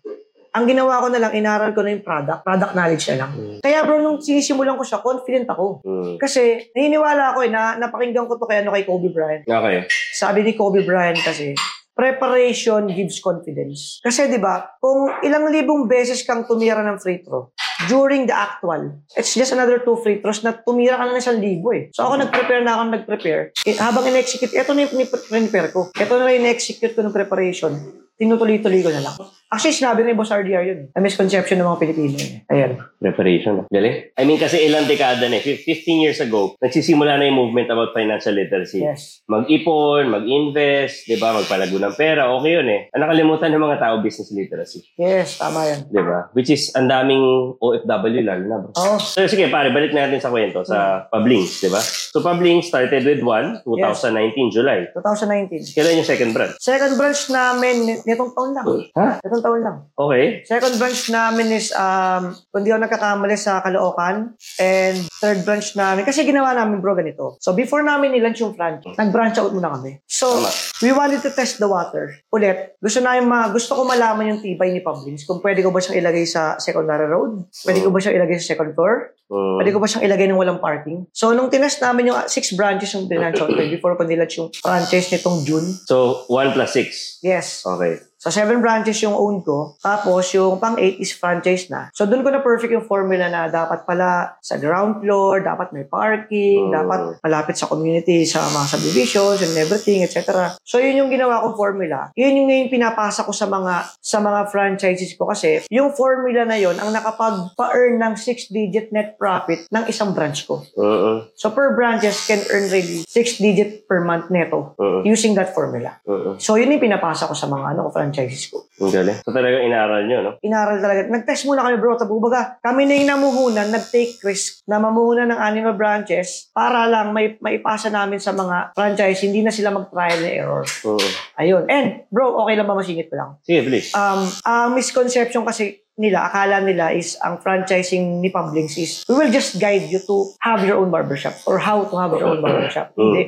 Ang 0.51 0.67
ginawa 0.67 0.99
ko 0.99 1.07
na 1.07 1.19
lang, 1.19 1.31
inaral 1.31 1.71
ko 1.71 1.79
na 1.79 1.95
yung 1.95 2.03
product, 2.03 2.43
product 2.43 2.75
knowledge 2.75 3.07
na 3.15 3.23
lang. 3.23 3.31
Kaya 3.63 3.87
bro, 3.87 4.03
nung 4.03 4.19
sinisimulan 4.19 4.75
ko 4.75 4.83
siya, 4.83 4.99
confident 4.99 5.47
ako. 5.47 5.79
Mhm. 5.79 6.19
Kasi 6.19 6.71
naniniwala 6.75 7.31
ako 7.31 7.39
eh, 7.47 7.51
na 7.51 7.79
napakinggan 7.79 8.27
ko 8.27 8.35
to 8.35 8.47
kay, 8.47 8.59
ano, 8.59 8.75
kay 8.75 8.83
Kobe 8.83 9.15
Bryant. 9.15 9.47
Okay. 9.47 9.87
Sabi 10.11 10.43
ni 10.43 10.51
Kobe 10.55 10.83
Bryant 10.83 11.19
kasi, 11.23 11.55
preparation 12.01 12.89
gives 12.89 13.21
confidence. 13.21 14.01
Kasi 14.01 14.25
'di 14.25 14.41
ba, 14.41 14.73
kung 14.81 15.21
ilang 15.21 15.53
libong 15.53 15.85
beses 15.85 16.25
kang 16.25 16.49
tumira 16.49 16.81
ng 16.81 16.97
free 16.97 17.21
throw 17.21 17.53
during 17.85 18.25
the 18.25 18.33
actual, 18.33 18.97
it's 19.13 19.37
just 19.37 19.53
another 19.53 19.77
two 19.85 19.97
free 20.01 20.17
throws 20.17 20.41
na 20.41 20.57
tumira 20.57 20.97
ka 20.97 21.05
na 21.05 21.13
ng 21.13 21.21
isang 21.21 21.37
libo 21.37 21.69
eh. 21.73 21.93
So 21.93 22.09
ako 22.09 22.25
nag-prepare 22.25 22.61
na 22.65 22.77
ako 22.77 22.83
nag-prepare. 22.89 23.41
Eh, 23.65 23.77
habang 23.77 24.05
in-execute, 24.09 24.53
ito 24.53 24.69
na 24.73 24.85
yung 24.85 24.93
prepare 25.09 25.69
ko. 25.69 25.93
Ito 25.93 26.13
na 26.17 26.33
yung 26.33 26.45
in-execute 26.45 26.93
ko 26.97 27.01
ng 27.05 27.13
preparation. 27.13 27.73
Tinutuloy-tuloy 28.17 28.81
ko 28.81 28.91
na 28.93 29.01
lang. 29.05 29.17
Actually, 29.51 29.75
sinabi 29.75 29.99
ni 30.01 30.15
Boss 30.15 30.31
RDR 30.31 30.63
yun. 30.63 30.79
eh. 30.87 30.95
A 30.95 31.03
misconception 31.03 31.59
ng 31.59 31.67
mga 31.67 31.79
Pilipino. 31.81 32.15
Eh. 32.15 32.47
Ayan. 32.47 32.71
Preparation. 32.97 33.67
Galing. 33.67 34.15
I 34.15 34.23
mean, 34.23 34.39
kasi 34.39 34.63
ilang 34.63 34.87
dekada 34.87 35.27
na 35.27 35.35
eh. 35.35 35.43
Fif- 35.43 35.67
15 35.67 35.99
years 35.99 36.19
ago, 36.19 36.55
nagsisimula 36.57 37.19
na 37.19 37.27
yung 37.27 37.35
movement 37.37 37.67
about 37.67 37.91
financial 37.91 38.31
literacy. 38.31 38.79
Yes. 38.79 39.19
Mag-ipon, 39.27 40.07
mag-invest, 40.07 41.03
di 41.03 41.17
ba? 41.17 41.33
Magpalago 41.33 41.75
ng 41.75 41.91
pera. 41.93 42.31
Okay 42.31 42.51
yun 42.53 42.67
eh. 42.69 42.81
Ang 42.91 43.03
nakalimutan 43.03 43.51
ng 43.51 43.59
mga 43.59 43.77
tao, 43.77 43.99
business 43.99 44.31
literacy. 44.31 44.87
Yes, 44.95 45.35
tama 45.35 45.65
yan. 45.65 45.83
Di 45.85 45.99
ba? 45.99 46.31
Which 46.31 46.47
is, 46.47 46.71
ang 46.71 46.87
daming 46.87 47.19
OFW 47.57 48.23
lalo 48.23 48.43
na 48.45 48.57
bro. 48.57 48.71
Oh, 48.73 48.95
So, 48.97 49.27
sige, 49.27 49.49
pare, 49.49 49.67
balik 49.69 49.91
natin 49.91 50.17
sa 50.17 50.31
kwento, 50.31 50.63
sa 50.63 51.09
Pablings, 51.09 51.59
di 51.59 51.67
ba? 51.67 51.81
So, 51.81 52.23
Pablings 52.23 52.71
started 52.71 53.03
with 53.03 53.19
1, 53.19 53.67
2019, 53.67 54.47
July. 54.49 54.87
2019. 54.95 55.75
Kailan 55.75 55.99
yung 55.99 56.07
second 56.07 56.31
branch? 56.31 56.55
Second 56.57 56.95
branch 56.95 57.27
namin, 57.27 57.75
nitong 57.99 58.31
taon 58.31 58.51
lang. 58.53 58.65
Ha? 58.95 59.19
Nitong 59.41 59.57
taon 59.57 59.61
lang. 59.65 59.77
Okay. 59.97 60.25
Second 60.45 60.75
branch 60.77 61.01
namin 61.09 61.47
is, 61.49 61.73
um, 61.73 62.37
kung 62.53 62.61
di 62.61 62.69
ako 62.69 62.85
nagkakamali 62.85 63.33
sa 63.33 63.65
Caloocan. 63.65 64.37
And 64.61 65.09
third 65.17 65.41
branch 65.41 65.73
namin, 65.73 66.05
kasi 66.05 66.21
ginawa 66.21 66.53
namin 66.53 66.77
bro 66.77 66.93
ganito. 66.93 67.41
So 67.41 67.57
before 67.57 67.81
namin 67.81 68.13
nilaunch 68.13 68.37
yung 68.45 68.53
franchise, 68.53 68.93
nag-branch 68.93 69.41
out 69.41 69.49
muna 69.49 69.73
kami. 69.73 69.97
So, 70.05 70.29
Tama. 70.37 70.49
we 70.85 70.93
wanted 70.93 71.25
to 71.25 71.33
test 71.33 71.57
the 71.57 71.65
water. 71.65 72.13
Ulit, 72.29 72.77
gusto 72.77 73.01
namin 73.01 73.25
ma, 73.25 73.49
gusto 73.49 73.73
ko 73.73 73.81
malaman 73.81 74.37
yung 74.37 74.41
tibay 74.45 74.69
ni 74.69 74.85
Pablings. 74.85 75.25
Kung 75.25 75.41
pwede 75.41 75.65
ko 75.65 75.73
ba 75.73 75.81
siyang 75.81 76.05
ilagay 76.05 76.29
sa 76.29 76.61
secondary 76.61 77.09
road? 77.09 77.49
Pwede 77.65 77.81
ko 77.81 77.89
ba 77.89 77.97
siyang 77.97 78.21
ilagay 78.21 78.37
sa 78.37 78.53
second 78.53 78.77
floor? 78.77 79.17
Mm. 79.31 79.55
Pwede 79.57 79.71
ko 79.71 79.79
ba 79.79 79.87
siyang 79.87 80.05
ilagay 80.05 80.27
ng 80.27 80.37
walang 80.37 80.61
parking? 80.61 81.07
So, 81.15 81.31
nung 81.31 81.49
tinest 81.49 81.79
namin 81.79 82.11
yung 82.11 82.19
uh, 82.19 82.27
six 82.27 82.51
branches 82.53 82.91
yung 82.93 83.07
branch 83.07 83.39
out 83.39 83.49
before 83.49 83.95
ko 83.95 84.03
nilaunch 84.03 84.37
yung 84.37 84.51
franchise 84.53 85.09
nitong 85.09 85.47
June. 85.47 85.65
So, 85.87 86.27
1 86.27 86.53
plus 86.53 86.71
6. 86.75 87.23
Yes. 87.23 87.63
Okay. 87.63 88.10
So, 88.21 88.29
seven 88.29 88.61
branches 88.61 89.01
yung 89.01 89.17
own 89.17 89.41
ko. 89.41 89.73
Tapos, 89.81 90.29
yung 90.31 90.61
pang-eight 90.61 91.01
is 91.01 91.09
franchise 91.09 91.73
na. 91.73 91.89
So, 91.89 92.05
doon 92.05 92.21
ko 92.21 92.29
na 92.29 92.37
perfect 92.37 92.69
yung 92.69 92.85
formula 92.85 93.25
na 93.25 93.49
dapat 93.49 93.81
pala 93.81 94.37
sa 94.37 94.61
ground 94.61 95.01
floor, 95.01 95.41
dapat 95.41 95.73
may 95.73 95.89
parking, 95.89 96.69
Mm. 96.69 96.73
dapat 96.77 97.01
malapit 97.17 97.57
sa 97.57 97.65
community, 97.65 98.21
sa 98.23 98.45
mga 98.45 98.65
subdivisions 98.69 99.41
and 99.41 99.57
everything, 99.57 100.05
etc. 100.05 100.53
So, 100.61 100.77
yun 100.77 101.01
yung 101.01 101.09
ginawa 101.09 101.41
kong 101.41 101.57
formula. 101.57 102.13
Yun 102.13 102.37
yung 102.37 102.47
ngayon 102.47 102.69
pinapasa 102.69 103.25
ko 103.25 103.33
sa 103.33 103.49
mga 103.49 103.89
sa 103.97 104.21
mga 104.21 104.53
franchises 104.53 105.17
ko 105.17 105.25
kasi 105.25 105.65
yung 105.73 105.89
formula 105.89 106.45
na 106.45 106.61
yun 106.61 106.77
ang 106.77 106.93
nakapag-pa-earn 106.93 107.97
ng 107.97 108.13
six-digit 108.15 108.93
net 108.93 109.17
profit 109.17 109.65
ng 109.65 109.83
isang 109.89 110.13
branch 110.13 110.45
ko. 110.45 110.61
Uh-uh. 110.77 111.25
So, 111.33 111.49
per 111.49 111.73
branches 111.73 112.21
can 112.27 112.45
earn 112.53 112.69
really 112.69 113.01
six-digit 113.07 113.89
per 113.89 114.05
month 114.05 114.29
neto 114.29 114.77
Uh-uh. 114.77 115.01
using 115.01 115.33
that 115.33 115.57
formula. 115.57 115.97
Uh-uh. 116.05 116.37
So, 116.37 116.53
yun 116.53 116.69
yung 116.69 116.83
pinapasa 116.83 117.25
ko 117.25 117.33
sa 117.33 117.47
mga 117.47 117.73
ano, 117.73 117.89
franchises 118.11 118.51
ko 118.51 118.67
Ang 118.83 118.91
galing. 118.91 119.17
So, 119.23 119.31
talagang 119.31 119.63
inaral 119.63 120.03
nyo, 120.09 120.17
no? 120.19 120.31
inaral 120.43 120.83
talaga. 120.83 121.07
Nag-test 121.07 121.47
muna 121.47 121.63
kami 121.63 121.77
bro. 121.79 121.95
Tabu 121.95 122.19
baga, 122.19 122.59
kami 122.59 122.89
na 122.89 122.97
yung 122.97 123.09
namuhunan, 123.13 123.69
nag-take 123.71 124.19
risk 124.25 124.65
na 124.67 124.81
mamuhunan 124.81 125.31
ng 125.31 125.39
anima 125.39 125.71
branches 125.71 126.49
para 126.51 126.89
lang 126.89 127.13
may 127.15 127.39
maipasa 127.39 127.93
namin 127.93 128.17
sa 128.17 128.33
mga 128.35 128.75
franchise, 128.75 129.21
hindi 129.23 129.45
na 129.45 129.53
sila 129.53 129.71
mag-trial 129.71 130.19
and 130.25 130.33
error. 130.33 130.65
Uh-uh. 130.83 131.11
Ayun. 131.39 131.69
And 131.69 132.09
bro, 132.09 132.41
okay 132.43 132.57
lang 132.57 132.67
ba 132.67 132.73
masingit 132.73 133.07
ko 133.07 133.15
lang? 133.21 133.29
Sige, 133.45 133.63
please. 133.69 133.93
Um, 133.93 134.25
ang 134.43 134.73
misconception 134.73 135.45
kasi 135.45 135.85
nila, 136.01 136.25
akala 136.25 136.65
nila 136.65 136.89
is 136.97 137.13
ang 137.21 137.37
franchising 137.37 138.25
ni 138.25 138.33
Publix 138.33 138.81
is 138.81 138.91
we 139.05 139.13
will 139.13 139.29
just 139.29 139.61
guide 139.61 139.85
you 139.93 140.01
to 140.09 140.33
have 140.41 140.65
your 140.65 140.81
own 140.81 140.89
barbershop 140.89 141.37
or 141.45 141.61
how 141.61 141.85
to 141.85 141.95
have 142.01 142.09
your 142.17 142.33
own 142.33 142.41
barbershop. 142.41 142.97
Mm. 142.97 143.13
Hindi. 143.13 143.23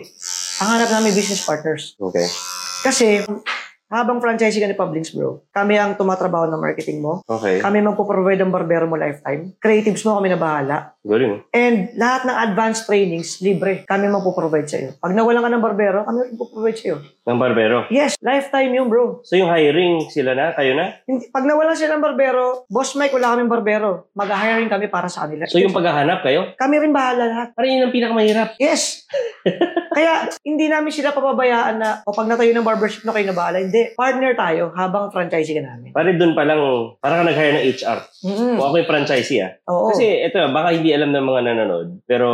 Ang 0.66 0.70
hanap 0.74 0.90
namin 0.90 1.14
business 1.14 1.46
partners. 1.46 1.94
Okay. 2.02 2.26
Kasi, 2.84 3.24
habang 3.94 4.18
franchisee 4.18 4.58
ka 4.58 4.66
ni 4.66 4.74
Publix, 4.74 5.14
bro, 5.14 5.46
kami 5.54 5.78
ang 5.78 5.94
tumatrabaho 5.94 6.50
ng 6.50 6.58
marketing 6.58 7.06
mo. 7.06 7.22
Okay. 7.30 7.62
Kami 7.62 7.78
magpo-provide 7.86 8.42
ng 8.42 8.50
barbero 8.50 8.90
mo 8.90 8.98
lifetime. 8.98 9.54
Creatives 9.62 10.02
mo 10.02 10.18
kami 10.18 10.34
na 10.34 10.40
bahala. 10.42 10.78
Galing. 11.06 11.46
And 11.54 11.94
lahat 12.00 12.26
ng 12.26 12.38
advanced 12.50 12.90
trainings, 12.90 13.38
libre. 13.44 13.86
Kami 13.86 14.10
magpo-provide 14.10 14.66
sa 14.66 14.78
iyo. 14.82 14.98
Pag 14.98 15.14
nawalan 15.14 15.44
ka 15.46 15.50
ng 15.54 15.64
barbero, 15.64 16.00
kami 16.08 16.34
magpo-provide 16.34 16.78
sa 16.80 16.86
iyo. 16.90 16.98
Ng 17.24 17.40
barbero. 17.40 17.78
Yes, 17.94 18.18
lifetime 18.24 18.72
yun, 18.74 18.90
bro. 18.90 19.22
So 19.22 19.38
yung 19.38 19.52
hiring, 19.52 20.10
sila 20.10 20.34
na? 20.34 20.56
Kayo 20.58 20.74
na? 20.74 20.98
Hindi, 21.06 21.30
pag 21.30 21.46
nawalan 21.46 21.76
sila 21.78 22.00
ng 22.00 22.04
barbero, 22.04 22.66
boss 22.72 22.96
Mike, 22.98 23.14
wala 23.14 23.36
kaming 23.36 23.52
barbero. 23.52 24.10
Mag-hiring 24.16 24.72
kami 24.72 24.88
para 24.90 25.12
sa 25.12 25.28
kanila. 25.28 25.46
So 25.46 25.60
yung 25.60 25.76
paghahanap 25.76 26.24
kayo? 26.24 26.56
Kami 26.56 26.76
rin 26.82 26.96
bahala 26.96 27.28
lahat. 27.28 27.48
Parang 27.54 27.70
yun 27.70 27.84
ang 27.86 27.94
pinakamahirap. 27.94 28.56
Yes. 28.58 29.04
Kaya 29.98 30.32
hindi 30.42 30.72
namin 30.72 30.90
sila 30.90 31.14
papabayaan 31.14 31.76
na 31.78 31.90
o 32.08 32.16
pag 32.16 32.26
natayo 32.26 32.50
ng 32.56 32.66
barbershop 32.66 33.06
na 33.06 33.14
kayo 33.14 33.28
na 33.30 33.38
bahala. 33.38 33.60
Hindi. 33.60 33.83
Partner 33.92 34.32
tayo 34.34 34.72
habang 34.72 35.12
franchisee 35.12 35.60
ka 35.60 35.64
namin. 35.64 35.92
Pare 35.92 36.16
doon 36.16 36.32
pa 36.32 36.48
lang, 36.48 36.60
parang 36.98 37.24
ka 37.24 37.30
nag-hire 37.30 37.54
ng 37.58 37.66
HR. 37.76 38.00
Mm-mm. 38.24 38.56
Kung 38.56 38.66
ako 38.66 38.76
yung 38.80 38.90
franchisee 38.90 39.44
ah. 39.44 39.52
Oo. 39.68 39.92
Kasi 39.92 40.24
ito, 40.24 40.40
baka 40.50 40.72
hindi 40.72 40.96
alam 40.96 41.12
ng 41.12 41.26
mga 41.26 41.42
nanonood, 41.44 41.88
pero 42.04 42.28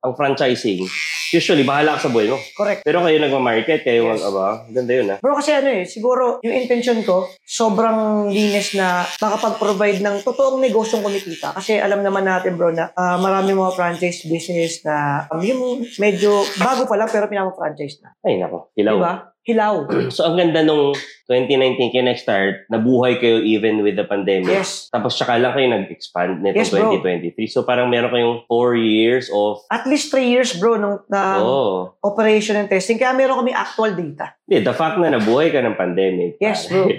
ang 0.00 0.14
franchising, 0.14 0.86
usually, 1.34 1.66
bahala 1.66 1.98
ka 1.98 2.06
sa 2.06 2.14
buhay 2.14 2.30
mo. 2.30 2.38
correct. 2.54 2.86
Pero 2.86 3.02
kayo 3.02 3.18
nagma-market, 3.18 3.82
kayo 3.82 4.06
Yes. 4.06 4.10
mag, 4.14 4.22
aba, 4.22 4.46
ganda 4.70 4.92
yun 4.94 5.10
ah. 5.10 5.18
Bro, 5.18 5.42
kasi 5.42 5.50
ano 5.50 5.66
eh, 5.66 5.82
siguro 5.82 6.38
yung 6.46 6.54
intention 6.54 7.02
ko, 7.02 7.26
sobrang 7.42 8.30
linis 8.30 8.78
na 8.78 9.02
makapag-provide 9.18 9.98
ng 9.98 10.22
totoong 10.22 10.62
negosyong 10.62 11.02
kumikita. 11.02 11.50
Kasi 11.50 11.82
alam 11.82 12.06
naman 12.06 12.22
natin 12.22 12.54
bro 12.54 12.70
na 12.70 12.94
ah, 12.94 13.18
marami 13.18 13.50
mga 13.50 13.74
franchise 13.74 14.30
business 14.30 14.86
na 14.86 15.26
um, 15.26 15.42
yung 15.42 15.62
medyo 15.98 16.30
bago 16.56 16.86
pa 16.86 16.94
lang 16.94 17.10
pero 17.10 17.26
pinapa-franchise 17.26 18.06
na. 18.06 18.14
Ay, 18.22 18.38
nako, 18.38 18.70
hilaw. 18.78 18.94
Diba? 18.94 19.14
Hilaw. 19.46 19.86
So, 20.16 20.26
ang 20.26 20.36
ganda 20.38 20.66
nung 20.66 20.94
2019 21.30 21.94
kayo 21.94 22.04
nag-start, 22.06 22.66
nabuhay 22.70 23.18
kayo 23.22 23.38
even 23.42 23.82
with 23.82 23.94
the 23.94 24.06
pandemic. 24.06 24.50
Yes. 24.50 24.90
Tapos, 24.90 25.14
tsaka 25.14 25.38
lang 25.38 25.54
kayo 25.54 25.70
nag-expand 25.70 26.42
nito 26.42 26.58
Yes, 26.58 26.70
bro. 26.74 26.98
2023. 26.98 27.46
So, 27.46 27.62
parang 27.62 27.90
meron 27.90 28.10
kayong 28.10 28.36
4 28.50 28.74
years 28.78 29.26
of, 29.30 29.62
At 29.70 29.86
least 29.86 30.10
three 30.10 30.30
years 30.30 30.54
bro 30.58 30.78
nung 30.78 31.02
na 31.06 31.38
oh. 31.42 31.94
operation 32.02 32.58
and 32.58 32.66
testing. 32.66 32.98
Kaya 32.98 33.14
meron 33.14 33.38
kami 33.42 33.54
actual 33.54 33.94
data. 33.94 34.34
Hindi, 34.46 34.66
the 34.66 34.74
fact 34.74 34.98
na 34.98 35.14
nabuhay 35.14 35.54
ka 35.54 35.62
ng 35.62 35.78
pandemic. 35.78 36.38
Yes, 36.42 36.66
bro. 36.66 36.90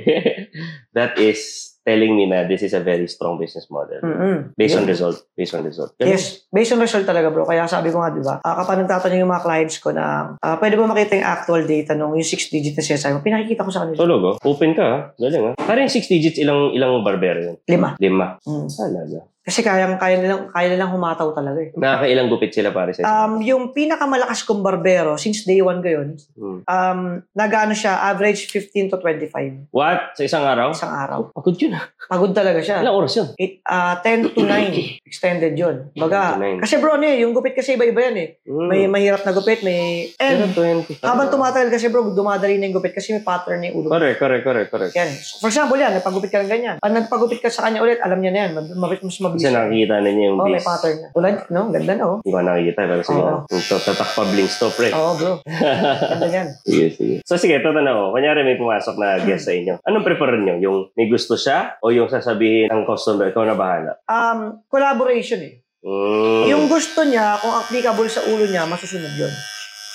that 0.97 1.19
is 1.19 1.76
telling 1.87 2.19
me 2.19 2.27
na 2.27 2.43
this 2.43 2.67
is 2.67 2.75
a 2.75 2.83
very 2.83 3.07
strong 3.07 3.39
business 3.39 3.71
model. 3.71 4.03
Mm-mm. 4.03 4.51
Based 4.59 4.75
on 4.75 4.83
Yeah. 4.83 4.91
result. 4.91 5.23
Based 5.31 5.55
on 5.55 5.63
result. 5.63 5.95
Yes, 6.03 6.43
based 6.51 6.75
on 6.75 6.83
result 6.83 7.07
talaga 7.07 7.31
bro. 7.31 7.47
Kaya 7.47 7.63
sabi 7.63 7.95
ko 7.95 8.03
nga, 8.03 8.11
di 8.11 8.19
ba, 8.19 8.43
uh, 8.43 8.55
kapag 8.59 8.83
nagtatanong 8.83 9.23
yung 9.23 9.31
mga 9.31 9.43
clients 9.47 9.79
ko 9.79 9.95
na, 9.95 10.35
ah, 10.43 10.59
pwede 10.59 10.75
ba 10.75 10.83
makita 10.83 11.15
yung 11.15 11.29
actual 11.31 11.63
data 11.63 11.95
nung 11.95 12.11
yung 12.11 12.27
6 12.27 12.51
digit 12.51 12.75
na 12.75 12.83
sinasabi 12.83 13.15
mo, 13.15 13.23
pinakikita 13.23 13.63
ko 13.63 13.71
sa 13.71 13.87
kanila. 13.87 13.95
Tulog, 14.03 14.21
oh. 14.27 14.35
Open 14.43 14.75
ka, 14.75 14.83
ha? 14.83 14.99
Galing, 15.15 15.43
ha? 15.47 15.53
Parang 15.63 15.87
6 15.87 16.11
digits, 16.11 16.35
ilang 16.35 16.75
ilang 16.75 16.99
barbero 17.07 17.39
yun? 17.39 17.55
Lima. 17.63 17.95
Lima. 18.03 18.35
Mm. 18.43 18.67
Talaga. 18.67 19.19
Kasi 19.47 19.63
kaya, 19.63 19.95
kaya, 19.95 20.19
nilang, 20.19 20.51
kaya 20.51 20.75
nilang 20.75 20.91
humataw 20.91 21.31
talaga 21.31 21.55
eh. 21.57 21.71
Nakakailang 21.71 22.27
gupit 22.27 22.51
sila 22.51 22.75
pare 22.75 22.91
sa 22.91 23.07
Um, 23.23 23.39
yung 23.39 23.71
pinakamalakas 23.71 24.43
kong 24.43 24.59
barbero, 24.59 25.15
since 25.15 25.47
day 25.47 25.63
one 25.63 25.79
ko 25.79 25.87
yun, 25.87 26.19
Hmm. 26.35 26.59
um, 26.61 26.99
nagano 27.31 27.71
siya, 27.71 28.11
average 28.11 28.51
15 28.51 28.91
to 28.91 28.99
25 28.99 29.71
What? 29.71 30.19
Sa 30.19 30.27
isang 30.27 30.43
araw? 30.43 30.75
isang 30.75 30.91
araw. 30.91 31.31
Pagod 31.31 31.55
yun, 31.55 31.71
ha? 31.71 31.87
Pagod 32.11 32.35
talaga 32.35 32.59
siya. 32.59 32.83
Ilang 32.83 32.97
oras 32.97 33.15
yun? 33.15 33.27
Eight, 33.39 33.63
ah, 33.63 33.95
10 33.97 34.35
to 34.35 34.43
9 34.43 34.99
extended 35.07 35.55
yun. 35.55 35.89
10 35.89 35.95
to 35.95 36.03
Baga, 36.03 36.35
9. 36.35 36.59
kasi 36.59 36.75
bro, 36.77 36.99
ano 36.99 37.07
eh, 37.07 37.23
yung 37.23 37.31
gupit 37.31 37.55
kasi 37.55 37.79
iba-iba 37.79 38.03
yan 38.03 38.17
eh. 38.19 38.29
Hmm. 38.43 38.67
May 38.67 38.83
mahirap 38.85 39.23
na 39.23 39.31
gupit, 39.31 39.63
may... 39.63 40.11
And 40.19 40.51
20. 40.51 40.99
habang 40.99 41.31
tumatagal 41.31 41.71
kasi 41.71 41.87
bro, 41.87 42.11
dumadali 42.11 42.59
na 42.59 42.67
yung 42.67 42.75
gupit 42.75 42.91
kasi 42.91 43.15
may 43.15 43.23
pattern 43.23 43.63
na 43.63 43.71
yung 43.71 43.79
ulo. 43.79 43.87
Correct, 43.89 44.19
correct, 44.19 44.43
correct, 44.43 44.69
correct. 44.69 44.91
Yan. 44.91 45.07
So, 45.07 45.39
for 45.39 45.47
example, 45.47 45.79
yan, 45.79 45.95
nagpagupit 45.95 46.27
ka 46.27 46.43
ng 46.43 46.51
ganyan. 46.51 46.75
Pag 46.77 46.91
nagpagupit 46.91 47.39
ka 47.39 47.47
sa 47.47 47.63
kanya 47.63 47.79
ulit, 47.79 48.03
alam 48.03 48.19
niya 48.19 48.35
na 48.35 48.39
yan. 48.43 48.51
Mas 48.75 49.15
mabilis. 49.23 49.36
Kasi 49.37 49.49
nakikita 49.49 49.95
na 49.97 50.09
niya 50.09 50.25
yung 50.27 50.37
Oh, 50.37 50.45
may 50.45 50.53
base. 50.53 50.65
pattern 50.65 50.97
na. 50.97 51.07
Tulad, 51.09 51.35
no? 51.47 51.61
Ganda 51.69 51.93
na, 51.93 52.03
oh. 52.03 52.17
Hindi 52.19 52.29
ko 52.29 52.39
nakikita, 52.39 52.81
pero 52.83 53.01
sige. 53.01 53.19
Oo. 53.19 53.37
Yung 53.47 53.63
to- 53.63 53.83
tatak 53.83 54.09
pa 54.11 54.23
blinks 54.23 54.55
to, 54.57 54.67
pre. 54.69 54.89
Oo, 54.91 55.11
bro. 55.13 55.31
Ganda 56.11 56.27
yan. 56.27 56.47
sige, 56.61 56.87
sige. 56.91 57.15
So 57.21 57.35
sige, 57.35 57.57
tatanong 57.57 57.93
ko. 57.93 58.05
Kunyari 58.11 58.41
may 58.41 58.55
pumasok 58.55 58.95
na 58.95 59.17
guest 59.19 59.45
sa 59.45 59.53
inyo. 59.53 59.79
Anong 59.81 60.03
prefer 60.03 60.35
niyo? 60.35 60.55
Yung 60.59 60.77
may 60.93 61.07
gusto 61.07 61.33
siya 61.33 61.77
o 61.79 61.89
yung 61.89 62.07
sasabihin 62.07 62.67
ng 62.67 62.83
customer, 62.83 63.29
ikaw 63.29 63.43
na 63.43 63.53
bahala? 63.53 63.91
Um, 64.03 64.61
collaboration 64.67 65.39
eh. 65.39 65.53
Mm. 65.79 66.43
Yung 66.49 66.63
gusto 66.65 67.01
niya, 67.01 67.37
kung 67.37 67.53
applicable 67.53 68.07
sa 68.07 68.25
ulo 68.25 68.43
niya, 68.43 68.65
masusunod 68.65 69.13
yun. 69.13 69.31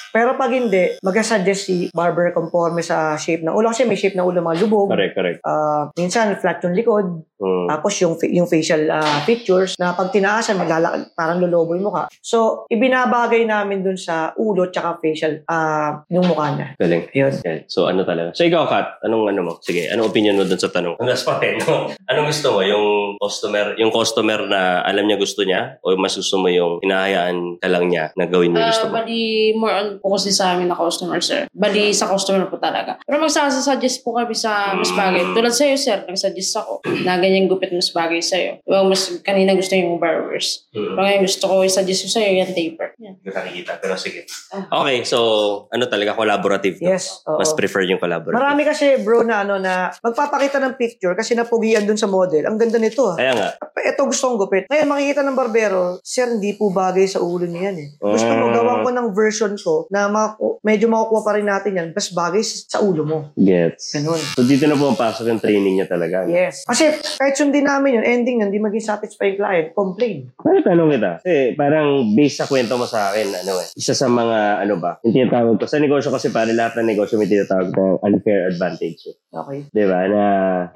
Pero 0.09 0.37
pag 0.37 0.52
hindi, 0.52 1.00
mag-suggest 1.00 1.62
si 1.64 1.88
barber 1.88 2.33
conforme 2.33 2.81
sa 2.81 3.16
shape 3.16 3.40
ng 3.40 3.48
ulo. 3.50 3.72
Kasi 3.72 3.88
may 3.88 3.96
shape 3.96 4.12
ng 4.12 4.20
ulo, 4.22 4.44
mga 4.44 4.61
lubog. 4.61 4.92
Correct, 4.92 5.16
correct. 5.16 5.40
Ah, 5.42 5.88
minsan, 5.96 6.37
flat 6.37 6.61
yung 6.61 6.76
likod. 6.76 7.24
Mm. 7.42 7.66
Tapos 7.66 7.92
yung, 7.98 8.14
yung 8.31 8.46
facial 8.46 8.87
ah, 8.87 9.18
features 9.26 9.74
na 9.76 9.92
pag 9.92 10.14
tinaasan, 10.14 10.55
maglalakad, 10.55 11.11
parang 11.18 11.42
lolobo 11.42 11.74
yung 11.74 11.90
mukha. 11.90 12.07
So, 12.22 12.64
ibinabagay 12.70 13.42
namin 13.44 13.83
dun 13.83 13.98
sa 13.98 14.31
ulo 14.38 14.70
tsaka 14.70 15.02
facial 15.02 15.42
ah 15.50 16.07
yung 16.07 16.22
mukha 16.22 16.55
niya. 16.55 16.68
Galing. 16.78 17.11
Yun. 17.11 17.33
Okay. 17.35 17.66
So, 17.66 17.90
ano 17.90 18.07
talaga? 18.07 18.31
So, 18.33 18.46
ikaw, 18.46 18.70
Kat, 18.70 19.02
anong 19.02 19.26
ano 19.28 19.40
mo? 19.42 19.52
Sige, 19.59 19.90
anong 19.90 20.14
opinion 20.14 20.38
mo 20.38 20.46
dun 20.46 20.57
sa 20.57 20.70
tanong? 20.70 20.94
Ang 21.02 21.09
last 21.11 21.26
pa 21.26 21.42
rin, 21.42 21.59
no? 21.59 21.90
Anong 22.12 22.28
gusto 22.28 22.55
mo? 22.55 22.61
Yung 22.62 22.87
customer, 23.18 23.74
yung 23.74 23.90
customer 23.90 24.40
na 24.46 24.61
alam 24.85 25.09
niya 25.09 25.18
gusto 25.18 25.42
niya? 25.42 25.81
O 25.83 25.96
mas 25.96 26.14
gusto 26.14 26.38
mo 26.38 26.46
yung 26.46 26.78
hinahayaan 26.85 27.59
ka 27.59 27.66
lang 27.66 27.88
niya 27.88 28.12
na 28.14 28.28
gawin 28.28 28.55
yung 28.55 28.68
gusto 28.68 28.87
Ah, 28.87 28.90
mo? 28.92 28.94
bali, 29.00 29.22
more 29.57 29.72
on 29.72 29.88
focus 29.98 30.28
din 30.28 30.37
sa 30.37 30.52
amin 30.55 30.68
na 30.68 30.76
customer, 30.76 31.18
sir. 31.18 31.48
Bali, 31.50 31.90
sa 31.90 32.07
customer 32.07 32.44
po 32.46 32.61
talaga. 32.61 33.00
Pero 33.02 33.16
magsasuggest 33.18 34.05
po 34.05 34.14
kami 34.14 34.37
sa 34.37 34.76
mas 34.76 34.92
bagay. 34.92 35.24
Tulad 35.33 35.50
sa'yo, 35.50 35.74
sir, 35.74 35.98
nagsuggest 36.05 36.52
ako 36.55 36.85
na 37.02 37.16
ganyan 37.16 37.32
gupit 37.47 37.71
mas 37.71 37.90
bagay 37.90 38.18
sa'yo. 38.18 38.61
Diba, 38.61 38.81
mas 38.83 39.03
kanina 39.21 39.53
gusto 39.53 39.73
yung 39.73 39.97
barbers. 39.97 40.68
Mm. 40.71 40.92
Pero 40.92 41.01
ngayon 41.01 41.23
gusto 41.23 41.45
ko 41.47 41.55
i-suggest 41.62 42.01
ko 42.05 42.18
sa'yo 42.18 42.31
yung 42.37 42.53
taper. 42.53 42.88
Yan. 42.99 43.14
Hindi 43.16 43.27
ko 43.27 43.35
nakikita, 43.35 43.73
pero 43.79 43.95
sige. 43.97 44.25
Ah. 44.51 44.83
Okay, 44.83 45.03
so, 45.03 45.18
ano 45.68 45.85
talaga, 45.87 46.12
collaborative. 46.12 46.79
no? 46.79 46.88
Yes. 46.88 47.23
oo. 47.25 47.38
Mas 47.38 47.53
prefer 47.53 47.85
yung 47.85 47.99
collaborative. 47.99 48.37
Marami 48.37 48.62
kasi 48.62 48.99
bro 48.99 49.23
na 49.23 49.42
ano 49.42 49.57
na 49.57 49.90
magpapakita 49.99 50.59
ng 50.59 50.75
picture 50.75 51.12
kasi 51.12 51.33
napugian 51.33 51.83
dun 51.83 51.97
sa 51.97 52.07
model. 52.07 52.45
Ang 52.45 52.57
ganda 52.57 52.77
nito 52.77 53.09
ah. 53.09 53.16
Kaya 53.16 53.33
nga. 53.33 53.49
Ito 53.83 54.07
gusto 54.07 54.29
kong 54.29 54.38
gupit. 54.38 54.64
Ngayon 54.71 54.88
makikita 54.88 55.21
ng 55.21 55.35
barbero, 55.35 55.99
sir, 56.01 56.31
hindi 56.31 56.55
po 56.55 56.71
bagay 56.71 57.05
sa 57.05 57.18
ulo 57.18 57.45
niya 57.45 57.71
yan 57.71 57.77
eh. 57.79 57.88
Gusto 57.99 58.31
mo 58.31 58.47
Ah. 58.49 58.55
gawan 58.55 58.79
ko 58.81 58.88
ng 58.90 59.09
version 59.11 59.53
ko 59.55 59.87
na 59.90 60.07
maku- 60.07 60.62
medyo 60.62 60.87
makukuha 60.87 61.21
pa 61.21 61.33
rin 61.35 61.47
natin 61.47 61.73
yan, 61.75 61.88
mas 61.90 62.09
bagay 62.09 62.40
sa 62.42 62.79
ulo 62.79 63.03
mo. 63.03 63.18
Gets. 63.35 63.99
Ganun. 63.99 64.21
So, 64.38 64.42
dito 64.42 64.64
na 64.64 64.75
pumapasok 64.75 65.25
yung 65.27 65.42
training 65.42 65.75
niya 65.77 65.87
talaga. 65.87 66.23
Yes. 66.25 66.62
Kasi 66.62 66.95
kahit 67.22 67.38
sundin 67.38 67.62
namin 67.62 68.02
yun, 68.02 68.04
ending 68.04 68.42
nun, 68.42 68.50
hindi 68.50 68.58
maging 68.58 68.82
satisfied 68.82 69.38
client, 69.38 69.70
complain. 69.72 70.26
Para 70.35 70.58
tanong 70.58 70.90
kita, 70.90 71.22
kasi 71.22 71.54
parang 71.54 72.02
based 72.12 72.42
sa 72.42 72.50
kwento 72.50 72.74
mo 72.74 72.82
sa 72.82 73.14
akin, 73.14 73.46
ano 73.46 73.62
eh, 73.62 73.70
isa 73.78 73.94
sa 73.94 74.11
mga, 74.11 74.66
ano 74.66 74.74
ba, 74.82 74.98
yung 75.06 75.14
tinatawag 75.14 75.54
ko, 75.54 75.70
sa 75.70 75.78
negosyo 75.78 76.11
kasi 76.11 76.35
pare 76.35 76.50
lahat 76.50 76.82
ng 76.82 76.90
negosyo 76.90 77.14
may 77.14 77.30
tinatawag 77.30 77.70
na 77.70 77.85
unfair 78.02 78.50
advantage. 78.50 79.06
eh. 79.06 79.14
Okay. 79.32 79.58
Di 79.70 79.87
ba? 79.87 80.04
Na 80.11 80.22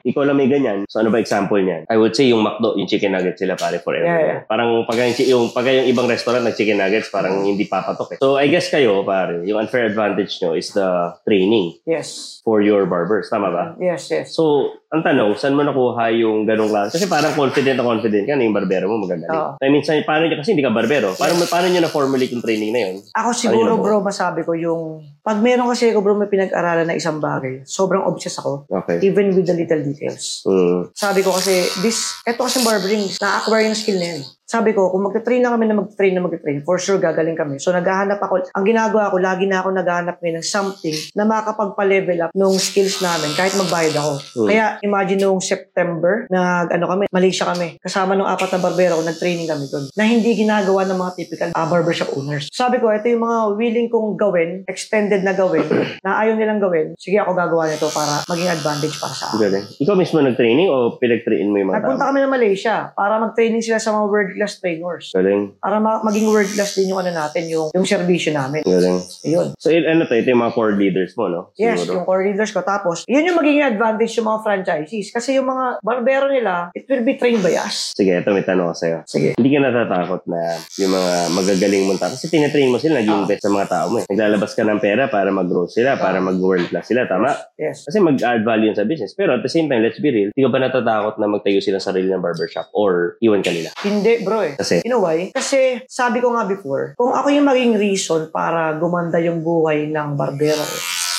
ikaw 0.00 0.22
lang 0.22 0.38
may 0.38 0.46
ganyan. 0.46 0.86
So 0.88 1.02
ano 1.02 1.10
ba 1.10 1.18
example 1.18 1.58
niyan? 1.58 1.84
I 1.90 1.98
would 1.98 2.14
say 2.14 2.30
yung 2.30 2.40
McDo, 2.40 2.78
yung 2.78 2.86
chicken 2.86 3.12
nuggets 3.12 3.42
sila 3.42 3.52
pare 3.52 3.82
forever. 3.82 4.06
Yeah, 4.06 4.20
yeah. 4.22 4.40
Parang 4.46 4.86
pag 4.86 4.96
yung, 4.96 5.12
yung, 5.28 5.44
pag 5.50 5.68
yung 5.68 5.88
ibang 5.90 6.08
restaurant 6.08 6.46
ng 6.46 6.56
chicken 6.56 6.78
nuggets, 6.78 7.10
parang 7.10 7.44
hindi 7.44 7.66
papatok 7.68 8.16
eh. 8.16 8.18
So 8.22 8.38
I 8.38 8.48
guess 8.48 8.70
kayo, 8.70 9.04
pare, 9.04 9.44
yung 9.44 9.60
unfair 9.60 9.90
advantage 9.90 10.40
nyo 10.40 10.56
is 10.56 10.70
the 10.72 10.88
training 11.28 11.76
Yes. 11.84 12.40
for 12.44 12.62
your 12.62 12.86
barbers. 12.86 13.28
Tama 13.28 13.52
ba? 13.52 13.64
Yes, 13.76 14.08
yes. 14.08 14.32
So, 14.32 14.72
ang 14.92 15.02
tanong, 15.02 15.36
saan 15.36 15.56
mo 15.56 15.64
nakuha 15.64 16.12
yung 16.14 16.35
ganong 16.44 16.68
klase? 16.68 16.98
Kasi 16.98 17.06
parang 17.06 17.32
confident 17.32 17.80
na 17.80 17.86
confident 17.86 18.26
ka 18.26 18.34
na 18.36 18.44
yung 18.44 18.52
barbero 18.52 18.90
mo 18.90 19.06
magagaling. 19.06 19.30
Oo. 19.30 19.50
I 19.62 19.68
mean, 19.72 19.80
sa, 19.80 19.96
paano 20.02 20.28
nyo, 20.28 20.36
kasi 20.36 20.52
hindi 20.52 20.66
ka 20.66 20.74
barbero. 20.74 21.14
Paano, 21.16 21.40
paano 21.48 21.66
nyo 21.70 21.80
na-formulate 21.80 22.34
yung 22.36 22.44
training 22.44 22.70
na 22.74 22.80
yun? 22.90 22.96
Ako 23.14 23.30
siguro 23.32 23.72
Ayun, 23.72 23.80
bro, 23.80 24.04
masabi 24.04 24.44
ko 24.44 24.52
yung, 24.52 25.00
pag 25.22 25.40
meron 25.40 25.70
kasi 25.70 25.94
ako 25.94 26.02
bro 26.04 26.14
may 26.18 26.28
pinag-aralan 26.28 26.84
na 26.84 26.98
isang 26.98 27.16
bagay, 27.16 27.64
sobrang 27.64 28.04
obsessed 28.04 28.42
ako, 28.42 28.68
Okay. 28.68 29.00
even 29.00 29.32
with 29.32 29.46
the 29.46 29.54
little 29.54 29.80
details. 29.80 30.42
Mm. 30.44 30.90
Sabi 30.92 31.22
ko 31.22 31.32
kasi, 31.32 31.64
this, 31.80 32.20
eto 32.26 32.44
kasi 32.44 32.60
barbering, 32.60 33.06
na-acquire 33.22 33.70
yung 33.70 33.78
skill 33.78 33.96
na 33.96 34.08
yan. 34.18 34.22
Sabi 34.46 34.70
ko, 34.78 34.94
kung 34.94 35.02
magta-train 35.02 35.42
lang 35.42 35.58
kami 35.58 35.66
na 35.66 35.74
magta-train 35.74 36.14
na 36.14 36.22
magta-train, 36.22 36.62
for 36.62 36.78
sure 36.78 37.02
gagaling 37.02 37.34
kami. 37.34 37.58
So 37.58 37.74
naghahanap 37.74 38.22
ako, 38.22 38.46
ang 38.54 38.62
ginagawa 38.62 39.10
ko, 39.10 39.18
lagi 39.18 39.50
na 39.50 39.58
ako 39.58 39.74
naghahanap 39.74 40.22
ngayon 40.22 40.38
ng 40.38 40.46
something 40.46 40.94
na 41.18 41.26
makakapagpa-level 41.26 42.18
up 42.22 42.30
nung 42.30 42.54
skills 42.54 43.02
namin 43.02 43.34
kahit 43.34 43.58
magbayad 43.58 43.98
ako. 43.98 44.12
Hmm. 44.22 44.48
Kaya 44.54 44.64
imagine 44.86 45.26
nung 45.26 45.42
September, 45.42 46.30
nag, 46.30 46.70
ano 46.70 46.86
kami, 46.86 47.04
Malaysia 47.10 47.42
kami. 47.42 47.74
Kasama 47.82 48.14
nung 48.14 48.30
apat 48.30 48.54
na 48.54 48.62
barbero 48.62 48.94
ko, 48.94 49.02
nag-training 49.02 49.50
kami 49.50 49.66
doon. 49.66 49.90
Na 49.98 50.06
hindi 50.06 50.30
ginagawa 50.38 50.86
ng 50.86 50.94
mga 50.94 51.12
typical 51.18 51.48
ah, 51.50 51.66
barbershop 51.66 52.14
owners. 52.14 52.46
Sabi 52.54 52.78
ko, 52.78 52.94
ito 52.94 53.10
yung 53.10 53.26
mga 53.26 53.38
willing 53.58 53.90
kong 53.90 54.14
gawin, 54.14 54.62
extended 54.70 55.26
na 55.26 55.34
gawin, 55.34 55.66
na 56.06 56.22
ayaw 56.22 56.38
nilang 56.38 56.62
gawin. 56.62 56.94
Sige, 57.02 57.18
ako 57.18 57.34
gagawa 57.34 57.66
nito 57.66 57.90
para 57.90 58.22
maging 58.30 58.54
advantage 58.54 58.94
para 59.02 59.10
sa 59.10 59.26
akin. 59.34 59.42
Galing. 59.42 59.66
Ikaw 59.82 59.94
mismo 59.98 60.22
nag-training 60.22 60.70
o 60.70 60.94
pinag-train 61.02 61.50
mo 61.50 61.58
yung 61.58 61.74
mga 61.74 61.82
Nagpunta 61.82 61.98
tao? 62.06 62.08
kami 62.14 62.18
ng 62.22 62.30
Malaysia 62.30 62.74
para 62.94 63.18
mag-training 63.18 63.58
sila 63.58 63.82
sa 63.82 63.90
mga 63.90 64.06
world 64.06 64.35
world-class 64.36 64.60
trainers. 64.60 65.04
Galing. 65.16 65.56
Para 65.56 65.80
ma- 65.80 66.04
maging 66.04 66.28
world-class 66.28 66.76
din 66.76 66.92
yung 66.92 67.00
ano 67.00 67.10
natin, 67.10 67.48
yung, 67.48 67.72
yung 67.72 67.88
servisyo 67.88 68.36
namin. 68.36 68.60
Galing. 68.62 69.00
Ayun. 69.24 69.48
So, 69.56 69.72
il- 69.72 69.88
ano 69.88 70.04
to? 70.04 70.12
Ito 70.12 70.28
yung 70.28 70.44
mga 70.44 70.52
core 70.52 70.76
leaders 70.76 71.16
mo, 71.16 71.32
no? 71.32 71.40
Yes, 71.56 71.80
Siguro. 71.80 71.96
yung 71.96 72.04
core 72.04 72.24
leaders 72.28 72.52
ko. 72.52 72.60
Tapos, 72.60 73.08
yun 73.08 73.24
yung 73.24 73.40
magiging 73.40 73.64
advantage 73.64 74.12
yung 74.20 74.28
mga 74.28 74.40
franchisees. 74.44 75.08
Kasi 75.10 75.40
yung 75.40 75.48
mga 75.48 75.80
barbero 75.80 76.28
nila, 76.28 76.68
it 76.76 76.84
will 76.86 77.02
be 77.02 77.16
trained 77.16 77.40
by 77.40 77.56
us. 77.56 77.96
Sige, 77.96 78.12
ito 78.12 78.28
may 78.30 78.44
tanong 78.44 78.68
ko 78.70 78.74
sa'yo. 78.76 78.98
Sige. 79.08 79.28
Hindi 79.40 79.48
ka 79.48 79.58
natatakot 79.64 80.22
na 80.28 80.60
yung 80.76 80.92
mga 80.92 81.12
magagaling 81.32 81.84
mong 81.88 82.00
tao. 82.00 82.12
Kasi 82.12 82.28
tinatrain 82.28 82.68
mo 82.68 82.76
sila, 82.76 83.00
nag-invest 83.00 83.40
sa 83.40 83.50
mga 83.50 83.66
tao 83.72 83.86
mo 83.88 83.96
eh. 84.04 84.06
Naglalabas 84.12 84.52
ka 84.52 84.62
ng 84.62 84.80
pera 84.84 85.08
para 85.08 85.32
mag-grow 85.32 85.64
sila, 85.66 85.96
para 85.96 86.20
mag-world 86.20 86.68
class 86.68 86.92
sila. 86.92 87.08
Tama? 87.08 87.32
Yes. 87.56 87.88
Kasi 87.88 88.04
mag-add 88.04 88.44
value 88.44 88.68
yun 88.68 88.76
sa 88.76 88.84
business. 88.84 89.16
Pero 89.16 89.32
at 89.32 89.42
the 89.42 89.52
same 89.52 89.70
time, 89.70 89.80
let's 89.80 90.02
be 90.02 90.12
real, 90.12 90.28
hindi 90.34 90.42
ka 90.44 90.50
ba 90.52 90.60
natatakot 90.60 91.16
na 91.16 91.30
magtayo 91.30 91.62
sila 91.62 91.78
ng 91.78 91.86
sarili 91.86 92.08
ng 92.10 92.18
barbershop 92.20 92.66
or 92.74 93.14
iwan 93.22 93.40
ka 93.40 93.54
nila? 93.54 93.70
Hindi, 93.78 94.25
bro 94.26 94.42
eh. 94.42 94.54
Kasi, 94.56 94.82
You 94.82 94.90
know 94.90 95.00
why? 95.00 95.30
Kasi 95.30 95.86
sabi 95.86 96.18
ko 96.18 96.34
nga 96.34 96.42
before, 96.44 96.92
kung 96.94 97.14
ako 97.14 97.30
yung 97.30 97.46
maging 97.46 97.74
reason 97.76 98.26
para 98.28 98.74
gumanda 98.74 99.16
yung 99.18 99.40
buhay 99.40 99.86
ng 99.86 100.08
barbero, 100.14 100.66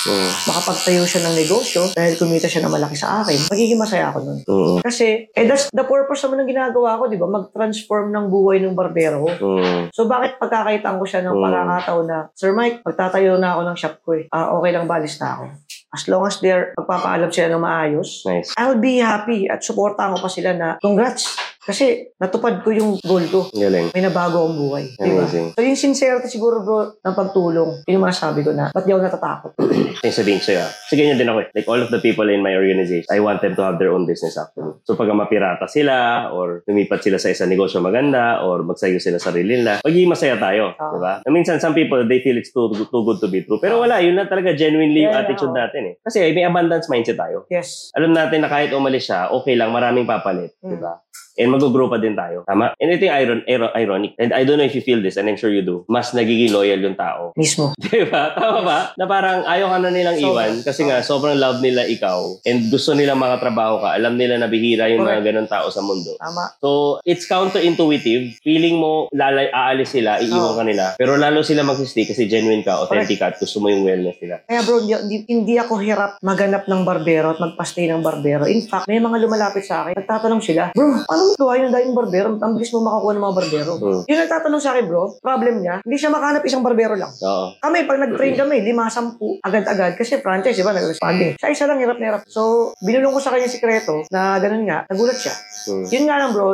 mm, 0.04 0.30
makapagtayo 0.46 1.02
siya 1.02 1.24
ng 1.24 1.34
negosyo 1.34 1.88
dahil 1.90 2.14
kumita 2.14 2.44
siya 2.44 2.62
na 2.62 2.70
malaki 2.70 2.94
sa 2.94 3.20
akin, 3.20 3.48
magiging 3.48 3.76
masaya 3.76 4.12
ako 4.12 4.18
nun. 4.20 4.38
mm, 4.42 4.78
Kasi, 4.80 5.26
eh, 5.26 5.44
that's 5.44 5.68
the 5.70 5.82
purpose 5.82 6.20
naman 6.22 6.44
ng 6.44 6.50
ginagawa 6.50 6.96
ko, 6.96 7.08
di 7.08 7.16
ba? 7.16 7.26
Mag-transform 7.26 8.08
ng 8.08 8.26
buhay 8.28 8.60
ng 8.60 8.72
barbero 8.72 9.24
ko. 9.24 9.30
mm, 9.56 9.82
So, 9.90 10.04
bakit 10.04 10.36
pagkakaitan 10.36 10.96
ko 10.96 11.04
siya 11.04 11.24
ng 11.24 11.34
Mm. 11.34 11.42
pagkakataon 11.42 12.06
na, 12.06 12.18
Sir 12.32 12.52
Mike, 12.52 12.84
magtatayo 12.84 13.36
na 13.36 13.56
ako 13.56 13.60
ng 13.64 13.76
shop 13.76 13.94
ko 14.02 14.10
eh. 14.14 14.24
Ah, 14.30 14.52
okay 14.52 14.70
lang, 14.70 14.84
balis 14.84 15.16
na 15.16 15.34
ako. 15.34 15.44
As 15.88 16.04
long 16.04 16.22
as 16.22 16.36
they're, 16.38 16.76
magpapaalam 16.76 17.32
sila 17.32 17.48
ng 17.50 17.62
maayos, 17.62 18.20
nice. 18.22 18.52
I'll 18.54 18.76
be 18.76 19.00
happy 19.00 19.48
at 19.48 19.64
supportahan 19.64 20.12
ko 20.12 20.20
pa 20.20 20.28
sila 20.28 20.52
na, 20.52 20.76
congrats! 20.78 21.32
Kasi 21.68 22.16
natupad 22.16 22.64
ko 22.64 22.72
yung 22.72 22.96
goal 23.04 23.20
ko. 23.28 23.52
Galing. 23.52 23.92
May 23.92 24.00
nabago 24.00 24.48
akong 24.48 24.56
buhay. 24.56 24.84
Amazing. 24.96 25.52
So 25.52 25.60
yung 25.60 25.76
sincerity 25.76 26.32
siguro 26.32 26.64
bro 26.64 26.96
ng 27.04 27.12
pagtulong, 27.12 27.84
yun 27.84 28.00
yung 28.00 28.08
masabi 28.08 28.40
ko 28.40 28.56
na, 28.56 28.72
ba't 28.72 28.88
di 28.88 28.96
ako 28.96 29.04
natatakot? 29.04 29.52
Yung 29.98 30.14
sabihin 30.14 30.38
sa'yo, 30.38 30.62
ah. 30.62 30.70
kasi 30.70 30.94
ganyan 30.94 31.18
din 31.18 31.26
ako 31.26 31.42
eh. 31.42 31.48
Like 31.58 31.66
all 31.66 31.82
of 31.82 31.90
the 31.90 31.98
people 31.98 32.30
in 32.30 32.38
my 32.38 32.54
organization, 32.54 33.10
I 33.10 33.18
want 33.18 33.42
them 33.42 33.58
to 33.58 33.62
have 33.66 33.82
their 33.82 33.90
own 33.90 34.06
business 34.06 34.38
actually. 34.38 34.78
So 34.86 34.94
pag 34.94 35.10
mapirata 35.10 35.66
sila, 35.66 36.30
or 36.30 36.62
lumipat 36.70 37.02
sila 37.02 37.18
sa 37.18 37.34
isang 37.34 37.50
negosyo 37.50 37.82
maganda, 37.82 38.38
or 38.46 38.62
magsayo 38.62 39.02
sila 39.02 39.18
sa 39.18 39.34
sarili 39.34 39.58
nila, 39.58 39.82
magiging 39.82 40.06
masaya 40.06 40.38
tayo. 40.38 40.70
Ah. 40.78 40.94
Di 40.94 40.98
ba? 41.02 41.12
Na 41.26 41.30
minsan, 41.34 41.58
some 41.58 41.74
people, 41.74 41.98
they 42.06 42.22
feel 42.22 42.38
it's 42.38 42.54
too, 42.54 42.70
too 42.70 43.02
good 43.02 43.18
to 43.18 43.26
be 43.26 43.42
true. 43.42 43.58
Pero 43.58 43.82
wala, 43.82 43.98
yun 43.98 44.14
na 44.14 44.30
talaga 44.30 44.54
genuinely 44.54 45.02
yung 45.02 45.10
Yeah, 45.10 45.24
yeah, 45.24 45.28
attitude 45.34 45.50
oo. 45.50 45.58
natin 45.58 45.82
eh. 45.82 45.94
Kasi 46.04 46.18
may 46.30 46.46
abundance 46.46 46.86
mindset 46.86 47.18
tayo. 47.18 47.48
Yes. 47.50 47.90
Alam 47.98 48.14
natin 48.14 48.46
na 48.46 48.48
kahit 48.48 48.70
umalis 48.70 49.10
siya, 49.10 49.34
okay 49.34 49.58
lang, 49.58 49.74
maraming 49.74 50.06
papalit. 50.06 50.54
Mm. 50.62 50.70
Di 50.70 50.78
ba? 50.78 50.94
And 51.38 51.54
mag-grow 51.54 51.86
pa 51.86 52.02
din 52.02 52.18
tayo. 52.18 52.42
Tama? 52.42 52.74
And 52.82 52.90
ito 52.90 53.06
yung 53.06 53.14
iron, 53.14 53.38
iron, 53.46 53.70
ironic. 53.78 54.18
And 54.18 54.34
I 54.34 54.42
don't 54.42 54.58
know 54.58 54.66
if 54.66 54.74
you 54.74 54.82
feel 54.82 54.98
this, 54.98 55.14
and 55.14 55.30
I'm 55.30 55.38
sure 55.38 55.54
you 55.54 55.62
do. 55.62 55.86
Mas 55.86 56.10
nagiging 56.10 56.50
loyal 56.50 56.82
yung 56.82 56.98
tao. 56.98 57.30
Mismo. 57.38 57.78
Di 57.78 58.02
ba? 58.10 58.34
Tama 58.34 58.66
ba? 58.66 58.78
Na 58.98 59.06
parang 59.06 59.46
ayaw 59.46 59.70
ka 59.70 59.78
na 59.78 59.94
nilang 59.94 60.18
Sobra. 60.18 60.50
iwan 60.50 60.52
kasi 60.66 60.82
nga 60.90 60.98
sobrang 60.98 61.38
love 61.38 61.62
nila 61.62 61.86
ikaw 61.86 62.26
and 62.42 62.66
gusto 62.74 62.90
nila 62.90 63.14
makatrabaho 63.14 63.78
ka. 63.78 63.94
Alam 63.94 64.18
nila 64.18 64.42
na 64.42 64.50
bihira 64.50 64.90
yung 64.90 65.06
mga 65.06 65.22
Correct. 65.22 65.26
ganun 65.30 65.46
tao 65.46 65.70
sa 65.70 65.78
mundo. 65.78 66.18
Tama. 66.18 66.58
So, 66.58 66.98
it's 67.06 67.30
counterintuitive. 67.30 68.42
Feeling 68.42 68.82
mo 68.82 69.06
lalay, 69.14 69.46
aalis 69.54 69.94
sila, 69.94 70.18
iiwan 70.18 70.54
Oo. 70.54 70.58
ka 70.58 70.64
nila. 70.66 70.84
Pero 70.98 71.14
lalo 71.14 71.46
sila 71.46 71.62
mag-stay 71.62 72.02
kasi 72.02 72.26
genuine 72.26 72.66
ka, 72.66 72.82
authentic 72.82 73.22
ka, 73.22 73.30
at 73.30 73.38
gusto 73.38 73.62
mo 73.62 73.70
yung 73.70 73.86
wellness 73.86 74.18
nila. 74.18 74.42
Kaya 74.42 74.66
bro, 74.66 74.82
hindi, 74.82 74.94
hindi, 74.98 75.16
hindi 75.30 75.54
ako 75.54 75.78
hirap 75.78 76.18
maganap 76.18 76.66
ng 76.66 76.82
barbero 76.82 77.30
at 77.30 77.38
magpastay 77.38 77.86
ng 77.86 78.02
barbero. 78.02 78.42
In 78.50 78.66
fact, 78.66 78.90
may 78.90 78.98
mga 78.98 79.22
lumalapit 79.22 79.62
sa 79.62 79.86
akin, 79.86 79.94
nagtatanong 79.94 80.42
sila, 80.42 80.74
bro, 80.74 81.06
paano 81.08 81.22
mo 81.24 81.32
gawa 81.40 81.56
yung 81.56 81.72
daming 81.72 81.96
barbero? 81.96 82.36
Ang 82.36 82.52
bilis 82.60 82.68
mo 82.76 82.84
makakuha 82.84 83.12
ng 83.16 83.24
mga 83.24 83.36
barbero. 83.40 83.72
Hmm. 83.80 84.00
Yung 84.04 84.20
nagtatanong 84.20 84.60
sa 84.60 84.76
akin, 84.76 84.84
bro, 84.84 85.16
problem 85.24 85.64
niya, 85.64 85.80
hindi 85.80 85.96
siya 85.96 86.12
makahanap 86.12 86.44
isang 86.44 86.60
barbero 86.60 86.92
lang. 87.00 87.08
Oo. 87.08 87.56
Kami, 87.56 87.88
pag 87.88 87.98
nag-train 88.04 88.36
kami, 88.36 88.60
lima, 88.60 88.92
sampu, 88.92 89.40
agad-agad. 89.40 89.96
Kasi 89.96 90.20
franchise, 90.20 90.60
di 90.60 90.66
ba, 90.68 90.76
nag-responding. 90.76 91.40
Sa 91.40 91.48
isa 91.48 91.64
lang, 91.64 91.80
hirap 91.80 91.96
na 91.96 92.12
hirap. 92.12 92.22
So, 92.28 92.76
binulong 92.84 93.16
ko 93.16 93.20
sa 93.24 93.32
kanya 93.32 93.48
yung 93.48 93.56
sikreto 93.56 94.04
na 94.12 94.36
ganun 94.36 94.68
nga, 94.68 94.84
nagulat 94.84 95.16
siya. 95.16 95.32
Hmm. 95.72 95.88
Yun 95.88 96.04
nga 96.04 96.16
lang, 96.20 96.30
bro, 96.36 96.52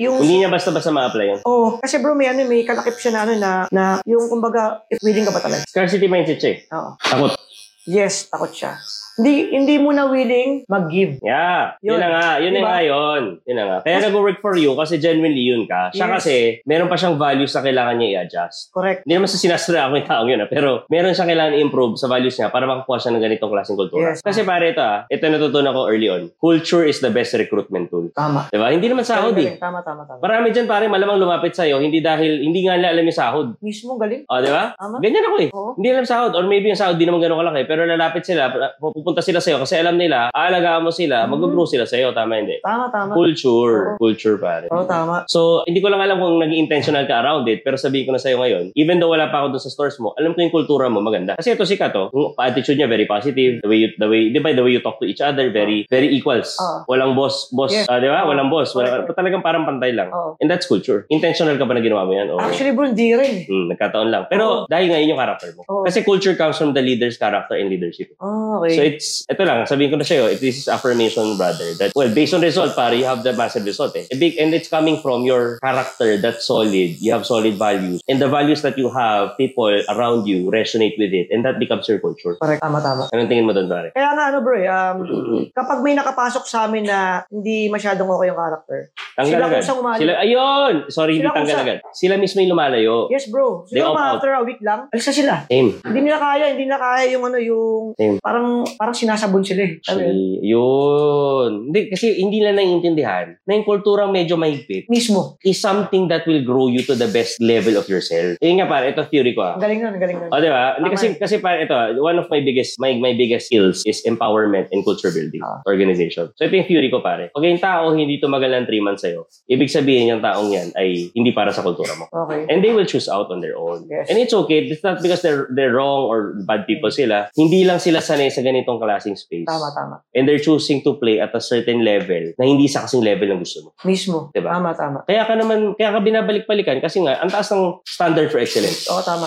yung... 0.00 0.16
Hindi 0.24 0.40
niya 0.40 0.48
basta-basta 0.48 0.88
ma-apply 0.88 1.26
yun. 1.28 1.40
Oh, 1.44 1.76
kasi 1.76 2.00
bro, 2.00 2.16
may 2.16 2.32
ano, 2.32 2.48
may 2.48 2.64
kalakip 2.64 2.96
siya 2.96 3.12
na 3.12 3.20
ano 3.28 3.32
na, 3.36 3.52
na 3.68 3.84
yung 4.08 4.32
kumbaga, 4.32 4.80
if 4.88 4.96
willing 5.04 5.28
ka 5.28 5.32
ba 5.36 5.44
talaga? 5.44 5.68
Scarcity 5.68 6.08
mindset 6.08 6.40
siya 6.40 6.50
eh. 6.56 6.58
Oo. 6.72 6.90
Takot. 6.96 7.36
Yes, 7.84 8.32
takot 8.32 8.48
siya. 8.48 8.80
Hindi, 9.20 9.52
hindi 9.52 9.76
mo 9.76 9.92
na 9.92 10.08
willing 10.08 10.64
mag-give. 10.64 11.20
Yeah. 11.20 11.76
Yun, 11.84 11.92
Yun. 11.92 11.98
na 12.00 12.08
nga. 12.08 12.28
Yun 12.40 12.50
na 12.50 12.56
Diba? 12.56 12.70
nga 12.72 12.80
yun. 12.80 13.22
Yun 13.44 13.56
na 13.60 13.64
nga. 13.68 13.78
Kaya 13.84 13.96
nag-work 14.08 14.40
for 14.40 14.56
you 14.56 14.72
kasi 14.72 14.96
genuinely 14.96 15.44
yun 15.44 15.68
ka. 15.68 15.92
Siya 15.92 16.08
Yes. 16.08 16.14
kasi, 16.16 16.34
meron 16.64 16.88
pa 16.88 16.96
siyang 16.96 17.20
values 17.20 17.52
na 17.52 17.60
kailangan 17.60 18.00
niya 18.00 18.08
i-adjust. 18.16 18.72
Correct. 18.72 19.04
Hindi 19.04 19.14
naman 19.14 19.28
sa 19.28 19.36
sinasara 19.36 19.80
ako 19.84 20.00
yung 20.00 20.08
taong 20.08 20.28
yun, 20.30 20.40
ah, 20.40 20.48
pero 20.48 20.88
meron 20.88 21.12
siyang 21.12 21.28
kailangan 21.28 21.52
i-improve 21.52 21.92
sa 21.94 22.08
values 22.08 22.32
niya 22.32 22.48
para 22.48 22.64
makakuha 22.64 22.96
siya 22.96 23.12
ng 23.12 23.22
ganitong 23.22 23.52
klaseng 23.52 23.76
kultura. 23.76 24.16
Yes. 24.16 24.24
Kasi 24.24 24.40
pare 24.40 24.72
ito 24.72 24.80
ah, 24.80 25.04
ito 25.04 25.20
natutunan 25.20 25.76
ko 25.76 25.82
early 25.84 26.08
on. 26.08 26.32
Culture 26.40 26.88
is 26.88 27.04
the 27.04 27.12
best 27.12 27.36
recruitment 27.36 27.92
tool. 27.92 28.08
Tama. 28.16 28.48
Diba? 28.48 28.72
Hindi 28.72 28.88
naman 28.88 29.04
sahod 29.04 29.36
eh. 29.36 29.60
Tama, 29.60 29.84
tama, 29.84 30.08
tama. 30.08 30.24
Marami 30.24 30.48
dyan 30.48 30.64
pare, 30.64 30.88
malamang 30.88 31.20
lumapit 31.20 31.52
sa'yo, 31.52 31.76
hindi 31.76 32.00
dahil, 32.00 32.40
hindi 32.40 32.64
nga 32.64 32.80
nila 32.80 32.96
alam 32.96 33.04
yung 33.04 33.20
sahod. 33.20 33.48
Mismo, 33.60 34.00
galing. 34.00 34.24
O, 34.24 34.40
di 34.40 34.48
ba? 34.48 34.72
Tama. 34.78 34.96
Ganyan 35.04 35.28
ako 35.28 35.36
eh. 35.44 35.48
Oo. 35.52 35.70
Hindi 35.76 35.88
alam 35.92 36.06
sahod. 36.08 36.32
Or 36.32 36.48
maybe 36.48 36.72
yung 36.72 36.80
sahod, 36.80 36.96
di 36.96 37.04
naman 37.04 37.20
ganun 37.20 37.42
kalaki. 37.42 37.68
Pero 37.68 37.84
lalapit 37.84 38.22
sila, 38.24 38.48
pupunta 38.78 39.09
sila 39.18 39.42
sa'yo 39.42 39.58
kasi 39.58 39.74
alam 39.74 39.98
nila, 39.98 40.30
aalagaan 40.30 40.86
mo 40.86 40.94
sila, 40.94 41.26
Mhm. 41.26 41.30
mag-grow 41.34 41.66
sila 41.66 41.82
sa'yo. 41.82 42.14
Tama 42.14 42.38
hindi? 42.38 42.62
Tama, 42.62 42.86
tama. 42.88 43.12
Culture. 43.12 43.98
Culture 43.98 44.38
pare. 44.38 44.70
Oo, 44.70 44.86
tama. 44.86 45.26
So, 45.26 45.66
hindi 45.66 45.82
ko 45.82 45.90
lang 45.90 45.98
alam 45.98 46.16
kung 46.16 46.38
naging 46.38 46.62
intentional 46.62 47.02
ka 47.04 47.18
around 47.18 47.44
it, 47.46 47.60
pero 47.60 47.74
sabihin 47.74 48.06
ko 48.06 48.14
na 48.14 48.20
sa'yo 48.20 48.38
ngayon, 48.38 48.70
even 48.74 49.02
though 49.02 49.10
wala 49.10 49.26
pa 49.26 49.42
ako 49.42 49.58
doon 49.58 49.62
sa 49.62 49.70
stores 49.70 49.98
mo, 49.98 50.14
alam 50.14 50.30
ko 50.30 50.38
yung 50.38 50.54
kultura 50.54 50.86
mo 50.86 51.02
maganda. 51.02 51.34
Kasi 51.34 51.50
ito 51.50 51.66
sikat 51.66 51.90
to, 51.90 52.06
yung 52.12 52.38
attitude 52.38 52.76
niya 52.76 52.86
very 52.86 53.04
positive, 53.04 53.58
the 53.58 53.68
way 53.68 53.80
you, 53.80 53.90
the 53.96 54.06
way, 54.06 54.28
di 54.28 54.38
ba, 54.38 54.54
the 54.54 54.62
way 54.62 54.70
you 54.70 54.80
talk 54.80 55.02
to 55.02 55.06
each 55.06 55.18
other, 55.18 55.50
very, 55.50 55.82
very 55.88 56.06
equals. 56.06 56.54
Oo. 56.56 56.86
Walang 56.86 57.18
boss, 57.18 57.50
boss, 57.50 57.74
Yes. 57.74 57.88
ah, 57.88 57.98
di 57.98 58.06
ba? 58.06 58.22
Oo. 58.22 58.30
Walang 58.30 58.46
boss. 58.48 58.70
Wala, 58.72 59.02
Correct. 59.02 59.16
talagang 59.16 59.42
parang 59.42 59.64
pantay 59.64 59.90
lang. 59.90 60.12
Oo. 60.12 60.36
And 60.38 60.46
that's 60.46 60.68
culture. 60.68 61.08
Intentional 61.08 61.56
ka 61.56 61.64
ba 61.64 61.74
na 61.74 61.80
ginawa 61.80 62.04
mo 62.04 62.12
yan? 62.12 62.28
O, 62.28 62.38
Actually, 62.38 62.70
bro, 62.70 62.86
hindi 62.86 63.10
rin. 63.10 63.46
Hmm, 63.46 63.66
nagkataon 63.68 64.08
lang. 64.08 64.24
Pero 64.28 64.68
dahil 64.68 64.86
ngayon 64.86 65.08
yung 65.08 65.18
character 65.18 65.50
mo. 65.56 65.62
Oo. 65.66 65.82
Kasi 65.82 66.04
culture 66.04 66.36
comes 66.36 66.54
from 66.54 66.70
the 66.70 66.82
leader's 66.82 67.16
character 67.16 67.56
and 67.56 67.66
leadership. 67.66 68.12
Ah, 68.20 68.60
okay. 68.60 68.76
So 68.76 68.80
it's, 68.90 69.22
ito 69.26 69.42
lang, 69.42 69.62
sabihin 69.64 69.90
ko 69.90 69.96
na 69.96 70.06
sa'yo, 70.06 70.26
if 70.26 70.40
this 70.40 70.58
is 70.58 70.66
affirmation, 70.66 71.36
brother, 71.36 71.74
that, 71.78 71.92
well, 71.94 72.10
based 72.10 72.32
on 72.32 72.42
result, 72.42 72.74
pare, 72.74 72.94
you 72.94 73.04
have 73.04 73.22
the 73.22 73.32
massive 73.32 73.62
result 73.62 73.94
eh. 73.94 74.06
Big, 74.18 74.34
and 74.36 74.50
it's 74.50 74.66
coming 74.66 74.98
from 74.98 75.22
your 75.22 75.58
character 75.60 76.18
that's 76.18 76.44
solid, 76.44 76.98
you 76.98 77.12
have 77.12 77.24
solid 77.24 77.54
values, 77.54 78.02
and 78.06 78.18
the 78.18 78.28
values 78.28 78.62
that 78.62 78.74
you 78.76 78.90
have, 78.90 79.36
people 79.36 79.68
around 79.88 80.26
you 80.26 80.50
resonate 80.50 80.98
with 80.98 81.12
it, 81.12 81.30
and 81.30 81.44
that 81.44 81.58
becomes 81.58 81.86
your 81.86 81.98
culture. 81.98 82.34
Correct. 82.36 82.60
Tama, 82.60 82.80
tama. 82.80 83.06
Anong 83.12 83.28
tingin 83.28 83.46
mo 83.46 83.52
doon, 83.52 83.70
pare? 83.70 83.94
Kaya 83.94 84.10
nga, 84.12 84.24
ano 84.28 84.38
bro, 84.42 84.54
eh, 84.58 84.66
um, 84.66 84.96
kapag 85.58 85.78
may 85.80 85.94
nakapasok 85.94 86.44
sa 86.44 86.66
amin 86.66 86.84
na 86.84 87.22
hindi 87.30 87.70
masyadong 87.70 88.10
okay 88.10 88.28
yung 88.28 88.38
character, 88.38 88.80
Tanggal 89.10 89.36
Sila 89.36 89.46
agad. 89.52 89.62
umali. 89.76 89.98
Sila, 90.00 90.12
ayun! 90.16 90.74
Sorry, 90.88 91.12
hindi 91.18 91.26
Sila 91.28 91.36
tanggal 91.36 91.56
kusa. 91.56 91.64
agad. 91.66 91.78
Sila 91.92 92.14
mismo 92.16 92.38
yung 92.40 92.50
lumalayo. 92.50 92.96
yes 93.12 93.28
bro, 93.28 93.68
They 93.68 93.76
siguro 93.76 93.92
opt 93.92 93.98
mga 93.98 94.06
out. 94.06 94.16
after 94.16 94.30
a 94.32 94.42
week 94.42 94.60
lang, 94.64 94.80
alis 94.88 95.04
na 95.04 95.14
sila. 95.14 95.34
Same. 95.44 95.70
Hindi 95.82 96.00
nila 96.00 96.18
kaya, 96.18 96.44
hindi 96.50 96.64
nila 96.64 96.80
kaya 96.80 97.04
yung 97.10 97.24
ano, 97.26 97.36
yung 97.36 97.92
Same. 97.94 98.16
parang 98.18 98.64
parang 98.80 98.96
sinasabon 98.96 99.44
sila 99.44 99.60
eh. 99.60 99.76
Mo 99.92 100.00
yun? 100.40 101.68
Hindi, 101.68 101.92
kasi 101.92 102.16
hindi 102.16 102.40
lang 102.40 102.56
naiintindihan 102.56 103.36
na 103.44 103.52
yung 103.52 103.68
kulturang 103.68 104.08
medyo 104.08 104.40
mahigpit 104.40 104.88
Mismo. 104.88 105.36
is 105.44 105.60
something 105.60 106.08
that 106.08 106.24
will 106.24 106.40
grow 106.40 106.72
you 106.72 106.80
to 106.80 106.96
the 106.96 107.04
best 107.12 107.36
level 107.44 107.76
of 107.76 107.84
yourself. 107.92 108.40
Yun 108.40 108.64
nga 108.64 108.68
pare, 108.68 108.96
ito 108.96 109.04
theory 109.12 109.36
ko 109.36 109.44
ah. 109.44 109.54
Ang 109.60 109.62
galing 109.62 109.80
nun, 109.84 109.92
ang 109.92 110.02
galing 110.02 110.16
nun. 110.16 110.30
O, 110.32 110.40
di 110.40 110.48
ba? 110.48 110.80
Hindi 110.80 110.88
Tama 110.88 110.96
kasi, 110.96 111.06
kasi 111.20 111.34
pare, 111.38 111.68
ito, 111.68 111.76
one 112.00 112.16
of 112.16 112.32
my 112.32 112.40
biggest, 112.40 112.80
my, 112.80 112.96
my 112.96 113.12
biggest 113.12 113.52
skills 113.52 113.84
is 113.84 114.00
empowerment 114.08 114.72
and 114.72 114.80
culture 114.80 115.12
building, 115.12 115.44
Ah. 115.44 115.60
organization. 115.68 116.32
So, 116.40 116.48
ito 116.48 116.56
yung 116.56 116.64
theory 116.64 116.88
ko, 116.88 117.04
pare. 117.04 117.28
Pag 117.36 117.44
yung 117.44 117.60
tao 117.60 117.92
hindi 117.92 118.16
tumagal 118.16 118.48
ng 118.48 118.64
3 118.64 118.80
months 118.80 119.04
sa'yo, 119.04 119.28
ibig 119.44 119.68
sabihin 119.68 120.08
yung 120.08 120.22
taong 120.24 120.48
yan 120.48 120.72
ay 120.72 121.12
hindi 121.12 121.36
para 121.36 121.52
sa 121.52 121.60
kultura 121.60 121.92
mo. 122.00 122.08
Okay. 122.08 122.48
And 122.48 122.64
they 122.64 122.72
will 122.72 122.88
choose 122.88 123.12
out 123.12 123.28
on 123.28 123.44
their 123.44 123.60
own. 123.60 123.84
Yes. 123.92 124.08
And 124.08 124.16
it's 124.16 124.32
okay. 124.32 124.64
It's 124.64 124.80
not 124.80 125.04
because 125.04 125.20
they're 125.20 125.50
they're 125.52 125.74
wrong 125.76 126.08
or 126.08 126.38
bad 126.48 126.64
people 126.64 126.88
sila. 126.88 127.28
Hindi 127.36 127.66
lang 127.68 127.76
sila 127.82 128.00
sanay 128.00 128.32
sa 128.32 128.40
ganitong 128.70 128.78
klaseng 128.86 129.18
space. 129.18 129.48
Tama, 129.50 129.74
tama. 129.74 129.96
And 130.14 130.28
they're 130.28 130.42
choosing 130.42 130.82
to 130.86 130.94
play 130.94 131.18
at 131.18 131.34
a 131.34 131.42
certain 131.42 131.82
level 131.82 132.34
na 132.38 132.44
hindi 132.46 132.70
sa 132.70 132.86
kasing 132.86 133.02
level 133.02 133.26
ng 133.34 133.40
gusto 133.42 133.66
mo. 133.66 133.70
Mismo. 133.82 134.30
Diba? 134.30 134.54
Tama, 134.54 134.70
tama. 134.78 134.98
Kaya 135.06 135.26
ka 135.26 135.34
naman, 135.34 135.74
kaya 135.74 135.90
ka 135.90 135.98
binabalik-balikan 135.98 136.78
kasi 136.78 137.02
nga, 137.02 137.18
ang 137.18 137.30
taas 137.30 137.50
ng 137.50 137.82
standard 137.82 138.30
for 138.30 138.38
excellence. 138.38 138.86
Oo, 138.86 139.02
tama. 139.02 139.26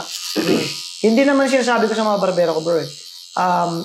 Hindi 1.03 1.21
naman 1.27 1.51
sinasabi 1.51 1.91
ko 1.91 1.93
sa 1.93 2.07
mga 2.07 2.19
barbero 2.23 2.55
ko, 2.55 2.61
bro. 2.63 2.79
eh. 2.79 2.89
Um, 3.35 3.83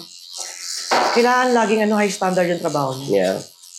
kailangan 1.18 1.56
laging 1.56 1.82
ano, 1.88 1.98
high 1.98 2.12
standard 2.12 2.46
yung 2.46 2.62
trabaho 2.62 2.94
niyo. 2.94 3.10
Yeah. 3.18 3.36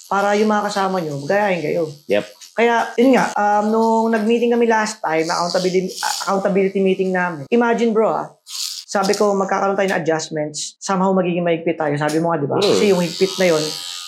Para 0.09 0.33
yung 0.35 0.49
mga 0.49 0.65
kasama 0.67 0.97
nyo, 0.99 1.21
gayahin 1.23 1.61
kayo. 1.61 1.83
Yep. 2.09 2.25
Kaya, 2.59 2.91
yun 2.99 3.15
nga, 3.15 3.31
um, 3.39 3.71
nung 3.71 4.05
nag-meeting 4.11 4.51
kami 4.51 4.67
last 4.67 4.99
time, 4.99 5.23
accountability, 5.29 5.95
accountability 6.25 6.81
meeting 6.83 7.13
namin, 7.15 7.47
imagine 7.47 7.95
bro 7.95 8.11
ah, 8.11 8.27
sabi 8.89 9.13
ko 9.13 9.37
magkakaroon 9.37 9.77
tayo 9.77 9.93
ng 9.93 10.01
adjustments, 10.01 10.73
somehow 10.81 11.13
magiging 11.13 11.45
mahigpit 11.45 11.77
tayo. 11.77 11.93
Sabi 11.93 12.17
mo 12.17 12.33
nga, 12.33 12.41
di 12.41 12.49
ba? 12.49 12.57
Mm. 12.57 12.65
Kasi 12.73 12.89
yung 12.89 13.05
higpit 13.05 13.37
na 13.37 13.45
yun, 13.53 13.61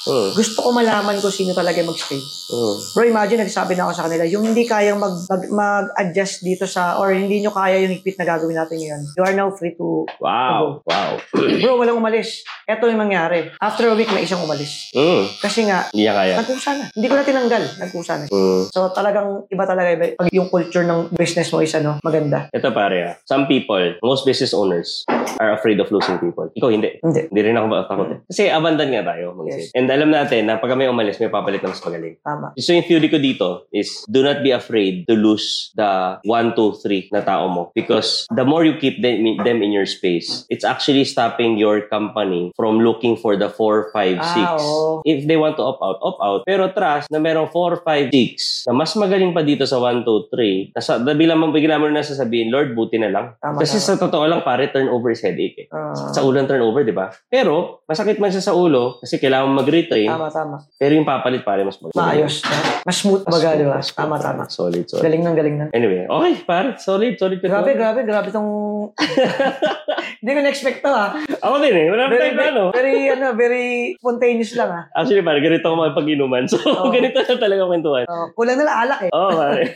Mm. 0.08 0.30
Gusto 0.34 0.58
ko 0.60 0.70
malaman 0.72 1.18
kung 1.18 1.30
sino 1.30 1.54
talaga 1.54 1.82
mag-stay. 1.82 2.18
Mm. 2.49 2.76
Bro, 2.93 3.04
imagine, 3.06 3.39
nagsabi 3.41 3.74
na 3.78 3.86
ako 3.86 3.93
sa 3.93 4.06
kanila, 4.10 4.24
yung 4.26 4.43
hindi 4.43 4.66
kayang 4.66 4.97
mag, 4.97 5.14
mag, 5.30 5.43
mag-adjust 5.47 6.41
dito 6.41 6.66
sa, 6.66 6.97
or 6.97 7.14
hindi 7.14 7.39
nyo 7.39 7.54
kaya 7.54 7.82
yung 7.82 7.93
higpit 7.93 8.18
na 8.18 8.26
gagawin 8.26 8.58
natin 8.58 8.78
ngayon, 8.78 9.02
you 9.14 9.22
are 9.22 9.36
now 9.36 9.49
free 9.52 9.74
to, 9.76 10.04
Wow. 10.18 10.82
Wow. 10.86 11.12
bro, 11.62 11.78
walang 11.78 11.97
umalis. 11.97 12.41
Ito 12.66 12.89
yung 12.89 13.02
mangyari. 13.02 13.49
After 13.58 13.89
a 13.89 13.95
week, 13.95 14.10
may 14.10 14.26
isang 14.26 14.41
umalis. 14.41 14.89
Mm. 14.93 15.24
Kasi 15.38 15.66
nga, 15.66 15.89
Hindi 15.89 16.06
niya 16.06 16.14
kaya. 16.18 16.36
nagkusa 16.41 16.72
na. 16.74 16.86
Hindi 16.93 17.08
ko 17.08 17.16
na 17.16 17.24
tinanggal. 17.26 17.64
Nagkusa 17.80 18.14
na. 18.18 18.26
Mm. 18.28 18.62
So 18.70 18.80
talagang 18.91 19.45
iba 19.47 19.64
talaga 19.66 19.89
iba. 19.93 20.06
Yung 20.32 20.49
culture 20.49 20.86
ng 20.86 21.14
business 21.14 21.49
mo 21.49 21.62
is 21.62 21.74
ano, 21.74 21.97
maganda. 22.02 22.49
Ito 22.49 22.74
pare 22.74 22.97
ah. 23.04 23.14
Some 23.26 23.45
people, 23.45 23.97
most 24.02 24.26
business 24.26 24.54
owners, 24.54 25.04
are 25.39 25.51
afraid 25.53 25.80
of 25.80 25.89
losing 25.89 26.17
people. 26.17 26.49
Ikaw 26.53 26.69
hindi. 26.69 26.99
Hindi. 27.01 27.22
Hindi 27.30 27.41
rin 27.41 27.57
ako 27.57 27.65
takot 27.88 28.09
eh. 28.11 28.19
Kasi 28.28 28.43
abandon 28.47 28.89
nga 28.91 29.03
tayo. 29.13 29.34
mag-isip. 29.34 29.72
And 29.74 29.88
alam 29.89 30.11
natin 30.11 30.47
na 30.47 30.57
pag 30.57 30.74
may 30.76 30.88
umalis, 30.88 31.17
may 31.17 31.32
papalit 31.32 31.61
na 31.61 31.72
mas 31.72 31.82
magaling. 31.82 32.15
Tama. 32.22 32.53
So 32.57 32.74
yung 32.74 32.86
theory 32.86 33.09
ko 33.09 33.17
dito 33.17 33.65
is 33.72 34.03
do 34.07 34.22
not 34.22 34.41
be 34.41 34.51
afraid 34.51 35.05
to 35.07 35.15
lose 35.15 35.72
the 35.76 36.19
1, 36.24 36.53
2, 36.55 37.11
3 37.11 37.13
na 37.15 37.22
tao 37.22 37.47
mo. 37.47 37.72
Because 37.74 38.26
the 38.32 38.43
more 38.43 38.63
you 38.63 38.78
keep 38.78 39.01
them, 39.01 39.24
them 39.43 39.61
in 39.61 39.72
your 39.72 39.86
space, 39.86 40.45
it's 40.49 40.63
actually 40.63 41.05
stopping 41.05 41.57
your 41.57 41.82
company 41.88 42.51
from 42.55 42.80
looking 42.80 43.15
for 43.15 43.36
the 43.36 43.49
4, 43.49 43.91
5, 43.93 44.17
6. 44.17 44.22
Ah, 44.22 44.57
oo. 44.59 45.01
If 45.03 45.26
they 45.28 45.38
want 45.38 45.57
to 45.57 45.63
opt 45.63 45.82
out, 45.82 45.97
opt 46.01 46.19
out. 46.22 46.41
Pero 46.45 46.69
trust 46.72 47.09
na 47.09 47.19
merong 47.19 47.49
4, 47.49 47.84
5, 47.84 48.11
6 48.13 48.67
na 48.67 48.74
mas 48.74 48.91
magaling 48.95 49.32
pa 49.32 49.41
dito 49.41 49.63
sa 49.65 49.78
1, 49.80 50.03
2, 50.05 50.32
3. 50.32 50.76
Nasa, 50.76 50.91
bigla 51.01 51.36
mo, 51.36 51.49
bigla 51.51 51.78
mo 51.78 51.88
na 51.89 52.03
sasabihin, 52.03 52.51
Lord, 52.51 52.74
buti 52.74 52.97
na 52.97 53.09
lang. 53.11 53.26
Tama, 53.39 53.61
Kasi 53.61 53.78
tama. 53.80 53.88
sa 53.88 53.93
totoo 53.97 54.26
lang, 54.28 54.41
pare, 54.41 54.69
turnover 54.69 55.11
is 55.12 55.22
headache 55.22 55.57
eh. 55.57 55.68
Ah, 55.68 55.91
Sa 56.09 56.24
ulo 56.24 56.38
ang 56.38 56.47
turnover, 56.47 56.82
di 56.82 56.91
ba? 56.91 57.12
Pero, 57.28 57.84
masakit 57.86 58.18
man 58.18 58.30
siya 58.30 58.41
sa 58.41 58.53
ulo 58.53 58.97
kasi 58.97 59.16
kailangan 59.16 59.51
mag-retrain. 59.53 60.07
tama, 60.07 60.28
tama. 60.28 60.57
Pero 60.74 60.95
yung 60.95 61.03
papalit, 61.03 61.43
pare, 61.43 61.62
mas 61.62 61.78
magaling. 61.78 61.95
Maayos. 61.95 62.41
Mas 62.82 62.97
smooth 62.97 63.24
Mas 63.24 63.34
baga, 63.38 63.49
di 63.53 63.64
ba? 63.64 63.78
Tama, 63.78 64.16
tama. 64.18 64.43
Solid, 64.47 64.88
solid. 64.88 65.03
Galing 65.03 65.22
ng 65.22 65.36
galing 65.36 65.55
ng. 65.57 65.70
Anyway, 65.72 66.03
okay, 66.05 66.34
pare. 66.41 66.70
Solid, 66.78 67.14
solid. 67.16 67.38
Grabe, 67.38 67.72
to. 67.72 67.78
grabe, 67.78 67.99
grabe 68.01 68.28
tong... 68.30 68.49
Hindi 70.22 70.32
ko 70.32 70.39
na-expect 70.39 70.80
to 70.80 70.89
ah. 70.89 71.18
Ako 71.41 71.57
din 71.57 71.74
eh. 71.74 71.88
Wala 71.89 72.05
Very, 72.05 72.22
tayong 72.22 72.38
plano. 72.38 72.64
very, 72.70 73.09
ano, 73.09 73.28
very 73.34 73.66
spontaneous 73.97 74.53
lang 74.53 74.70
ah. 74.70 74.84
Actually, 74.93 75.26
pare, 75.26 75.41
ganito 75.41 75.66
ako 75.66 75.76
makipag-inuman. 75.80 76.45
So, 76.45 76.62
Oo. 76.62 76.89
ganito 76.95 77.18
na 77.18 77.36
talaga 77.36 77.66
kwentuhan. 77.66 78.05
Oh, 78.05 78.30
kulang 78.32 78.55
na 78.55 78.66
lang 78.66 78.78
alak 78.86 79.01
eh. 79.05 79.12
Oo, 79.12 79.32
pare. 79.34 79.64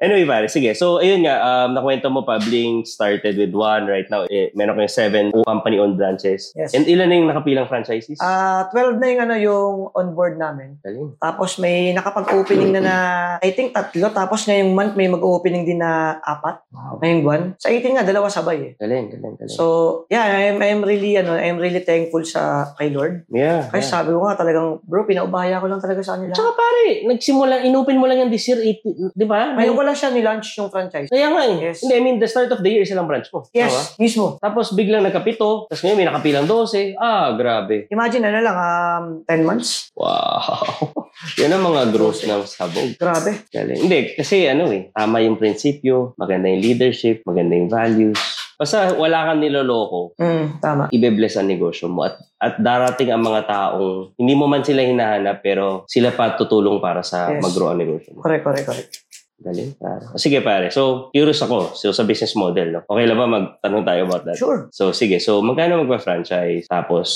anyway, 0.00 0.24
pare, 0.24 0.46
sige. 0.48 0.72
So, 0.76 1.00
ayun 1.00 1.24
nga, 1.24 1.40
um, 1.40 1.76
nakwento 1.76 2.08
mo 2.12 2.22
pa, 2.22 2.38
Bling 2.40 2.84
started 2.84 3.36
with 3.36 3.52
one. 3.56 3.88
Right 3.88 4.08
now, 4.12 4.28
eh, 4.28 4.52
meron 4.52 4.76
kayong 4.76 4.92
seven 4.92 5.24
company-owned 5.44 5.96
branches. 5.96 6.52
Yes. 6.56 6.76
And 6.76 6.84
ilan 6.84 7.08
na 7.08 7.14
yung 7.16 7.28
nakapilang 7.30 7.68
franchises? 7.68 8.20
Ah, 8.20 8.68
12 8.72 9.00
na 9.00 9.06
yung 9.08 9.22
ano 9.22 9.34
yung 9.36 9.72
on-board 9.96 10.36
namin. 10.36 10.76
Galing. 10.84 11.16
Tapos 11.20 11.56
may 11.56 11.96
nakapag-opening 11.96 12.76
na 12.76 12.80
na, 12.82 12.96
I 13.40 13.50
think 13.52 13.72
tatlo. 13.72 14.12
Tapos 14.12 14.44
ngayong 14.44 14.72
month 14.76 14.94
may 14.94 15.08
mag-opening 15.08 15.64
din 15.64 15.80
na 15.80 16.20
apat. 16.20 16.60
Wow. 16.72 17.00
Ngayong 17.00 17.22
buwan. 17.24 17.42
Sa 17.56 17.72
18 17.72 17.96
nga, 17.96 18.04
dalawa 18.04 18.28
sabay 18.28 18.58
eh. 18.60 18.72
Galing, 18.76 19.16
galing, 19.16 19.34
galing. 19.40 19.54
So, 19.54 20.04
yeah, 20.12 20.24
I'm, 20.26 20.60
I'm 20.60 20.82
really, 20.84 21.16
ano, 21.16 21.36
I'm 21.36 21.56
really 21.56 21.80
thankful 21.80 22.24
sa 22.24 22.72
kay 22.76 22.92
Lord. 22.92 23.24
yeah. 23.32 23.68
Kasi 23.70 23.88
yeah. 23.88 23.92
sabi 23.92 24.10
ko 24.12 24.20
nga 24.26 24.36
talagang, 24.36 24.82
bro, 24.84 25.08
pinaubaya 25.08 25.62
ko 25.62 25.66
lang 25.70 25.80
talaga 25.80 26.02
sa 26.04 26.18
kanila. 26.18 26.34
Tsaka 26.34 26.52
pare, 26.52 27.06
nagsimula, 27.08 27.64
inopen 27.64 27.98
mo 27.98 28.04
lang 28.04 28.20
yung 28.20 28.32
this 28.32 28.44
year, 28.50 28.60
18, 28.60 29.16
di 29.16 29.26
ba? 29.26 29.56
Ngayon 29.56 29.74
ko 29.74 29.82
lang 29.86 29.94
siya 29.94 30.10
nilaunch 30.10 30.50
yung 30.56 30.66
franchise. 30.66 31.06
Kaya 31.06 31.30
nga 31.30 31.42
eh. 31.46 31.56
Yes. 31.64 31.80
Hindi, 31.80 31.94
I 31.94 32.02
mean, 32.02 32.16
the 32.16 32.26
start 32.26 32.50
of 32.50 32.58
the 32.58 32.68
year, 32.68 32.82
silang 32.82 33.06
branch 33.06 33.30
mo. 33.30 33.46
Tama? 33.46 33.54
Yes, 33.54 33.94
mismo. 33.96 34.36
Tapos 34.36 34.74
biglang 34.74 35.00
nagkapito, 35.00 35.64
tapos 35.66 35.80
ngayon 35.80 35.96
may 35.96 36.04
nakapilang 36.04 36.44
12. 36.44 36.98
Ah, 36.98 37.30
grabe. 37.32 37.86
Imagine, 37.88 38.26
ano 38.26 38.38
lang, 38.42 38.56
um, 38.56 39.04
10 39.22 39.40
months. 39.40 39.94
Wow. 39.94 40.90
Yan 41.40 41.52
ang 41.52 41.64
mga 41.64 41.88
growth 41.88 42.20
ng 42.22 42.42
sabog. 42.44 42.92
Grabe. 42.96 43.46
Galing. 43.48 43.80
Hindi, 43.80 44.12
kasi 44.12 44.44
ano 44.44 44.68
eh, 44.68 44.90
tama 44.90 45.22
yung 45.22 45.36
prinsipyo, 45.36 46.12
maganda 46.14 46.46
yung 46.46 46.60
leadership, 46.60 47.22
maganda 47.22 47.54
yung 47.54 47.70
values. 47.70 48.18
Basta 48.56 48.96
wala 48.96 49.28
kang 49.28 49.40
niloloko, 49.40 50.16
Mm, 50.16 50.46
tama. 50.58 50.88
ibe-bless 50.88 51.36
ang 51.36 51.44
negosyo 51.46 51.86
mo 51.86 52.04
at 52.04 52.16
at 52.36 52.56
darating 52.56 53.08
ang 53.08 53.20
mga 53.20 53.48
taong 53.48 54.12
hindi 54.12 54.32
mo 54.32 54.44
man 54.44 54.60
sila 54.60 54.80
hinahanap 54.80 55.40
pero 55.40 55.88
sila 55.88 56.12
pa 56.12 56.36
tutulong 56.36 56.80
para 56.80 57.00
sa 57.00 57.32
Yes. 57.32 57.40
mag-grow 57.40 57.68
ang 57.68 57.80
negosyo 57.80 58.12
mo. 58.12 58.20
Correct, 58.20 58.44
correct, 58.44 58.64
correct. 58.64 58.92
Galing. 59.36 59.76
pare. 59.76 60.04
Sige 60.16 60.40
pare, 60.40 60.72
so 60.72 61.12
curious 61.12 61.44
ako 61.44 61.76
so, 61.76 61.92
sa 61.92 62.08
business 62.08 62.32
model. 62.32 62.72
No? 62.72 62.80
Okay 62.88 63.04
lang 63.04 63.20
ba 63.20 63.28
magtanong 63.28 63.84
tayo 63.84 64.00
about 64.08 64.24
that? 64.24 64.38
Sure. 64.40 64.72
So 64.72 64.96
sige, 64.96 65.20
so 65.20 65.44
magkano 65.44 65.84
magpa-franchise? 65.84 66.64
Tapos 66.64 67.08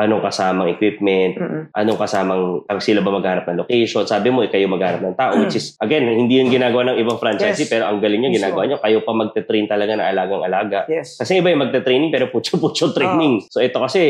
anong 0.00 0.24
kasamang 0.24 0.72
equipment? 0.72 1.36
Mm-mm. 1.36 1.62
Anong 1.76 2.00
kasamang, 2.00 2.64
ang 2.64 2.80
sila 2.80 3.04
ba 3.04 3.12
maghanap 3.12 3.44
ng 3.44 3.60
location? 3.60 4.08
Sabi 4.08 4.32
mo, 4.32 4.40
eh, 4.40 4.48
kayo 4.48 4.64
maghanap 4.64 5.04
ng 5.04 5.14
tao, 5.14 5.36
which 5.36 5.60
is, 5.60 5.76
again, 5.76 6.08
hindi 6.08 6.40
yung 6.40 6.48
ginagawa 6.48 6.88
ng 6.90 6.98
ibang 6.98 7.20
franchisee, 7.20 7.68
Yes. 7.68 7.70
pero 7.70 7.84
ang 7.84 8.00
galing 8.00 8.24
nyo, 8.24 8.30
ginagawa 8.32 8.64
nyo, 8.64 8.80
kayo 8.80 9.04
pa 9.04 9.12
magte-train 9.12 9.68
talaga 9.68 9.92
na 9.94 10.08
alagang-alaga. 10.08 10.88
Yes. 10.88 11.20
Kasi 11.20 11.38
iba 11.38 11.52
yung 11.52 11.68
magte-training, 11.68 12.08
pero 12.08 12.32
putyo-putyo 12.32 12.96
training. 12.96 13.44
So 13.52 13.60
ito 13.60 13.76
kasi, 13.76 14.00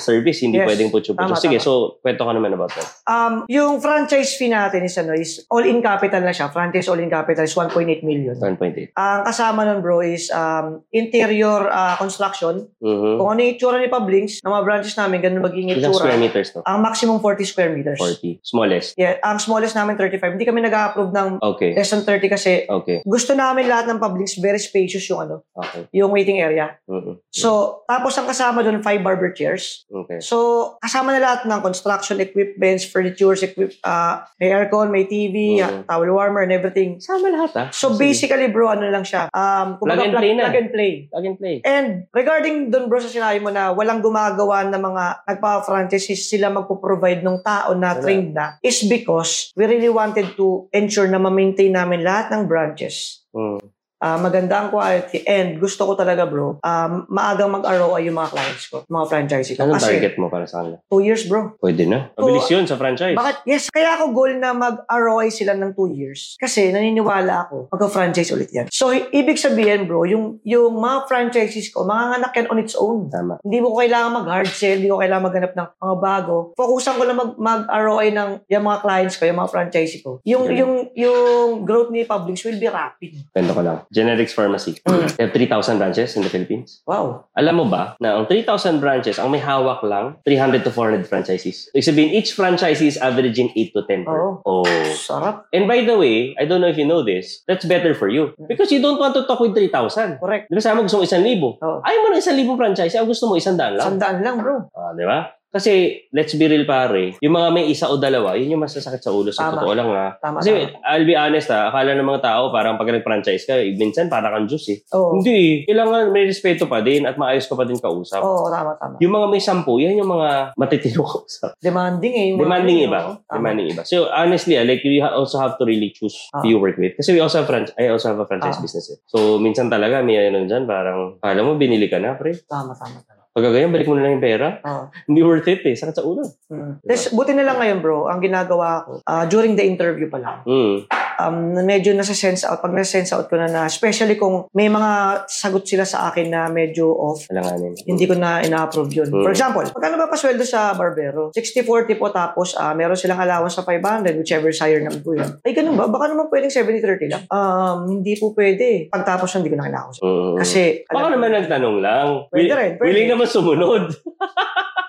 service, 0.00 0.40
hindi 0.40 0.56
Yes. 0.56 0.66
pwedeng 0.66 0.88
putyo-putyo. 0.88 1.36
Sige, 1.36 1.60
tama. 1.60 1.66
so, 1.66 2.00
kwento 2.00 2.24
ka 2.24 2.32
naman 2.32 2.56
about 2.56 2.72
that. 2.72 2.88
Um, 3.04 3.44
yung 3.52 3.84
franchise 3.84 4.40
fee 4.40 4.48
natin 4.48 4.80
is, 4.82 4.96
ano, 4.96 5.12
is 5.12 5.44
all-in 5.52 5.84
capital 5.84 6.24
na 6.24 6.32
siya. 6.32 6.48
Franchise 6.48 6.88
all-in 6.88 7.12
capital 7.12 7.44
is 7.44 7.52
1.8 7.52 8.00
million. 8.00 8.32
1.8. 8.40 8.96
Ang 8.96 9.20
kasama 9.28 9.68
nun, 9.68 9.84
bro, 9.84 10.00
is 10.00 10.32
um, 10.32 10.80
interior 10.88 11.68
ah, 11.68 12.00
construction. 12.00 12.64
Mhm. 12.80 13.20
Kung 13.20 13.28
ano 13.28 13.38
yung 13.42 13.52
itsura 13.52 13.76
ni 13.76 13.90
Pablings, 13.90 14.40
ng 14.40 14.48
mga 14.48 14.64
branches 14.64 14.94
namin, 14.94 15.18
ganun 15.34 15.42
magiging 15.42 15.74
Ilang 15.74 15.90
square 15.90 16.14
itsura. 16.14 16.22
meters 16.22 16.48
to? 16.50 16.60
Ang 16.62 16.78
maximum 16.80 17.18
40 17.18 17.42
square 17.44 17.70
meters. 17.74 17.98
40. 17.98 18.38
Smallest. 18.40 18.94
Yeah, 18.94 19.18
ang 19.20 19.36
smallest 19.36 19.74
namin 19.74 19.98
35. 19.98 20.38
Hindi 20.38 20.46
kami 20.46 20.62
nag-approve 20.62 21.10
ng 21.10 21.28
Okay. 21.42 21.74
less 21.74 21.90
than 21.90 22.06
30 22.06 22.30
kasi 22.30 22.52
Okay. 22.64 23.02
gusto 23.02 23.34
namin 23.34 23.66
lahat 23.66 23.90
ng 23.90 23.98
Pablings 23.98 24.38
very 24.38 24.58
spacious 24.58 25.02
yung 25.06 25.20
ano, 25.20 25.42
Okay. 25.52 25.90
yung 25.92 26.14
waiting 26.14 26.38
area. 26.38 26.78
Mhm. 26.86 27.18
So, 27.28 27.82
tapos 27.84 28.14
ang 28.14 28.26
kasama 28.26 28.62
doon, 28.62 28.78
five 28.80 29.02
barber 29.02 29.32
chairs. 29.32 29.84
Okay. 29.90 30.22
So, 30.22 30.36
kasama 30.78 31.10
na 31.10 31.20
lahat 31.20 31.40
ng 31.44 31.60
construction 31.60 32.20
equipments, 32.20 32.84
furnitures, 32.84 33.42
equip, 33.42 33.74
ah, 33.82 34.28
may 34.38 34.48
aircon, 34.48 34.92
may 34.92 35.04
TV, 35.04 35.58
Mhm. 35.58 35.64
ah, 35.64 35.72
towel 35.88 36.12
warmer, 36.12 36.44
and 36.44 36.52
everything. 36.52 37.00
Sama 37.00 37.28
lahat 37.28 37.52
ah. 37.56 37.68
So, 37.72 37.96
basically, 37.96 38.46
bro, 38.46 38.70
ano 38.70 38.86
lang 38.86 39.02
siya. 39.02 39.26
Um, 39.32 39.80
Plug 39.80 39.96
and 39.96 40.12
kumbaga, 40.12 40.20
play 40.20 40.32
na. 40.32 40.42
Plug 40.46 40.58
and 40.58 40.70
play. 40.70 40.92
Plug 41.08 41.24
and 41.24 41.36
play. 41.36 41.56
And 41.64 41.88
regarding 42.12 42.68
doon 42.68 42.86
bro 42.86 43.00
sa 43.00 43.08
sinabi 43.08 43.40
mo 43.40 43.48
na 43.48 43.72
walang 43.72 43.98
gumagawa 43.98 44.68
ng 44.68 44.76
mga 44.76 45.04
nagpa-franchise 45.24 46.12
is 46.12 46.28
sila 46.28 46.52
magpo-provide 46.52 47.24
ng 47.24 47.40
tao 47.40 47.72
na 47.72 47.96
trained 47.98 48.36
na 48.36 48.60
is 48.60 48.84
because 48.86 49.50
we 49.56 49.64
really 49.64 49.90
wanted 49.90 50.36
to 50.36 50.68
ensure 50.70 51.08
na 51.08 51.18
ma-maintain 51.18 51.72
namin 51.72 52.04
lahat 52.04 52.30
ng 52.30 52.42
branches. 52.46 53.26
Mm. 53.34 53.73
Ah, 54.04 54.20
maganda 54.20 54.60
ang 54.60 54.68
quality 54.68 55.24
and 55.24 55.56
gusto 55.56 55.88
ko 55.88 55.96
talaga 55.96 56.28
bro, 56.28 56.60
um, 56.60 56.92
maagang 57.08 57.48
mag-ROI 57.48 58.04
yung 58.04 58.20
mga 58.20 58.36
clients 58.36 58.68
ko, 58.68 58.84
mga 58.84 59.06
franchisee 59.08 59.56
ko. 59.56 59.64
Anong 59.64 59.80
Kasi 59.80 59.96
target 59.96 60.14
mo 60.20 60.28
para 60.28 60.44
sa 60.44 60.60
kanila? 60.60 60.76
two 60.92 61.00
years 61.00 61.24
bro. 61.24 61.56
Pwede 61.56 61.88
na. 61.88 62.12
Mabilis 62.12 62.44
yun 62.52 62.68
sa 62.68 62.76
franchise. 62.76 63.16
Bakit? 63.16 63.48
Yes, 63.48 63.72
kaya 63.72 63.96
ako 63.96 64.12
goal 64.12 64.36
na 64.36 64.52
mag-ROI 64.52 65.32
sila 65.32 65.56
ng 65.56 65.72
two 65.72 65.88
years. 65.96 66.36
Kasi 66.36 66.68
naniniwala 66.68 67.48
ako, 67.48 67.72
magka-franchise 67.72 68.28
ulit 68.36 68.52
yan. 68.52 68.68
So, 68.68 68.92
ibig 68.92 69.40
sabihin 69.40 69.88
bro, 69.88 70.04
yung, 70.04 70.36
yung 70.44 70.76
mga 70.76 71.08
franchises 71.08 71.72
ko, 71.72 71.88
manganganak 71.88 72.36
yan 72.36 72.52
on 72.52 72.60
its 72.60 72.76
own. 72.76 73.08
Tama. 73.08 73.40
Hindi 73.40 73.64
ko 73.64 73.72
kailangan 73.72 74.20
mag-hard 74.20 74.52
sell, 74.52 74.84
hindi 74.84 74.92
ko 74.92 75.00
kailangan 75.00 75.24
maghanap 75.32 75.52
ng 75.56 75.68
mga 75.80 75.96
bago. 76.04 76.52
Focusan 76.60 77.00
ko 77.00 77.08
lang 77.08 77.16
mag, 77.16 77.32
mag-ROI 77.40 78.12
ng 78.12 78.30
yung 78.52 78.64
mga 78.68 78.78
clients 78.84 79.16
ko, 79.16 79.24
yung 79.24 79.40
mga 79.40 79.48
franchisee 79.48 80.04
ko. 80.04 80.20
Yung, 80.28 80.52
yung, 80.52 80.92
yung 80.92 81.64
growth 81.64 81.88
ni 81.88 82.04
Publix 82.04 82.44
will 82.44 82.60
be 82.60 82.68
rapid. 82.68 83.32
Kwento 83.32 83.56
ko 83.56 83.64
lang. 83.64 83.80
Generics 83.94 84.34
Pharmacy. 84.34 84.82
Mm. 84.82 85.14
They 85.14 85.22
have 85.24 85.32
3,000 85.32 85.78
branches 85.78 86.18
in 86.18 86.26
the 86.26 86.32
Philippines. 86.32 86.82
Wow. 86.82 87.30
Alam 87.38 87.62
mo 87.62 87.64
ba 87.70 87.94
na 88.02 88.18
ang 88.18 88.26
3,000 88.26 88.82
branches, 88.82 89.22
ang 89.22 89.30
may 89.30 89.38
hawak 89.38 89.86
lang, 89.86 90.18
300 90.26 90.66
to 90.66 90.74
400 90.74 91.06
franchises. 91.06 91.70
Ibig 91.70 91.86
sabihin, 91.86 92.10
each 92.10 92.34
franchisee 92.34 92.90
is 92.90 92.98
averaging 92.98 93.54
8 93.54 93.70
to 93.70 93.80
10 93.86 94.02
per. 94.02 94.18
Oo. 94.18 94.42
Oh. 94.42 94.86
Sarap. 94.98 95.46
And 95.54 95.70
by 95.70 95.86
the 95.86 95.94
way, 95.94 96.34
I 96.34 96.44
don't 96.50 96.58
know 96.58 96.68
if 96.68 96.76
you 96.76 96.84
know 96.84 97.06
this, 97.06 97.46
that's 97.46 97.64
better 97.64 97.94
for 97.94 98.10
you. 98.10 98.34
Because 98.50 98.74
you 98.74 98.82
don't 98.82 98.98
want 98.98 99.14
to 99.14 99.22
talk 99.30 99.38
with 99.38 99.54
3,000. 99.54 100.18
Correct. 100.18 100.50
Di 100.50 100.58
ba 100.58 100.60
sabi 100.60 100.82
mo 100.82 100.90
gusto 100.90 100.98
mo 100.98 101.06
1,000? 101.06 101.62
Oo. 101.62 101.78
Ayaw 101.86 101.98
mo 102.02 102.08
na 102.10 102.18
1,000 102.18 102.58
franchise, 102.58 102.98
ang 102.98 103.06
gusto 103.06 103.30
mo 103.30 103.38
100 103.38 103.78
lang. 103.78 103.86
Sandaan 103.94 104.18
lang, 104.26 104.42
bro. 104.42 104.66
Ah, 104.74 104.90
di 104.98 105.06
ba? 105.06 105.30
Kasi, 105.54 105.70
let's 106.10 106.34
be 106.34 106.50
real 106.50 106.66
pare, 106.66 107.14
yung 107.22 107.30
mga 107.32 107.48
may 107.48 107.70
isa 107.70 107.86
o 107.86 107.94
dalawa, 107.94 108.34
yun 108.34 108.58
yung 108.58 108.64
masasakit 108.66 108.98
sa 108.98 109.14
ulo. 109.14 109.30
Sa 109.30 109.46
Tama. 109.46 109.62
totoo 109.62 109.72
lang 109.72 109.86
ha. 109.88 110.18
Tama, 110.18 110.42
Kasi, 110.42 110.50
tama. 110.66 110.82
I'll 110.82 111.06
be 111.06 111.14
honest 111.14 111.46
ha, 111.48 111.70
akala 111.70 111.94
ng 111.94 112.02
mga 112.02 112.22
tao, 112.22 112.50
parang 112.50 112.74
pag 112.74 112.90
nag-franchise 112.90 113.46
ka, 113.46 113.54
eh, 113.54 113.70
minsan 113.72 114.10
para 114.10 114.34
kang 114.34 114.50
Diyos 114.50 114.66
eh. 114.66 114.82
Oo. 114.90 115.14
Hindi, 115.14 115.62
kailangan 115.62 116.10
may 116.10 116.26
respeto 116.26 116.66
pa 116.66 116.82
din 116.82 117.06
at 117.06 117.14
maayos 117.14 117.46
ka 117.46 117.54
pa 117.54 117.62
din 117.62 117.78
kausap. 117.78 118.18
Oo, 118.18 118.50
tama, 118.50 118.74
tama. 118.74 118.98
Yung 118.98 119.14
mga 119.14 119.26
may 119.30 119.38
sampu, 119.38 119.78
yan 119.78 119.94
yung 119.94 120.10
mga 120.10 120.58
matitino 120.58 121.06
kausap. 121.14 121.54
Demanding 121.62 122.14
eh. 122.18 122.26
yung 122.34 122.42
Demanding 122.42 122.78
iba. 122.84 123.00
Tama. 123.22 123.38
Demanding 123.38 123.66
iba. 123.70 123.82
So 123.86 124.10
honestly, 124.10 124.58
ah, 124.58 124.66
like 124.66 124.82
you 124.82 124.98
also 125.00 125.38
have 125.38 125.54
to 125.54 125.64
really 125.64 125.94
choose 125.94 126.18
Ah. 126.34 126.42
who 126.42 126.50
you 126.50 126.58
work 126.58 126.74
with. 126.74 126.98
Kasi 126.98 127.14
we 127.14 127.22
also 127.22 127.38
have 127.38 127.46
franchise, 127.46 127.78
I 127.78 127.86
also 127.88 128.10
have 128.10 128.18
a 128.18 128.26
franchise 128.26 128.58
Ah. 128.58 128.62
business 128.62 128.90
eh. 128.90 128.98
So 129.06 129.38
minsan 129.38 129.70
talaga 129.70 130.02
may 130.02 130.18
ano 130.18 130.42
dyan, 130.42 130.66
parang, 130.66 131.22
alam 131.22 131.44
mo, 131.46 131.54
binili 131.54 131.86
ka 131.86 132.02
na, 132.02 132.18
pre. 132.18 132.34
Tama, 132.44 132.74
tama, 132.74 132.98
tama. 132.98 133.13
Pagka 133.34 133.50
ganyan, 133.50 133.68
balik 133.68 133.84
mo 133.84 133.98
na 133.98 134.06
lang 134.06 134.14
yung 134.14 134.22
pera. 134.22 134.62
Oo. 134.62 134.84
Hindi 135.04 135.20
worth 135.20 135.48
it 135.48 135.60
eh. 135.60 135.74
Sakit 135.74 135.90
sa 135.92 136.02
ulo. 136.02 136.22
Mm. 136.46 136.78
Tapos, 136.80 137.04
buti 137.10 137.34
na 137.34 137.42
lang 137.42 137.58
ngayon, 137.58 137.78
bro, 137.80 138.06
ang 138.06 138.22
ginagawa 138.22 138.86
ko, 138.86 139.02
ah, 139.02 139.26
during 139.26 139.52
the 139.52 139.64
interview 139.64 140.06
pa 140.06 140.16
lang, 140.16 140.38
Hmm. 140.44 140.86
um, 141.16 141.36
medyo 141.60 141.90
nasa-sense 141.92 142.42
out, 142.44 142.58
pag 142.58 142.70
nasa-sense 142.70 143.10
out 143.10 143.26
ko 143.26 143.34
na 143.34 143.46
na, 143.46 143.62
especially 143.64 144.14
kung 144.14 144.46
may 144.50 144.66
mga 144.66 144.90
sagot 145.26 145.62
sila 145.62 145.82
sa 145.82 146.06
akin 146.06 146.26
na 146.28 146.46
medyo 146.46 146.86
off, 146.90 147.26
Alanganin. 147.26 147.74
hindi 147.80 148.04
ko 148.04 148.14
na 148.14 148.38
ina-approve 148.38 148.94
yun. 148.94 149.10
Mm. 149.10 149.22
For 149.22 149.32
example, 149.32 149.66
magkano 149.68 149.94
ba 149.96 150.06
pasweldo 150.06 150.44
sa 150.44 150.70
barbero? 150.72 151.34
60-40 151.34 151.66
po 151.96 152.08
tapos 152.08 152.54
ah, 152.54 152.70
meron 152.70 152.94
silang 152.94 153.18
allowance 153.18 153.56
sa 153.56 153.64
500, 153.64 154.14
whichever 154.14 154.50
sire 154.50 154.78
naman 154.78 155.02
po 155.02 155.10
yun. 155.12 155.42
Ay, 155.42 155.50
ganun 155.52 155.74
ba? 155.74 155.90
Baka 155.90 156.06
naman 156.08 156.30
pwedeng 156.30 156.54
70-30 156.54 157.10
lang. 157.10 157.22
Um, 157.28 157.90
hindi 157.90 158.14
po 158.14 158.30
pwede. 158.32 158.86
Pagtapos 158.88 159.26
hindi 159.34 159.50
ko 159.50 159.58
na 159.58 159.66
kailangan. 159.66 159.90
Hmm. 159.98 160.38
Kasi, 160.38 160.86
Baka 160.86 161.02
alam- 161.04 161.18
naman 161.18 161.34
nagtanong 161.36 161.76
lang. 161.80 162.06
Pwede 162.30 162.46
Wi- 162.46 162.54
rin, 162.54 162.70
pwede. 162.76 162.86
Willing 162.86 163.10
naman 163.10 163.23
sumunod. 163.28 163.92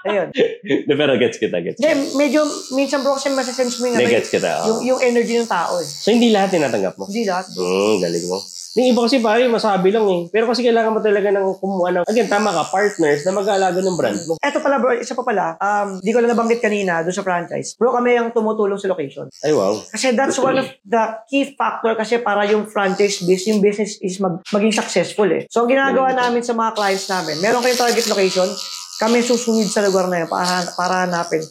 ayun. 0.06 0.28
De, 0.32 0.94
pero 1.00 1.18
gets 1.18 1.38
kita, 1.38 1.60
gets 1.62 1.78
kita. 1.78 1.88
Hindi, 1.92 2.16
medyo, 2.16 2.46
minsan 2.74 3.02
bro, 3.02 3.18
kasi 3.18 3.34
masasense 3.34 3.82
mo 3.82 3.90
yung, 3.90 3.98
Hindi, 3.98 4.08
ano, 4.12 4.16
gets 4.22 4.30
kita. 4.32 4.50
yung, 4.70 4.80
yung 4.86 5.00
energy 5.02 5.36
ng 5.40 5.50
tao 5.50 5.82
eh. 5.82 5.88
So, 5.88 6.14
hindi 6.14 6.30
lahat 6.32 6.56
tinatanggap 6.56 6.96
mo? 6.96 7.06
Hindi 7.10 7.26
lahat. 7.26 7.50
Hmm, 7.52 8.00
galing 8.00 8.26
mo. 8.30 8.40
Yung 8.76 8.92
iba 8.92 9.08
kasi 9.08 9.24
pare, 9.24 9.48
masabi 9.48 9.88
lang 9.88 10.04
eh. 10.12 10.28
Pero 10.28 10.52
kasi 10.52 10.60
kailangan 10.60 10.92
mo 10.92 11.00
talaga 11.00 11.32
ng 11.32 11.48
kumuha 11.64 11.96
ng, 11.96 12.06
again, 12.12 12.28
tama 12.28 12.52
ka, 12.52 12.68
partners 12.68 13.24
na 13.24 13.32
mag-aalaga 13.32 13.80
ng 13.80 13.96
brand 13.96 14.20
mo. 14.28 14.36
Eto 14.44 14.60
pala 14.60 14.84
bro, 14.84 14.92
isa 14.92 15.16
pa 15.16 15.24
pala, 15.24 15.56
um, 15.56 16.04
di 16.04 16.12
ko 16.12 16.20
lang 16.20 16.36
nabanggit 16.36 16.60
kanina 16.60 17.00
doon 17.00 17.16
sa 17.16 17.24
franchise. 17.24 17.80
Bro, 17.80 17.96
kami 17.96 18.20
ang 18.20 18.36
tumutulong 18.36 18.76
sa 18.76 18.92
location. 18.92 19.32
Ay, 19.40 19.56
wow. 19.56 19.80
Kasi 19.80 20.12
that's 20.12 20.36
one 20.36 20.60
of 20.60 20.68
the 20.84 21.04
key 21.32 21.56
factor 21.56 21.96
kasi 21.96 22.20
para 22.20 22.44
yung 22.52 22.68
franchise 22.68 23.24
business, 23.24 23.48
yung 23.48 23.64
business 23.64 23.96
is 24.04 24.20
mag, 24.20 24.44
maging 24.52 24.76
successful 24.76 25.28
eh. 25.32 25.48
So, 25.48 25.64
ang 25.64 25.72
ginagawa 25.72 26.12
namin 26.12 26.44
sa 26.44 26.52
mga 26.52 26.76
clients 26.76 27.08
namin, 27.08 27.40
meron 27.40 27.64
kayong 27.64 27.80
target 27.80 28.06
location, 28.12 28.52
kami 29.00 29.24
susunod 29.24 29.72
sa 29.72 29.84
lugar 29.88 30.12
na 30.12 30.24
yun 30.24 30.28
para, 30.28 30.68
para 30.76 31.08
hanapin 31.08 31.44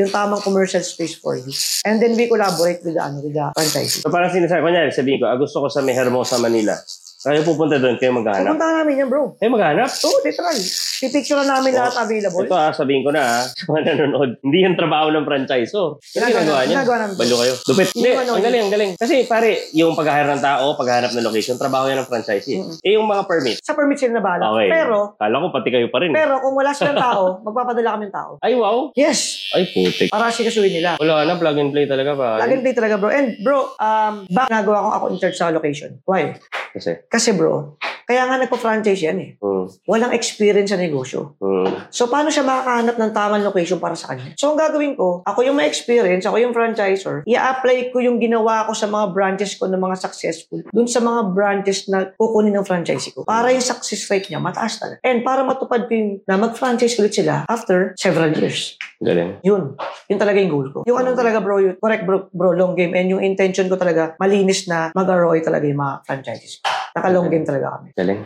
yung 0.00 0.12
tamang 0.12 0.40
commercial 0.40 0.80
space 0.80 1.14
for 1.14 1.36
you. 1.36 1.52
And 1.84 2.00
then 2.00 2.16
we 2.16 2.26
collaborate 2.26 2.80
with 2.80 2.96
the, 2.96 3.02
ano, 3.04 3.20
with 3.20 3.36
the 3.36 3.52
franchise. 3.52 4.00
So, 4.00 4.08
parang 4.08 4.32
sinasabi, 4.32 4.64
kunyari, 4.64 4.90
sabihin 4.90 5.20
ko, 5.20 5.28
ah, 5.28 5.36
gusto 5.36 5.60
ko 5.60 5.68
sa 5.68 5.84
may 5.84 5.92
Manila. 6.40 6.74
Kayo 7.20 7.44
pupunta 7.44 7.76
doon, 7.76 8.00
kayo 8.00 8.16
maghahanap. 8.16 8.56
Pupuntahan 8.56 8.74
namin 8.80 8.94
yan, 8.96 9.08
bro. 9.12 9.36
Kayo 9.36 9.52
maghahanap? 9.52 9.92
So, 9.92 10.08
literal. 10.24 10.56
Pipicture 11.00 11.36
na 11.36 11.60
namin 11.60 11.76
lahat 11.76 11.94
available. 12.00 12.48
Ito 12.48 12.56
ah, 12.56 12.72
sabihin 12.72 13.04
ko 13.04 13.12
na 13.12 13.20
ah, 13.20 13.44
sa 13.44 13.64
mga 13.68 13.92
nanonood, 13.92 14.40
hindi 14.40 14.58
yung 14.64 14.72
trabaho 14.72 15.12
ng 15.12 15.28
franchisor. 15.28 16.00
Ano 16.00 16.08
Ginagawa- 16.16 16.64
niya? 16.64 16.80
ginagawa 16.80 16.96
namin. 17.04 17.14
Balo 17.20 17.34
kayo. 17.44 17.54
Lupit. 17.60 17.88
Hindi 17.92 18.08
ko 18.08 18.20
ano, 18.24 18.32
ang 18.32 18.44
galing, 18.44 18.62
ang 18.64 18.72
galing. 18.72 18.90
Kasi 18.96 19.14
pare, 19.28 19.50
yung 19.76 19.92
pag-hire 19.92 20.32
ng 20.32 20.40
tao, 20.40 20.64
paghahanap 20.80 21.12
ng 21.12 21.20
location, 21.22 21.60
trabaho 21.60 21.92
yan 21.92 22.00
ng 22.00 22.08
franchisee. 22.08 22.56
Mm-mm. 22.56 22.80
Eh, 22.80 22.96
yung 22.96 23.04
mga 23.04 23.22
permit. 23.28 23.56
Sa 23.60 23.76
permit 23.76 24.00
sila 24.00 24.16
na 24.16 24.22
bahala. 24.24 24.56
Okay. 24.56 24.68
Pero, 24.72 24.96
Kala 25.20 25.36
ko 25.36 25.46
pati 25.52 25.68
kayo 25.68 25.86
pa 25.92 25.98
rin. 26.00 26.10
pero 26.10 26.40
kung 26.40 26.56
wala 26.56 26.72
silang 26.72 26.96
tao, 27.04 27.44
magpapadala 27.44 28.00
kami 28.00 28.04
ng 28.08 28.14
tao. 28.16 28.30
Ay, 28.40 28.56
wow. 28.56 28.88
Yes! 28.96 29.52
Ay, 29.52 29.68
putik. 29.68 30.08
Para 30.08 30.32
sikasuin 30.32 30.72
nila. 30.72 30.96
Wala 30.96 31.28
na, 31.28 31.36
plug 31.36 31.60
and 31.60 31.68
play 31.68 31.84
talaga 31.84 32.16
pa. 32.16 32.40
Laging 32.40 32.64
day 32.64 32.72
talaga, 32.72 32.96
bro. 32.96 33.12
And 33.12 33.36
bro, 33.38 33.76
um, 33.76 34.24
back 34.26 34.48
nagawa 34.48 34.80
kong 34.80 34.94
ako 34.96 35.04
in 35.12 35.18
charge 35.20 35.36
sa 35.36 35.52
location. 35.52 36.00
Why? 36.08 36.40
Kasi, 36.70 36.90
Kasi 37.10 37.34
bro, 37.34 37.76
kaya 38.06 38.26
nga 38.26 38.42
nagpa-franchise 38.42 39.02
yan 39.06 39.18
eh. 39.22 39.30
hmm, 39.38 39.86
Walang 39.86 40.10
experience 40.10 40.74
sa 40.74 40.78
negosyo. 40.78 41.38
hmm, 41.38 41.90
So, 41.94 42.10
paano 42.10 42.26
siya 42.26 42.42
makakahanap 42.42 42.96
ng 42.98 43.10
tamang 43.14 43.46
location 43.46 43.78
para 43.78 43.94
sa 43.94 44.10
kanya? 44.10 44.34
So, 44.34 44.50
ang 44.50 44.58
gagawin 44.58 44.98
ko, 44.98 45.22
ako 45.22 45.46
yung 45.46 45.54
may 45.54 45.70
experience, 45.70 46.26
ako 46.26 46.42
yung 46.42 46.50
franchisor, 46.50 47.22
i-apply 47.22 47.94
ko 47.94 48.02
yung 48.02 48.18
ginawa 48.18 48.66
ko 48.66 48.74
sa 48.74 48.90
mga 48.90 49.14
branches 49.14 49.54
ko 49.54 49.70
ng 49.70 49.78
mga 49.78 49.96
successful 49.98 50.58
dun 50.74 50.90
sa 50.90 50.98
mga 50.98 51.30
branches 51.30 51.86
na 51.86 52.10
kukunin 52.18 52.54
ng 52.58 52.66
franchisee 52.66 53.14
ko. 53.14 53.22
Para 53.22 53.54
yung 53.54 53.62
success 53.62 54.10
rate 54.10 54.26
niya 54.26 54.42
mataas 54.42 54.82
talaga. 54.82 54.98
And 55.06 55.22
para 55.22 55.46
matupad 55.46 55.86
ko 55.86 55.92
yung 55.94 56.10
na 56.26 56.34
mag-franchise 56.34 56.98
ulit 56.98 57.14
sila 57.14 57.46
after 57.46 57.94
several 57.94 58.34
years. 58.34 58.74
Galing. 59.00 59.40
Yun. 59.42 59.74
Yun 60.08 60.18
talaga 60.20 60.38
yung 60.38 60.52
goal 60.52 60.68
ko. 60.70 60.78
Yung 60.84 60.98
ano 61.00 61.16
talaga 61.16 61.40
bro, 61.40 61.56
yun, 61.58 61.74
correct 61.80 62.04
bro, 62.04 62.28
bro, 62.30 62.52
long 62.52 62.76
game. 62.76 62.92
And 62.92 63.08
yung 63.08 63.24
intention 63.24 63.66
ko 63.66 63.80
talaga, 63.80 64.14
malinis 64.20 64.68
na 64.68 64.92
mag-ROI 64.92 65.40
talaga 65.40 65.64
yung 65.64 65.80
mga 65.80 65.94
franchises. 66.04 66.60
Naka-long 66.92 67.32
game 67.32 67.46
talaga 67.46 67.80
kami. 67.80 67.96
Galing. 67.96 68.20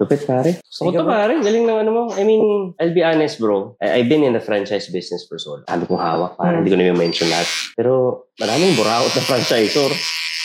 Lupit, 0.00 0.22
pare. 0.26 0.58
Gusto 0.62 0.80
ko 0.88 0.90
to, 0.94 1.04
pare. 1.04 1.34
Galing 1.38 1.64
ng 1.66 1.78
ano 1.78 1.90
mo. 1.90 2.02
I 2.14 2.22
mean, 2.22 2.74
I'll 2.78 2.94
be 2.94 3.02
honest, 3.02 3.38
bro. 3.38 3.76
I- 3.78 4.00
I've 4.00 4.08
been 4.08 4.22
in 4.22 4.32
the 4.32 4.42
franchise 4.42 4.88
business 4.88 5.26
for 5.26 5.38
so 5.38 5.58
long. 5.58 5.68
Sabi 5.68 5.86
kong 5.86 6.00
hawak, 6.00 6.38
pare. 6.38 6.58
Hmm. 6.58 6.64
Hindi 6.64 6.70
ko 6.70 6.76
na 6.78 6.96
mention 6.96 7.28
lahat. 7.28 7.48
Pero, 7.74 7.92
maraming 8.38 8.74
buraot 8.74 9.12
na 9.12 9.22
franchisor. 9.22 9.90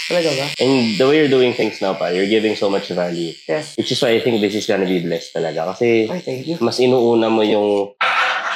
Talaga 0.08 0.30
ba? 0.40 0.46
And 0.64 0.96
the 0.96 1.04
way 1.04 1.20
you're 1.20 1.32
doing 1.32 1.52
things 1.52 1.84
now, 1.84 1.92
pare, 1.92 2.16
you're 2.16 2.32
giving 2.32 2.56
so 2.56 2.72
much 2.72 2.88
value. 2.96 3.36
Yes. 3.44 3.76
Which 3.76 3.92
is 3.92 4.00
why 4.00 4.16
I 4.16 4.24
think 4.24 4.40
this 4.40 4.56
is 4.56 4.64
gonna 4.64 4.88
be 4.88 5.04
blessed 5.04 5.36
talaga. 5.36 5.76
Kasi, 5.76 6.08
Ay, 6.08 6.22
thank 6.24 6.48
you. 6.48 6.56
mas 6.64 6.80
inuuna 6.80 7.28
mo 7.28 7.44
yung, 7.44 7.92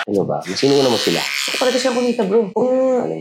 ano 0.04 0.22
ba, 0.24 0.41
mas 0.41 0.60
inuuna 0.60 0.88
mo 0.88 0.97
sila. 0.97 1.22
Gusto 1.22 1.49
ko 1.52 1.58
talaga 1.60 1.78
siyang 1.78 1.97
kumita, 1.97 2.22
bro. 2.26 2.41
Kung, 2.52 2.72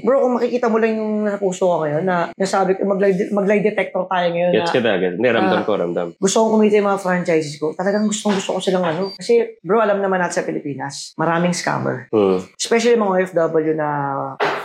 bro, 0.00 0.16
kung 0.20 0.34
makikita 0.36 0.66
mo 0.66 0.76
lang 0.76 0.96
yung 0.96 1.12
nasa 1.22 1.36
puso 1.36 1.64
ko 1.64 1.76
ngayon 1.82 2.04
na 2.04 2.16
nasabi 2.34 2.74
ko, 2.74 2.84
mag-lie, 2.84 3.28
mag-lie 3.30 3.60
detector 3.60 4.04
tayo 4.04 4.26
ngayon 4.28 4.52
Gets 4.52 4.64
na 4.64 4.74
ka 4.74 4.80
talaga. 4.80 5.06
Hindi, 5.12 5.28
ramdam 5.28 5.60
Ah. 5.60 5.66
ko, 5.66 5.72
ramdam. 5.76 6.06
gusto 6.16 6.36
kong 6.38 6.52
kumita 6.54 6.74
yung 6.76 6.88
mga 6.88 7.00
franchises 7.00 7.54
ko. 7.56 7.72
Talagang 7.72 8.04
gustong 8.04 8.34
gusto 8.34 8.56
ko 8.56 8.60
silang 8.60 8.84
ano. 8.84 9.12
Kasi, 9.12 9.60
bro, 9.60 9.78
alam 9.78 9.98
naman 9.98 10.18
natin 10.18 10.40
sa 10.40 10.46
Pilipinas, 10.46 11.12
maraming 11.16 11.52
scammer. 11.52 12.08
Hmm. 12.08 12.40
Especially 12.54 12.94
mga 12.94 13.12
OFW 13.28 13.74
na 13.74 13.88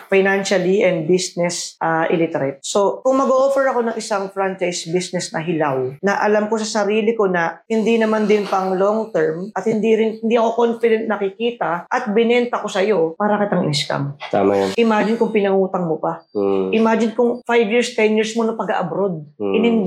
financially 0.07 0.85
and 0.85 1.07
business 1.09 1.79
uh, 1.81 2.05
illiterate. 2.11 2.61
So, 2.61 3.01
kung 3.01 3.17
mag-offer 3.17 3.65
ako 3.69 3.79
ng 3.91 3.95
isang 3.97 4.29
franchise 4.29 4.85
business 4.89 5.31
na 5.31 5.41
hilaw, 5.41 5.95
na 6.03 6.19
alam 6.19 6.51
ko 6.51 6.59
sa 6.59 6.83
sarili 6.83 7.15
ko 7.15 7.29
na 7.29 7.63
hindi 7.69 7.97
naman 7.97 8.29
din 8.29 8.45
pang 8.45 8.75
long 8.75 9.09
term 9.09 9.49
at 9.55 9.65
hindi 9.65 9.91
rin 9.95 10.11
hindi 10.21 10.35
ako 10.37 10.49
confident 10.53 11.09
nakikita 11.09 11.87
at 11.89 12.03
binenta 12.11 12.61
ko 12.61 12.67
sa 12.67 12.83
iyo 12.83 13.15
para 13.17 13.39
kitang 13.41 13.65
in-scam. 13.65 14.17
Tama 14.29 14.53
yan. 14.53 14.69
Imagine 14.77 15.15
kung 15.17 15.31
pinangutang 15.31 15.87
mo 15.87 15.97
pa. 15.97 16.25
Hmm. 16.35 16.69
Imagine 16.75 17.11
kung 17.15 17.41
5 17.41 17.73
years, 17.73 17.93
10 17.95 18.17
years 18.17 18.31
mo 18.35 18.43
na 18.43 18.53
pag-abroad. 18.53 19.23
Hmm. 19.39 19.53
Inin, 19.55 19.77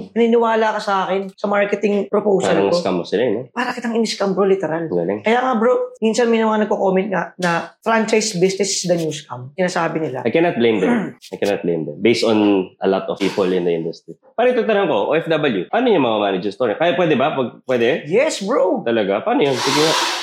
ka 0.78 0.80
sa 0.80 0.94
akin 1.06 1.34
sa 1.34 1.46
marketing 1.50 2.06
proposal 2.06 2.54
Parang 2.54 2.70
ko. 2.70 2.78
scam 2.78 2.94
mo 3.00 3.04
sila, 3.04 3.22
eh, 3.26 3.32
no? 3.34 3.42
Para 3.50 3.74
kitang 3.74 3.98
in-scam 3.98 4.32
bro, 4.32 4.46
literal. 4.46 4.86
Galing. 4.86 5.26
Kaya 5.26 5.42
nga 5.42 5.52
bro, 5.58 5.96
minsan 5.98 6.30
may 6.30 6.40
mga 6.40 6.66
nagko-comment 6.66 7.08
nga 7.10 7.22
na 7.42 7.50
franchise 7.82 8.38
business 8.38 8.82
is 8.82 8.84
the 8.86 8.94
new 8.94 9.10
scam. 9.10 9.50
Sinasabi 9.58 9.98
nila. 9.98 10.07
I 10.24 10.30
cannot 10.32 10.56
blame 10.56 10.78
them. 10.80 11.14
I 11.34 11.36
cannot 11.36 11.60
blame 11.62 11.82
them. 11.84 11.96
Based 12.00 12.24
on 12.24 12.70
a 12.80 12.88
lot 12.88 13.06
of 13.08 13.18
people 13.20 13.48
in 13.48 13.64
the 13.64 13.74
industry. 13.74 14.16
Paano 14.34 14.54
ito 14.54 14.64
tanong 14.64 14.88
ko, 14.88 15.12
OFW, 15.14 15.68
paano 15.68 15.86
yung 15.92 16.04
mga 16.04 16.18
manager 16.18 16.52
story? 16.52 16.74
Kaya 16.76 16.96
pwede 16.96 17.14
ba? 17.14 17.36
Pag, 17.36 17.62
pwede? 17.68 18.08
Yes, 18.08 18.40
bro. 18.40 18.82
Talaga? 18.82 19.20
Paano 19.22 19.44
yun? 19.44 19.56
Sige 19.56 19.80
nga. 19.84 20.17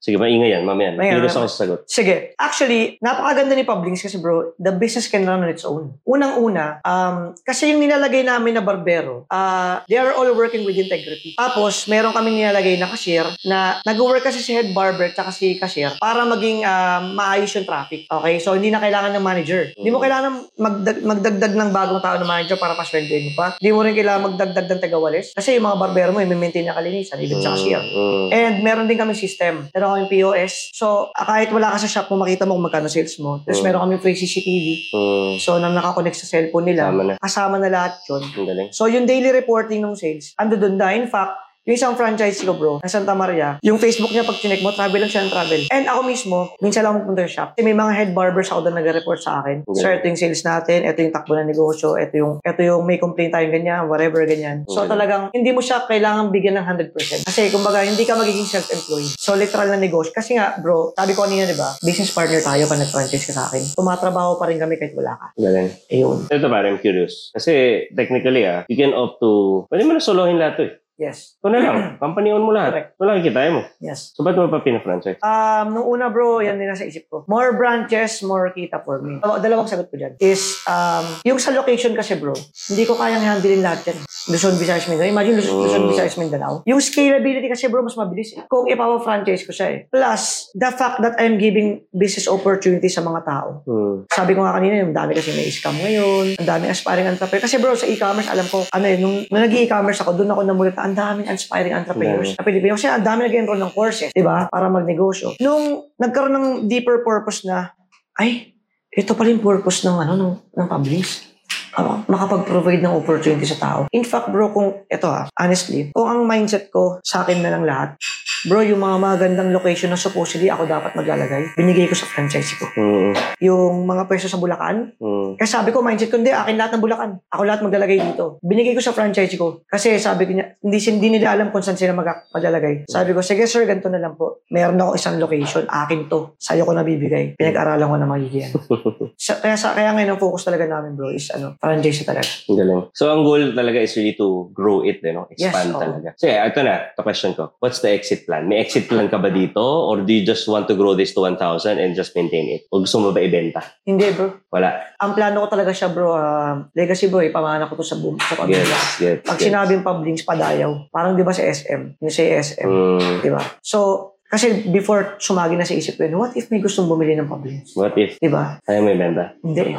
Sige, 0.00 0.16
maingay 0.16 0.56
yan. 0.56 0.64
Mamaya. 0.64 0.96
Maingay, 0.96 1.20
Curious 1.20 1.36
ako 1.36 1.46
sa 1.52 1.58
sagot. 1.60 1.80
Sige. 1.84 2.32
Actually, 2.40 2.96
napakaganda 3.04 3.52
ni 3.52 3.68
Publix 3.68 4.00
kasi 4.00 4.16
bro, 4.16 4.56
the 4.56 4.72
business 4.72 5.12
can 5.12 5.28
run 5.28 5.44
on 5.44 5.52
its 5.52 5.60
own. 5.68 6.00
Unang-una, 6.08 6.80
um, 6.80 7.36
kasi 7.44 7.68
yung 7.68 7.84
nilalagay 7.84 8.24
namin 8.24 8.56
na 8.56 8.64
barbero, 8.64 9.28
uh, 9.28 9.84
they 9.92 10.00
are 10.00 10.16
all 10.16 10.32
working 10.32 10.64
with 10.64 10.80
integrity. 10.80 11.36
Tapos, 11.36 11.84
meron 11.84 12.16
kaming 12.16 12.40
nilalagay 12.40 12.80
na 12.80 12.88
cashier 12.88 13.28
na 13.44 13.84
nag-work 13.84 14.24
kasi 14.24 14.40
si 14.40 14.56
head 14.56 14.72
barber 14.72 15.12
at 15.12 15.36
si 15.36 15.60
cashier 15.60 15.92
para 16.00 16.24
maging 16.24 16.64
um, 16.64 17.12
maayos 17.12 17.52
yung 17.52 17.68
traffic. 17.68 18.08
Okay? 18.08 18.40
So, 18.40 18.56
hindi 18.56 18.72
na 18.72 18.80
kailangan 18.80 19.12
ng 19.12 19.24
manager. 19.24 19.76
Hindi 19.76 19.90
mo 19.92 20.00
kailangan 20.00 20.32
magdag- 20.56 21.04
magdagdag 21.04 21.52
ng 21.52 21.70
bagong 21.76 22.00
tao 22.00 22.16
na 22.16 22.24
manager 22.24 22.56
para 22.56 22.72
pasweldoin 22.72 23.28
mo 23.28 23.32
pa. 23.36 23.46
Hindi 23.60 23.68
mo 23.68 23.84
rin 23.84 23.92
kailangan 23.92 24.32
magdagdag 24.32 24.64
ng 24.64 24.80
tagawalis. 24.80 25.36
Kasi 25.36 25.60
yung 25.60 25.68
mga 25.68 25.76
barbero 25.76 26.10
mo, 26.16 26.24
i-maintain 26.24 26.64
na 26.64 26.72
kalinisan, 26.72 27.20
even 27.20 27.44
sa 27.44 27.52
cashier. 27.52 27.84
Mm. 27.84 28.26
And 28.32 28.54
meron 28.64 28.88
din 28.88 28.96
kami 28.96 29.12
system. 29.12 29.68
Meron 29.90 30.06
kami 30.06 30.22
POS. 30.22 30.70
So, 30.70 31.10
ah, 31.10 31.26
kahit 31.26 31.50
wala 31.50 31.74
ka 31.74 31.82
sa 31.82 31.90
shop 31.90 32.06
mo, 32.08 32.22
makita 32.22 32.46
mo 32.46 32.54
kung 32.54 32.70
magkano 32.70 32.86
sales 32.86 33.18
mo. 33.18 33.42
Tapos 33.42 33.58
Mm. 33.58 33.66
meron 33.66 33.80
kami 33.82 33.94
free 33.98 34.14
CCTV. 34.14 34.66
Mm. 34.94 35.32
So, 35.42 35.58
na 35.58 35.74
nakakonect 35.74 36.14
sa 36.14 36.30
cellphone 36.30 36.70
nila. 36.70 36.94
Tama 36.94 37.02
na. 37.02 37.14
Kasama 37.18 37.58
na 37.58 37.68
lahat 37.68 37.98
yun. 38.06 38.22
Ang 38.22 38.46
galing. 38.46 38.68
So, 38.70 38.86
yung 38.86 39.04
daily 39.04 39.34
reporting 39.34 39.82
ng 39.82 39.98
sales, 39.98 40.30
ando 40.38 40.54
doon 40.54 40.78
na. 40.78 40.94
In 40.94 41.10
fact, 41.10 41.34
yung 41.70 41.78
isang 41.78 41.94
franchise 41.94 42.42
ko, 42.42 42.58
bro, 42.58 42.82
na 42.82 42.90
Santa 42.90 43.14
Maria, 43.14 43.62
yung 43.62 43.78
Facebook 43.78 44.10
niya, 44.10 44.26
pag 44.26 44.42
chinek 44.42 44.58
mo, 44.58 44.74
travel 44.74 44.98
lang 44.98 45.06
siya 45.06 45.22
ng 45.22 45.30
travel. 45.30 45.62
And 45.70 45.86
ako 45.86 46.00
mismo, 46.02 46.50
minsan 46.58 46.82
lang 46.82 46.98
pupunta 46.98 47.22
sa 47.30 47.30
shop. 47.30 47.48
Kasi 47.54 47.62
may 47.62 47.78
mga 47.78 47.92
head 47.94 48.10
barbers 48.10 48.50
ako 48.50 48.66
doon 48.66 48.82
nag-report 48.82 49.22
sa 49.22 49.38
akin. 49.38 49.62
Okay. 49.62 49.78
Sir, 49.78 49.90
ito 49.94 50.10
yung 50.10 50.18
sales 50.18 50.42
natin, 50.42 50.82
ito 50.82 50.98
yung 50.98 51.14
takbo 51.14 51.38
ng 51.38 51.46
negosyo, 51.46 51.94
ito 51.94 52.18
yung, 52.18 52.42
ito 52.42 52.58
yung 52.58 52.82
may 52.82 52.98
complaint 52.98 53.30
tayong 53.30 53.54
ganyan, 53.54 53.86
whatever, 53.86 54.18
ganyan. 54.26 54.66
So, 54.66 54.82
Okay. 54.82 54.90
talagang, 54.90 55.30
hindi 55.30 55.54
mo 55.54 55.62
siya 55.62 55.86
kailangan 55.86 56.34
bigyan 56.34 56.58
ng 56.58 56.66
100%. 56.66 57.22
Kasi, 57.22 57.54
kumbaga, 57.54 57.86
hindi 57.86 58.02
ka 58.02 58.18
magiging 58.18 58.50
self-employed. 58.50 59.14
So, 59.14 59.38
literal 59.38 59.70
na 59.70 59.78
negosyo. 59.78 60.10
Kasi 60.10 60.34
nga, 60.34 60.58
bro, 60.58 60.90
sabi 60.98 61.14
ko 61.14 61.22
kanina, 61.22 61.46
di 61.46 61.54
ba, 61.54 61.78
business 61.86 62.10
partner 62.10 62.42
tayo 62.42 62.66
pag 62.66 62.82
nag-franchise 62.82 63.30
ka 63.30 63.32
sa 63.32 63.46
akin. 63.46 63.78
Tumatrabaho 63.78 64.42
pa 64.42 64.50
rin 64.50 64.58
kami 64.58 64.74
kahit 64.74 64.98
wala 64.98 65.14
ka. 65.14 65.26
Galing. 65.38 65.70
Ayun. 65.86 66.26
Ito 66.26 66.46
pa, 66.50 66.66
I'm 66.66 66.82
curious. 66.82 67.30
Kasi 67.30 67.86
technically 67.94 68.42
ah, 68.42 68.66
you 68.66 68.74
can 68.74 68.90
opt 68.90 69.20
to, 69.20 69.64
pwede 69.70 69.84
mo 69.84 69.94
na 69.94 70.02
solohin 70.02 70.40
lahat 70.40 70.54
to 70.56 70.62
eh. 70.66 70.72
Yes. 71.00 71.40
Ito 71.40 71.48
na 71.48 71.58
lang. 71.64 71.76
Company 72.04 72.28
own 72.28 72.44
mo 72.44 72.52
lahat. 72.52 72.70
Correct. 72.76 72.88
Lang 73.00 73.24
kikitain 73.24 73.52
mo. 73.56 73.64
Yes. 73.80 74.12
So, 74.12 74.20
ba't 74.20 74.36
mo 74.36 74.52
pa 74.52 74.60
pina-franchise? 74.60 75.16
Um, 75.24 75.72
nung 75.72 75.88
una 75.88 76.12
bro, 76.12 76.44
yan 76.44 76.60
din 76.60 76.68
nasa 76.68 76.84
isip 76.84 77.08
ko. 77.08 77.24
More 77.24 77.56
branches, 77.56 78.20
more 78.20 78.52
kita 78.52 78.84
for 78.84 79.00
me. 79.00 79.16
Oh, 79.24 79.40
dalawang 79.40 79.64
sagot 79.64 79.88
ko 79.88 79.96
dyan 79.96 80.20
is, 80.20 80.60
um, 80.68 81.08
yung 81.24 81.40
sa 81.40 81.56
location 81.56 81.96
kasi 81.96 82.20
bro, 82.20 82.36
hindi 82.68 82.84
ko 82.84 83.00
kayang 83.00 83.24
handlein 83.24 83.64
lahat 83.64 83.88
yan. 83.88 83.98
Luzon, 84.28 84.60
Visayas, 84.60 84.84
Mindanao. 84.84 85.08
Imagine 85.08 85.34
Luzon, 85.40 85.56
Mm. 85.56 85.64
Luzon, 85.64 85.82
Visayas, 85.88 86.16
Mindanao. 86.20 86.54
Yung 86.68 86.76
scalability 86.76 87.48
kasi 87.48 87.72
bro, 87.72 87.80
mas 87.80 87.96
mabilis 87.96 88.36
eh. 88.36 88.44
Kung 88.44 88.68
ipawa-franchise 88.68 89.48
ko 89.48 89.52
siya 89.56 89.66
eh. 89.72 89.78
Plus, 89.88 90.52
the 90.52 90.68
fact 90.68 91.00
that 91.00 91.16
I'm 91.16 91.40
giving 91.40 91.88
business 91.88 92.28
opportunity 92.28 92.92
sa 92.92 93.00
mga 93.00 93.24
tao. 93.24 93.64
Hmm. 93.64 94.04
Sabi 94.12 94.36
ko 94.36 94.44
nga 94.44 94.52
kanina, 94.52 94.84
yung 94.84 94.92
dami 94.92 95.16
kasi 95.16 95.32
may 95.32 95.48
scam 95.48 95.72
ngayon, 95.72 96.36
ang 96.36 96.48
dami 96.48 96.68
aspiring 96.68 97.08
entrepreneur. 97.08 97.48
Kasi 97.48 97.56
bro, 97.56 97.72
sa 97.72 97.88
e-commerce, 97.88 98.28
alam 98.28 98.44
ko, 98.44 98.68
ano 98.68 98.84
eh, 98.84 99.00
nung, 99.00 99.24
nung 99.24 99.40
nag-e-commerce 99.40 100.04
ako, 100.04 100.12
doon 100.12 100.36
ako 100.36 100.40
namulit 100.44 100.76
na 100.76 100.89
ang 100.90 100.98
daming 100.98 101.30
aspiring 101.30 101.74
entrepreneurs 101.78 102.34
sa 102.34 102.42
Pilipinas. 102.42 102.82
Kasi 102.82 102.90
ang 102.90 103.06
dami 103.06 103.30
nag-enroll 103.30 103.62
ng 103.62 103.72
courses, 103.72 104.10
di 104.10 104.26
ba? 104.26 104.50
Para 104.50 104.66
magnegosyo. 104.66 105.38
Nung 105.38 105.94
nagkaroon 105.94 106.34
ng 106.34 106.46
deeper 106.66 107.06
purpose 107.06 107.46
na, 107.46 107.70
ay, 108.18 108.58
ito 108.90 109.14
pala 109.14 109.30
yung 109.30 109.38
purpose 109.38 109.86
ng, 109.86 109.96
ano, 110.02 110.12
ng, 110.18 110.34
ng 110.58 110.66
publish. 110.66 111.30
Ah, 111.70 112.02
makapag-provide 112.10 112.82
ng 112.82 112.98
opportunity 112.98 113.46
sa 113.46 113.58
tao. 113.62 113.80
In 113.94 114.02
fact, 114.02 114.34
bro, 114.34 114.50
kung, 114.50 114.82
ito 114.90 115.06
ha, 115.06 115.30
honestly, 115.38 115.94
kung 115.94 116.10
ang 116.10 116.19
mindset 116.24 116.68
ko 116.68 116.98
sa 117.00 117.22
akin 117.22 117.40
na 117.40 117.52
lang 117.52 117.64
lahat, 117.64 117.96
bro, 118.44 118.60
yung 118.60 118.80
mga 118.80 118.96
magandang 118.96 119.52
location 119.52 119.92
na 119.92 120.00
supposedly 120.00 120.48
ako 120.48 120.64
dapat 120.64 120.96
maglalagay, 120.96 121.52
binigay 121.54 121.84
ko 121.84 121.94
sa 121.94 122.08
franchise 122.08 122.56
ko. 122.56 122.64
Hmm. 122.72 123.12
Yung 123.38 123.84
mga 123.84 124.08
pwesto 124.08 124.26
sa 124.26 124.40
Bulacan, 124.40 124.96
Hmm. 124.96 125.36
kasi 125.36 125.50
sabi 125.52 125.70
ko, 125.70 125.80
mindset 125.80 126.08
ko, 126.08 126.16
hindi, 126.16 126.32
akin 126.32 126.56
lahat 126.56 126.76
ng 126.76 126.82
Bulacan. 126.82 127.10
Ako 127.28 127.42
lahat 127.44 127.60
maglalagay 127.60 128.00
dito. 128.00 128.40
Binigay 128.40 128.72
ko 128.72 128.80
sa 128.80 128.92
franchise 128.92 129.32
ko. 129.36 129.60
Kasi 129.64 129.96
sabi 129.96 130.24
ko 130.24 130.32
niya, 130.34 130.56
hindi, 130.60 130.78
hindi 130.80 131.08
nila 131.14 131.36
alam 131.36 131.52
kung 131.52 131.60
saan 131.60 131.76
sila 131.76 131.92
mag 131.92 132.08
maglalagay. 132.32 132.88
Sabi 132.88 133.12
ko, 133.12 133.20
sige 133.20 133.44
sir, 133.44 133.64
ganito 133.64 133.88
na 133.88 134.00
lang 134.00 134.16
po. 134.16 134.42
Meron 134.50 134.80
ako 134.80 134.96
isang 134.96 135.16
location, 135.20 135.64
akin 135.68 136.08
to. 136.08 136.34
Sa'yo 136.36 136.64
ko 136.64 136.72
nabibigay. 136.72 137.36
Pinag-aralan 137.36 137.86
ko 137.86 137.96
na 137.96 138.08
magiging. 138.08 138.50
sa, 139.20 139.38
kaya, 139.38 139.54
sa, 139.54 139.76
kaya 139.76 139.92
ngayon 139.94 140.16
ang 140.16 140.20
focus 140.22 140.48
talaga 140.48 140.64
namin 140.66 140.96
bro 140.96 141.12
is 141.12 141.30
ano, 141.30 141.54
franchise 141.60 142.02
talaga. 142.02 142.26
Ang 142.48 142.56
galing. 142.58 142.82
So, 142.96 143.12
ang 143.12 143.22
goal 143.22 143.52
talaga 143.52 143.78
is 143.78 143.92
really 143.94 144.14
to 144.14 144.50
grow 144.50 144.82
it, 144.82 144.98
eh, 145.04 145.12
no? 145.12 145.28
Yes, 145.34 145.52
Expand 145.52 145.70
oo. 145.74 145.80
talaga. 145.80 146.08
So, 146.20 146.28
yeah, 146.28 146.44
ito 146.44 146.60
na. 146.60 146.92
Ito 146.92 147.00
question 147.00 147.32
ko. 147.32 147.56
What's 147.64 147.80
the 147.80 147.96
exit 147.96 148.28
plan? 148.28 148.44
May 148.44 148.60
exit 148.60 148.92
plan 148.92 149.08
ka 149.08 149.16
ba 149.16 149.32
dito? 149.32 149.64
Or 149.64 150.04
do 150.04 150.12
you 150.12 150.20
just 150.20 150.44
want 150.44 150.68
to 150.68 150.76
grow 150.76 150.92
this 150.92 151.16
to 151.16 151.24
1,000 151.24 151.80
and 151.80 151.96
just 151.96 152.12
maintain 152.12 152.44
it? 152.52 152.68
O 152.68 152.84
gusto 152.84 153.00
mo 153.00 153.08
ba 153.08 153.24
ibenta? 153.24 153.64
Hindi 153.88 154.12
bro. 154.12 154.28
Wala. 154.52 155.00
Ang 155.00 155.16
plano 155.16 155.40
ko 155.40 155.48
talaga 155.48 155.72
siya 155.72 155.88
bro, 155.88 156.12
ah, 156.12 156.60
legacy 156.76 157.08
bro, 157.08 157.24
ipamana 157.24 157.64
ko 157.72 157.72
to 157.72 157.80
sa 157.80 157.96
boom. 157.96 158.20
Sa 158.20 158.36
pamilya. 158.36 158.60
Yes, 158.60 159.00
yes. 159.00 159.16
Pag 159.24 159.40
yes. 159.40 159.48
sinabing 159.48 159.80
Pablings, 159.80 160.20
padayaw. 160.28 160.92
Parang 160.92 161.16
di 161.16 161.24
ba 161.24 161.32
sa 161.32 161.40
SM? 161.40 161.96
Yung 162.04 162.12
sa 162.12 162.20
SM. 162.20 162.68
Hmm. 162.68 163.24
Di 163.24 163.30
ba? 163.32 163.40
So, 163.64 164.20
kasi 164.28 164.68
before 164.68 165.16
sumagi 165.16 165.56
na 165.56 165.64
sa 165.64 165.72
isip 165.72 165.96
ko 165.96 166.04
yun, 166.04 166.20
what 166.20 166.36
if 166.36 166.52
may 166.52 166.60
gustong 166.60 166.84
bumili 166.84 167.16
ng 167.16 167.32
Pablings? 167.32 167.72
What 167.72 167.96
if 167.96 168.20
Di 168.20 168.28
ba? 168.28 168.60
kaya 168.60 168.84
mo 168.84 168.92
ibenta? 168.92 169.40
Hindi. 169.40 169.72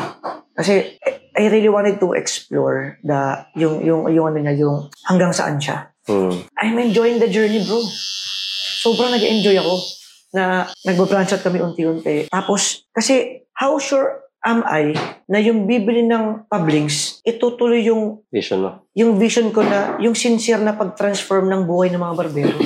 Kasi 0.57 0.97
I 1.37 1.47
really 1.53 1.69
wanted 1.69 2.01
to 2.01 2.17
explore 2.17 2.97
the 3.05 3.45
yung 3.55 3.79
yung 3.85 4.09
yung 4.11 4.25
ano 4.27 4.37
niya 4.41 4.57
yung 4.57 4.89
hanggang 5.05 5.31
saan 5.31 5.61
siya. 5.61 5.90
Hmm. 6.06 6.34
I'm 6.58 6.78
enjoying 6.78 7.18
the 7.18 7.30
journey, 7.30 7.62
bro. 7.62 7.82
Sobrang 8.82 9.14
nag-enjoy 9.14 9.56
ako 9.56 9.76
na 10.32 10.43
nagbo-branch 10.82 11.34
out 11.34 11.43
kami 11.43 11.60
unti-unti. 11.60 12.26
Tapos 12.26 12.88
kasi 12.89 13.45
how 13.54 13.78
sure 13.78 14.18
am 14.41 14.66
I 14.66 14.97
na 15.30 15.38
yung 15.38 15.70
bibili 15.70 16.02
ng 16.02 16.49
Pablings, 16.49 17.22
itutuloy 17.22 17.86
yung 17.86 18.26
Vision 18.34 18.66
mo. 18.66 18.72
yung 18.97 19.16
vision 19.16 19.54
ko 19.54 19.62
na 19.62 20.02
yung 20.02 20.18
sincere 20.18 20.58
na 20.58 20.74
pag-transform 20.74 21.45
ng 21.45 21.62
buhay 21.64 21.93
ng 21.93 22.02
mga 22.02 22.16
barbero. 22.18 22.58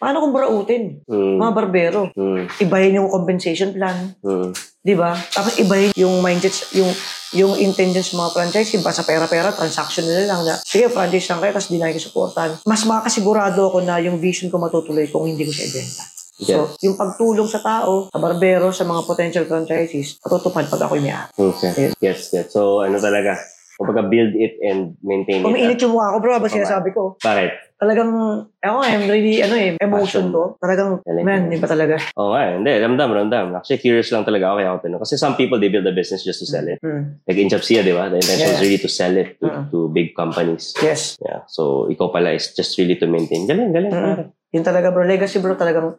Paano 0.00 0.24
kung 0.24 0.32
brautin? 0.32 1.04
Hmm. 1.04 1.36
Mga 1.36 1.52
barbero. 1.52 2.00
Hmm. 2.16 2.48
Ibahin 2.56 2.98
yung 2.98 3.12
compensation 3.12 3.76
plan, 3.76 4.16
Hmm. 4.24 4.56
'Di 4.88 4.96
ba? 4.96 5.12
Tapos 5.28 5.60
ibahin 5.60 5.92
yung 5.92 6.24
mindset, 6.24 6.72
yung 6.72 6.88
yung 7.36 7.52
intentions 7.60 8.16
mga 8.16 8.32
franchise, 8.32 8.72
iba 8.72 8.88
sa 8.88 9.04
pera-pera, 9.04 9.52
transaction 9.52 10.08
nila 10.08 10.32
lang 10.32 10.40
na, 10.48 10.56
sige, 10.64 10.88
franchise 10.88 11.28
lang 11.28 11.44
kayo, 11.44 11.52
tapos 11.52 11.68
di 11.68 11.76
na 11.76 11.92
kayo 11.92 12.00
supportan. 12.00 12.56
Mas 12.64 12.88
makakasigurado 12.88 13.68
ako 13.68 13.84
na 13.84 14.00
yung 14.00 14.16
vision 14.16 14.48
ko 14.48 14.56
matutuloy 14.56 15.04
kung 15.12 15.28
hindi 15.28 15.44
ko 15.44 15.52
siya 15.52 15.68
ibenta. 15.68 16.08
So, 16.38 16.72
yung 16.80 16.96
pagtulong 16.96 17.50
sa 17.50 17.60
tao, 17.60 18.08
sa 18.08 18.16
barbero, 18.16 18.72
sa 18.72 18.88
mga 18.88 19.04
potential 19.04 19.44
franchises, 19.44 20.16
matutupad 20.24 20.70
pag 20.72 20.88
ako'y 20.88 21.04
may. 21.04 21.12
Okay. 21.36 21.92
Yes, 22.00 22.32
yes. 22.32 22.48
So, 22.48 22.80
ano 22.80 22.96
talaga? 22.96 23.36
Kumbaga, 23.78 24.02
build 24.02 24.34
it 24.34 24.58
and 24.58 24.98
maintain 25.06 25.38
it. 25.38 25.46
Umiinit 25.46 25.78
yung 25.78 25.94
mukha 25.94 26.10
ko, 26.10 26.18
bro, 26.18 26.42
ba 26.42 26.50
sinasabi 26.50 26.90
ko? 26.90 27.14
Bakit? 27.22 27.78
Talagang, 27.78 28.10
ako, 28.58 28.78
I'm 28.82 29.06
really, 29.06 29.38
ano 29.38 29.54
eh, 29.54 29.78
emotion 29.78 30.34
ko. 30.34 30.58
Talagang, 30.58 30.98
Galing. 31.06 31.22
man, 31.22 31.46
di 31.46 31.62
ba 31.62 31.70
talaga? 31.70 31.94
Oo 32.18 32.34
nga, 32.34 32.58
hindi. 32.58 32.74
Ramdam, 32.74 33.14
ramdam. 33.14 33.54
Actually, 33.54 33.78
curious 33.78 34.10
lang 34.10 34.26
talaga 34.26 34.50
ako 34.50 34.54
kaya 34.58 34.68
ako 34.74 34.78
tinanong. 34.82 35.02
Kasi 35.06 35.14
some 35.14 35.38
people, 35.38 35.62
they 35.62 35.70
build 35.70 35.86
a 35.86 35.94
business 35.94 36.26
just 36.26 36.42
to 36.42 36.46
sell 36.50 36.66
it. 36.66 36.82
Hmm. 36.82 37.22
Like 37.22 37.38
in 37.38 37.46
Japsia, 37.46 37.86
di 37.86 37.94
ba? 37.94 38.10
The 38.10 38.18
intention 38.18 38.50
is 38.50 38.58
Yeah. 38.58 38.64
really 38.66 38.82
to 38.82 38.90
sell 38.90 39.14
it 39.14 39.38
to, 39.38 39.46
Mm. 39.46 39.62
to 39.70 39.78
big 39.94 40.10
companies. 40.10 40.74
Yes. 40.82 41.14
Yeah. 41.22 41.46
So, 41.46 41.86
ikaw 41.86 42.10
pala 42.10 42.34
is 42.34 42.50
just 42.50 42.74
really 42.82 42.98
to 42.98 43.06
maintain. 43.06 43.46
Galing, 43.46 43.70
galing. 43.70 43.94
Mm. 43.94 44.34
Yun 44.48 44.64
talaga 44.64 44.88
bro, 44.88 45.04
legacy 45.04 45.44
bro 45.44 45.52
talagang 45.60 45.92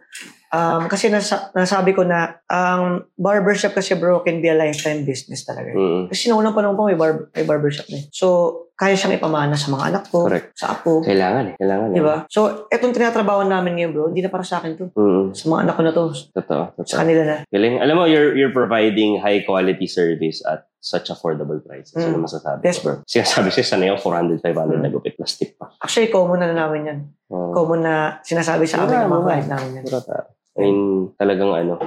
um, 0.49 0.81
kasi 0.89 1.13
nasa, 1.13 1.53
nasabi 1.53 1.93
ko 1.93 2.01
na 2.01 2.41
ang 2.49 3.05
barbershop 3.13 3.77
kasi 3.77 3.93
bro 3.93 4.25
can 4.25 4.41
be 4.41 4.49
a 4.49 4.57
lifetime 4.57 5.05
business 5.05 5.45
talaga. 5.45 5.69
Mm. 5.69 6.09
Kasi 6.09 6.33
naunang 6.33 6.57
panahon 6.57 6.73
pa 6.73 6.89
may, 6.89 6.97
bar, 6.97 7.29
may 7.37 7.45
barbershop 7.45 7.85
na 7.93 8.01
eh. 8.01 8.05
So, 8.09 8.25
kaya 8.73 8.95
siyang 8.97 9.19
ipamana 9.21 9.53
sa 9.53 9.69
mga 9.69 9.91
anak 9.93 10.03
ko, 10.09 10.25
Correct. 10.25 10.55
sa 10.57 10.73
apo. 10.73 11.03
Kailangan 11.05 11.53
eh. 11.53 11.55
Kailangan 11.61 11.87
Di 11.93 11.99
eh. 12.01 12.21
So, 12.31 12.65
etong 12.73 12.95
tinatrabaho 12.95 13.45
namin 13.45 13.77
ngayon 13.77 13.91
bro, 13.93 14.05
hindi 14.09 14.25
na 14.25 14.33
para 14.33 14.41
sa 14.41 14.57
akin 14.57 14.71
to. 14.79 14.85
Mm. 14.97 15.35
Sa 15.37 15.45
mga 15.45 15.59
anak 15.69 15.73
ko 15.77 15.81
na 15.85 15.93
to, 15.93 16.03
Totoo. 16.33 16.63
sa 16.73 16.73
Totoo. 16.73 16.99
kanila 17.05 17.21
na. 17.27 17.35
Galing. 17.53 17.75
Alam 17.77 17.95
mo, 18.01 18.03
you're, 18.09 18.33
you're 18.33 18.55
providing 18.55 19.21
high 19.21 19.45
quality 19.45 19.85
service 19.85 20.41
at 20.41 20.65
such 20.79 21.11
affordable 21.11 21.59
prices. 21.61 21.93
Mm. 21.93 22.15
Ano 22.15 22.25
masasabi? 22.25 22.63
Yes 22.65 22.79
bro. 22.81 23.03
Sinasabi 23.05 23.51
siya 23.51 23.67
sana 23.67 23.83
yung 23.93 23.99
400, 24.01 24.41
500 24.41 24.79
Mm. 24.79 24.81
na 24.81 24.89
gupit 24.89 25.13
plus 25.13 25.35
tip 25.37 25.59
pa. 25.59 25.75
Actually, 25.83 26.07
common 26.09 26.39
na, 26.39 26.49
na 26.49 26.65
namin 26.65 26.81
yan. 26.87 26.99
Oh. 27.29 27.53
Common 27.53 27.81
na 27.85 27.95
sinasabi 28.25 28.65
sa 28.65 28.83
amin 28.83 29.05
ng 29.05 29.11
mga 29.13 29.23
client 29.25 29.49
namin 29.49 29.69
yan. 29.79 29.83
I 29.85 30.59
mean, 30.65 30.79
talagang 31.15 31.53
ano. 31.53 31.77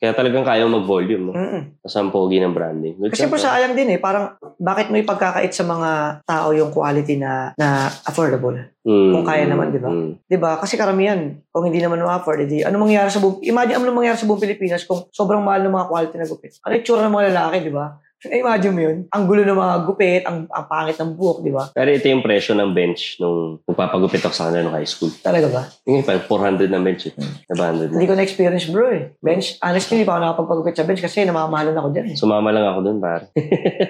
Kaya 0.00 0.16
talagang 0.16 0.48
kaya 0.48 0.64
mag-volume, 0.64 1.28
no? 1.28 1.32
Mm-mm. 1.36 1.76
Tapos 1.84 1.96
ang 2.00 2.08
pogi 2.08 2.40
ng 2.40 2.56
branding. 2.56 2.96
Good 2.96 3.12
Kasi 3.12 3.28
po 3.28 3.36
sayang 3.36 3.76
din 3.76 3.92
eh, 3.92 4.00
parang 4.00 4.32
bakit 4.56 4.88
mo 4.88 4.96
ipagkakait 4.96 5.52
sa 5.52 5.60
mga 5.68 6.24
tao 6.24 6.56
yung 6.56 6.72
quality 6.72 7.20
na 7.20 7.52
na 7.60 7.84
affordable? 8.08 8.56
Mm, 8.80 9.12
kung 9.12 9.24
kaya 9.28 9.44
naman, 9.44 9.68
di 9.68 9.76
ba? 9.76 9.92
mm. 9.92 10.24
'Di 10.24 10.38
ba? 10.40 10.56
Kasi 10.56 10.80
karamihan, 10.80 11.36
kung 11.52 11.68
hindi 11.68 11.84
naman 11.84 12.00
ma-afford, 12.00 12.48
edi 12.48 12.64
ano 12.64 12.80
mangyayari 12.80 13.12
sa 13.12 13.20
buong 13.20 13.44
Imagine 13.44 13.76
ano 13.76 13.92
mangyayari 13.92 14.16
sa 14.16 14.24
buong 14.24 14.40
Pilipinas 14.40 14.88
kung 14.88 15.04
sobrang 15.12 15.44
mahal 15.44 15.68
ng 15.68 15.76
mga 15.76 15.88
quality 15.92 16.16
na 16.16 16.28
gupit. 16.32 16.56
Ano 16.64 16.72
yung 16.80 16.84
tsura 16.88 17.04
ng 17.04 17.12
mga 17.12 17.26
lalaki, 17.36 17.56
'di 17.68 17.72
ba? 17.76 17.86
Imagine 18.28 18.72
mo 18.76 18.80
yun. 18.84 18.96
Ang 19.08 19.24
gulo 19.24 19.48
ng 19.48 19.56
mga 19.56 19.76
gupit, 19.88 20.22
ang, 20.28 20.44
ang 20.52 20.64
pangit 20.68 21.00
ng 21.00 21.16
buhok, 21.16 21.40
di 21.40 21.48
ba? 21.48 21.72
Pero 21.72 21.88
ito 21.88 22.04
yung 22.04 22.20
presyo 22.20 22.52
ng 22.52 22.76
bench 22.76 23.16
nung 23.16 23.64
magpapagupit 23.64 24.20
ako 24.20 24.34
sa 24.36 24.44
kanila 24.52 24.68
nung 24.68 24.76
high 24.76 24.84
school. 24.84 25.08
Talaga 25.24 25.48
ba? 25.48 25.62
Yung 25.88 26.04
pa, 26.04 26.20
400 26.20 26.68
na 26.68 26.84
bench 26.84 27.08
eh. 27.08 27.14
500 27.48 27.88
na. 27.88 27.96
Hindi 27.96 28.08
ko 28.12 28.14
na-experience, 28.20 28.68
bro, 28.68 28.92
eh. 28.92 29.16
Bench, 29.24 29.56
honestly, 29.64 29.96
hindi 29.96 30.04
pa 30.04 30.20
ako 30.20 30.20
nakapagpagupit 30.20 30.76
sa 30.76 30.84
bench 30.84 31.00
kasi 31.00 31.24
namamahalan 31.24 31.72
ako 31.72 31.88
dyan, 31.96 32.06
eh. 32.12 32.16
Sumama 32.20 32.52
lang 32.52 32.68
ako 32.68 32.78
dun, 32.84 32.98
pare. 33.00 33.32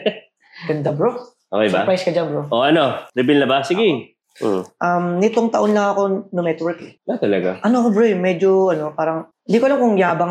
Ganda, 0.71 0.95
bro. 0.95 1.11
Okay 1.51 1.69
ba? 1.75 1.83
Surprise 1.83 2.05
ka 2.07 2.11
dyan, 2.15 2.27
bro. 2.31 2.43
O 2.55 2.63
ano? 2.63 3.11
Reveal 3.11 3.43
na 3.43 3.49
ba? 3.51 3.67
Sige. 3.67 4.15
Hmm. 4.39 4.63
Um, 4.79 5.05
nitong 5.19 5.51
taon 5.51 5.75
lang 5.75 5.91
ako 5.91 6.01
no 6.31 6.41
network, 6.41 6.79
eh. 6.81 6.97
Na 7.03 7.19
talaga. 7.19 7.59
Ano 7.61 7.83
ako, 7.83 7.89
bro, 7.91 8.05
eh, 8.05 8.15
medyo, 8.15 8.71
ano, 8.71 8.95
parang, 8.95 9.27
hindi 9.43 9.59
ko 9.59 9.67
alam 9.67 9.83
kung 9.83 9.99
yabang, 9.99 10.31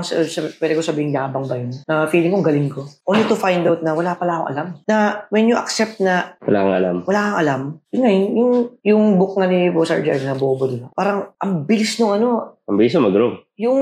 pwede 0.56 0.74
ko 0.74 0.82
sabihin 0.82 1.12
yabang 1.12 1.44
ba 1.44 1.60
yun. 1.60 1.76
Na 1.84 2.08
feeling 2.08 2.32
kong 2.32 2.48
galing 2.48 2.72
ko. 2.72 2.88
Only 3.04 3.28
to 3.28 3.36
find 3.36 3.68
out 3.68 3.84
na 3.84 3.92
wala 3.92 4.16
pala 4.16 4.40
akong 4.40 4.50
alam. 4.50 4.68
Na 4.88 4.98
when 5.28 5.46
you 5.46 5.60
accept 5.60 6.00
na 6.00 6.40
Wala 6.40 6.64
kang 6.64 6.78
alam. 6.80 6.96
wala 7.04 7.20
kang 7.20 7.38
alam, 7.38 7.62
yun 7.92 8.00
nga, 8.00 8.10
yung, 8.10 8.28
yung, 8.32 8.54
yung 8.82 9.04
book 9.20 9.36
nga 9.36 9.46
ni 9.46 9.68
Boss 9.70 9.92
Arjel 9.92 10.24
na 10.24 10.40
Bobo, 10.40 10.66
di 10.66 10.80
ba? 10.80 10.88
Parang, 10.96 11.36
ang 11.36 11.68
bilis 11.68 12.00
nung 12.00 12.16
ano, 12.16 12.56
Ang 12.66 12.78
bilis 12.80 12.96
mo 12.96 13.10
mag-grow. 13.10 13.34
yung 13.60 13.80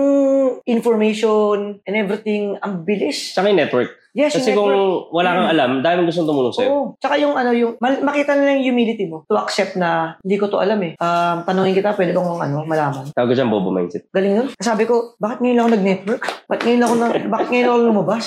information 0.65 1.79
and 1.85 1.93
everything, 1.95 2.57
ang 2.59 2.81
bilis. 2.81 3.31
Tsaka 3.31 3.51
yung 3.51 3.61
network. 3.61 3.91
Yes, 4.17 4.33
Kasi 4.33 4.57
kung 4.57 4.73
network. 4.73 5.13
wala 5.13 5.29
kang 5.29 5.49
alam, 5.53 5.71
dahil 5.85 6.09
gustong 6.09 6.25
tumulong 6.25 6.49
sa'yo. 6.49 6.69
Oo. 6.73 6.85
Tsaka 6.97 7.21
yung 7.21 7.37
ano, 7.37 7.53
yung, 7.53 7.77
mal- 7.77 8.01
makita 8.01 8.33
nila 8.33 8.57
yung 8.57 8.73
humility 8.73 9.05
mo 9.05 9.21
to 9.29 9.37
accept 9.37 9.77
na 9.77 10.17
hindi 10.25 10.41
ko 10.41 10.49
to 10.49 10.57
alam 10.57 10.81
eh. 10.81 10.97
Um, 10.97 11.45
tanongin 11.45 11.77
kita, 11.77 11.93
pwede 11.93 12.17
bang 12.17 12.25
ano, 12.25 12.65
malaman. 12.65 13.13
Tawag 13.13 13.29
ko 13.29 13.35
dyan, 13.37 13.53
bobo 13.53 13.69
mindset. 13.69 14.09
Galing 14.09 14.33
nun. 14.33 14.47
Sabi 14.57 14.89
ko, 14.89 15.13
bakit 15.21 15.45
ngayon 15.45 15.61
ako 15.61 15.69
nag-network? 15.69 16.23
Bakit 16.49 16.61
ngayon 16.65 16.81
ako, 16.81 16.93
na, 16.97 17.07
bakit 17.37 17.47
ngayon 17.53 17.67
ako 17.69 17.77
lumabas? 17.85 18.25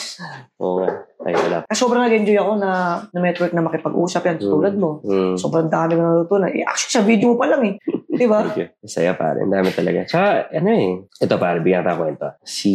Oo 0.62 0.74
nga. 0.78 0.88
Ay, 1.20 1.34
wala. 1.34 1.56
Kasi 1.66 1.78
sobrang 1.82 2.06
nag-enjoy 2.06 2.38
ako 2.38 2.52
na, 2.56 2.70
na 3.10 3.18
network 3.18 3.52
na 3.52 3.66
makipag-usap 3.66 4.22
yan 4.24 4.36
tulad 4.38 4.74
mo. 4.78 5.02
Hmm. 5.02 5.34
Sobrang 5.34 5.66
dami 5.66 5.98
ko 5.98 6.02
natutunan. 6.06 6.54
Eh, 6.54 6.62
actually, 6.62 6.94
sa 6.94 7.02
video 7.02 7.34
mo 7.34 7.36
pa 7.36 7.50
lang 7.50 7.66
eh. 7.66 7.74
Di 8.20 8.30
ba? 8.30 8.46
Thank 8.46 8.62
you. 8.62 8.68
Masaya 8.78 9.12
pare. 9.18 9.42
Ang 9.42 9.50
dami 9.50 9.74
talaga. 9.74 10.06
Tsaka, 10.06 10.54
ano 10.54 10.70
eh. 10.70 11.02
Ito 11.18 11.34
pare, 11.34 11.58
bigyan 11.58 11.82
kita 11.82 11.98
kwento. 11.98 12.26
Si 12.40 12.72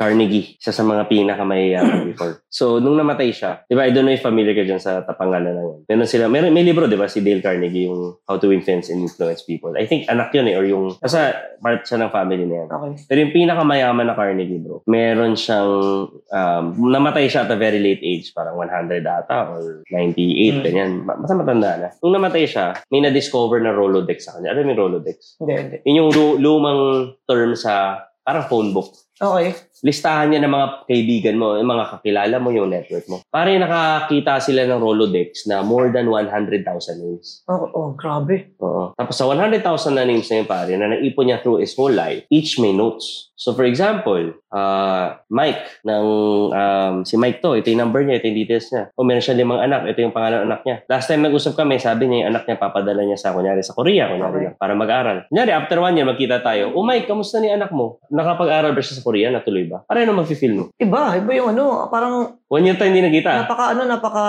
Carnegie. 0.00 0.56
Isa 0.56 0.72
sa 0.72 0.80
mga 0.80 1.04
pinakamayayaman 1.06 2.00
before. 2.10 2.40
So, 2.48 2.80
nung 2.80 2.96
namatay 2.96 3.28
siya, 3.30 3.60
di 3.62 3.76
ba, 3.76 3.84
I 3.84 3.92
don't 3.92 4.02
know 4.02 4.10
if 4.10 4.24
familiar 4.24 4.52
ka 4.52 4.64
dyan 4.64 4.80
sa 4.80 5.04
tapangalan 5.04 5.52
na 5.52 5.62
yun. 5.62 5.78
Meron 5.84 6.08
sila, 6.08 6.24
meron, 6.26 6.48
may 6.48 6.64
libro, 6.64 6.88
di 6.88 6.96
ba, 6.96 7.04
si 7.04 7.20
Dale 7.20 7.38
Carnegie, 7.38 7.84
yung 7.84 8.16
How 8.24 8.40
to 8.40 8.48
Influence 8.48 8.88
and 8.88 9.04
Influence 9.04 9.44
People. 9.44 9.76
I 9.76 9.84
think 9.84 10.08
anak 10.08 10.32
yun 10.32 10.48
eh, 10.48 10.56
or 10.56 10.64
yung, 10.64 10.96
basta 10.96 11.36
part 11.58 11.84
siya 11.84 12.00
ng 12.00 12.10
family 12.10 12.42
na 12.42 12.56
yan. 12.56 12.68
Okay. 12.68 12.92
Pero 13.04 13.18
yung 13.20 13.34
pinakamayaman 13.36 14.06
na 14.06 14.16
Carnegie, 14.16 14.56
bro, 14.58 14.80
meron 14.86 15.36
siyang, 15.36 15.72
um, 16.10 16.64
namatay 16.80 17.28
siya 17.28 17.44
at 17.44 17.52
a 17.52 17.58
very 17.58 17.78
late 17.78 18.00
age, 18.00 18.32
parang 18.32 18.56
100 18.56 19.04
ata 19.04 19.52
or 19.52 19.84
98, 19.86 20.24
Hmm. 20.50 20.64
ganyan. 20.64 20.90
Ma- 21.04 21.18
Basta 21.18 21.36
matanda 21.36 21.70
na. 21.76 21.88
Nung 22.00 22.16
namatay 22.16 22.48
siya, 22.48 22.72
may 22.88 23.00
na-discover 23.00 23.60
na 23.60 23.70
Rolodex 23.70 24.24
sa 24.24 24.32
kanya. 24.32 24.50
Alam 24.50 24.64
mo 24.64 24.70
yung 24.70 24.80
Rolodex? 24.80 25.36
Hindi, 25.36 25.52
hindi. 25.52 25.76
Yun 25.84 25.96
yung 25.98 26.10
lu- 26.10 26.38
lumang 26.40 26.80
term 27.24 27.52
sa 27.52 28.00
parang 28.20 28.46
phone 28.46 28.70
book. 28.70 28.88
Okay. 29.16 29.52
Listahan 29.80 30.28
niya 30.28 30.44
ng 30.44 30.52
mga 30.52 30.66
kaibigan 30.84 31.36
mo, 31.40 31.56
yung 31.56 31.72
mga 31.72 31.96
kakilala 31.96 32.36
mo, 32.36 32.52
yung 32.52 32.68
network 32.68 33.08
mo. 33.08 33.24
Parang 33.32 33.56
nakakita 33.64 34.36
sila 34.44 34.68
ng 34.68 34.76
Rolodex 34.76 35.48
na 35.48 35.64
more 35.64 35.88
than 35.88 36.12
100,000 36.12 36.60
names. 37.00 37.40
Oh, 37.48 37.64
oh, 37.72 37.88
grabe. 37.96 38.52
Oo. 38.60 38.92
Tapos 38.92 39.16
sa 39.16 39.24
100,000 39.24 39.64
na 39.96 40.04
names 40.04 40.28
na 40.28 40.36
yun, 40.44 40.48
pare, 40.48 40.72
na 40.76 40.92
naipon 40.92 41.32
niya 41.32 41.40
through 41.40 41.64
his 41.64 41.72
whole 41.72 41.92
life, 41.92 42.28
each 42.28 42.60
may 42.60 42.76
notes. 42.76 43.29
So 43.40 43.56
for 43.56 43.64
example, 43.64 44.36
uh, 44.52 45.16
Mike, 45.32 45.80
ng, 45.80 46.04
um, 46.52 46.94
si 47.08 47.16
Mike 47.16 47.40
to, 47.40 47.56
ito 47.56 47.72
yung 47.72 47.80
number 47.80 48.04
niya, 48.04 48.20
ito 48.20 48.28
yung 48.28 48.36
details 48.36 48.68
niya. 48.68 48.92
O 48.92 49.00
meron 49.00 49.24
siya 49.24 49.32
limang 49.32 49.64
anak, 49.64 49.88
ito 49.88 50.04
yung 50.04 50.12
pangalan 50.12 50.44
ng 50.44 50.46
anak 50.52 50.60
niya. 50.60 50.76
Last 50.84 51.08
time 51.08 51.24
nag-usap 51.24 51.56
kami, 51.56 51.80
sabi 51.80 52.04
niya 52.04 52.18
yung 52.20 52.30
anak 52.30 52.44
niya, 52.44 52.60
papadala 52.60 53.00
niya 53.00 53.16
sa, 53.16 53.32
kunyari, 53.32 53.64
sa 53.64 53.72
Korea, 53.72 54.12
kunyari 54.12 54.28
Okay. 54.30 54.44
lang, 54.44 54.56
para 54.60 54.72
mag-aral. 54.76 55.24
Kunyari, 55.26 55.50
after 55.50 55.80
one 55.80 55.96
year, 55.96 56.04
magkita 56.04 56.44
tayo, 56.44 56.76
oh 56.76 56.84
Mike, 56.84 57.08
kamusta 57.08 57.40
ni 57.40 57.48
anak 57.48 57.72
mo? 57.72 57.96
Nakapag-aral 58.12 58.76
ba 58.76 58.84
siya 58.84 59.00
sa 59.00 59.06
Korea? 59.08 59.32
Natuloy 59.32 59.64
ba? 59.64 59.88
Para 59.88 60.04
ano 60.04 60.12
mag-feel 60.12 60.52
mo? 60.52 60.64
Iba, 60.76 61.16
iba 61.16 61.30
yung 61.32 61.56
ano, 61.56 61.88
parang 61.88 62.36
One 62.50 62.66
year 62.66 62.74
tayo 62.74 62.90
hindi 62.90 63.00
nagkita. 63.00 63.46
napaka 63.46 63.72
ano, 63.72 63.82
napaka 63.86 64.24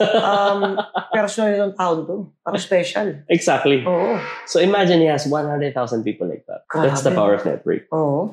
um, 0.00 0.60
personal 1.14 1.68
ng 1.68 1.76
taon 1.76 1.98
to. 2.08 2.16
Parang 2.48 2.64
special. 2.64 3.06
Exactly. 3.28 3.84
Oo. 3.84 4.16
So 4.48 4.56
imagine 4.60 5.04
he 5.04 5.08
has 5.12 5.28
100,000 5.28 5.76
people 6.00 6.26
like 6.28 6.48
that. 6.48 6.64
That's 6.72 7.04
the 7.04 7.12
Grabe. 7.12 7.20
power 7.20 7.32
of 7.36 7.44
network. 7.44 7.84
Oo. 7.92 8.32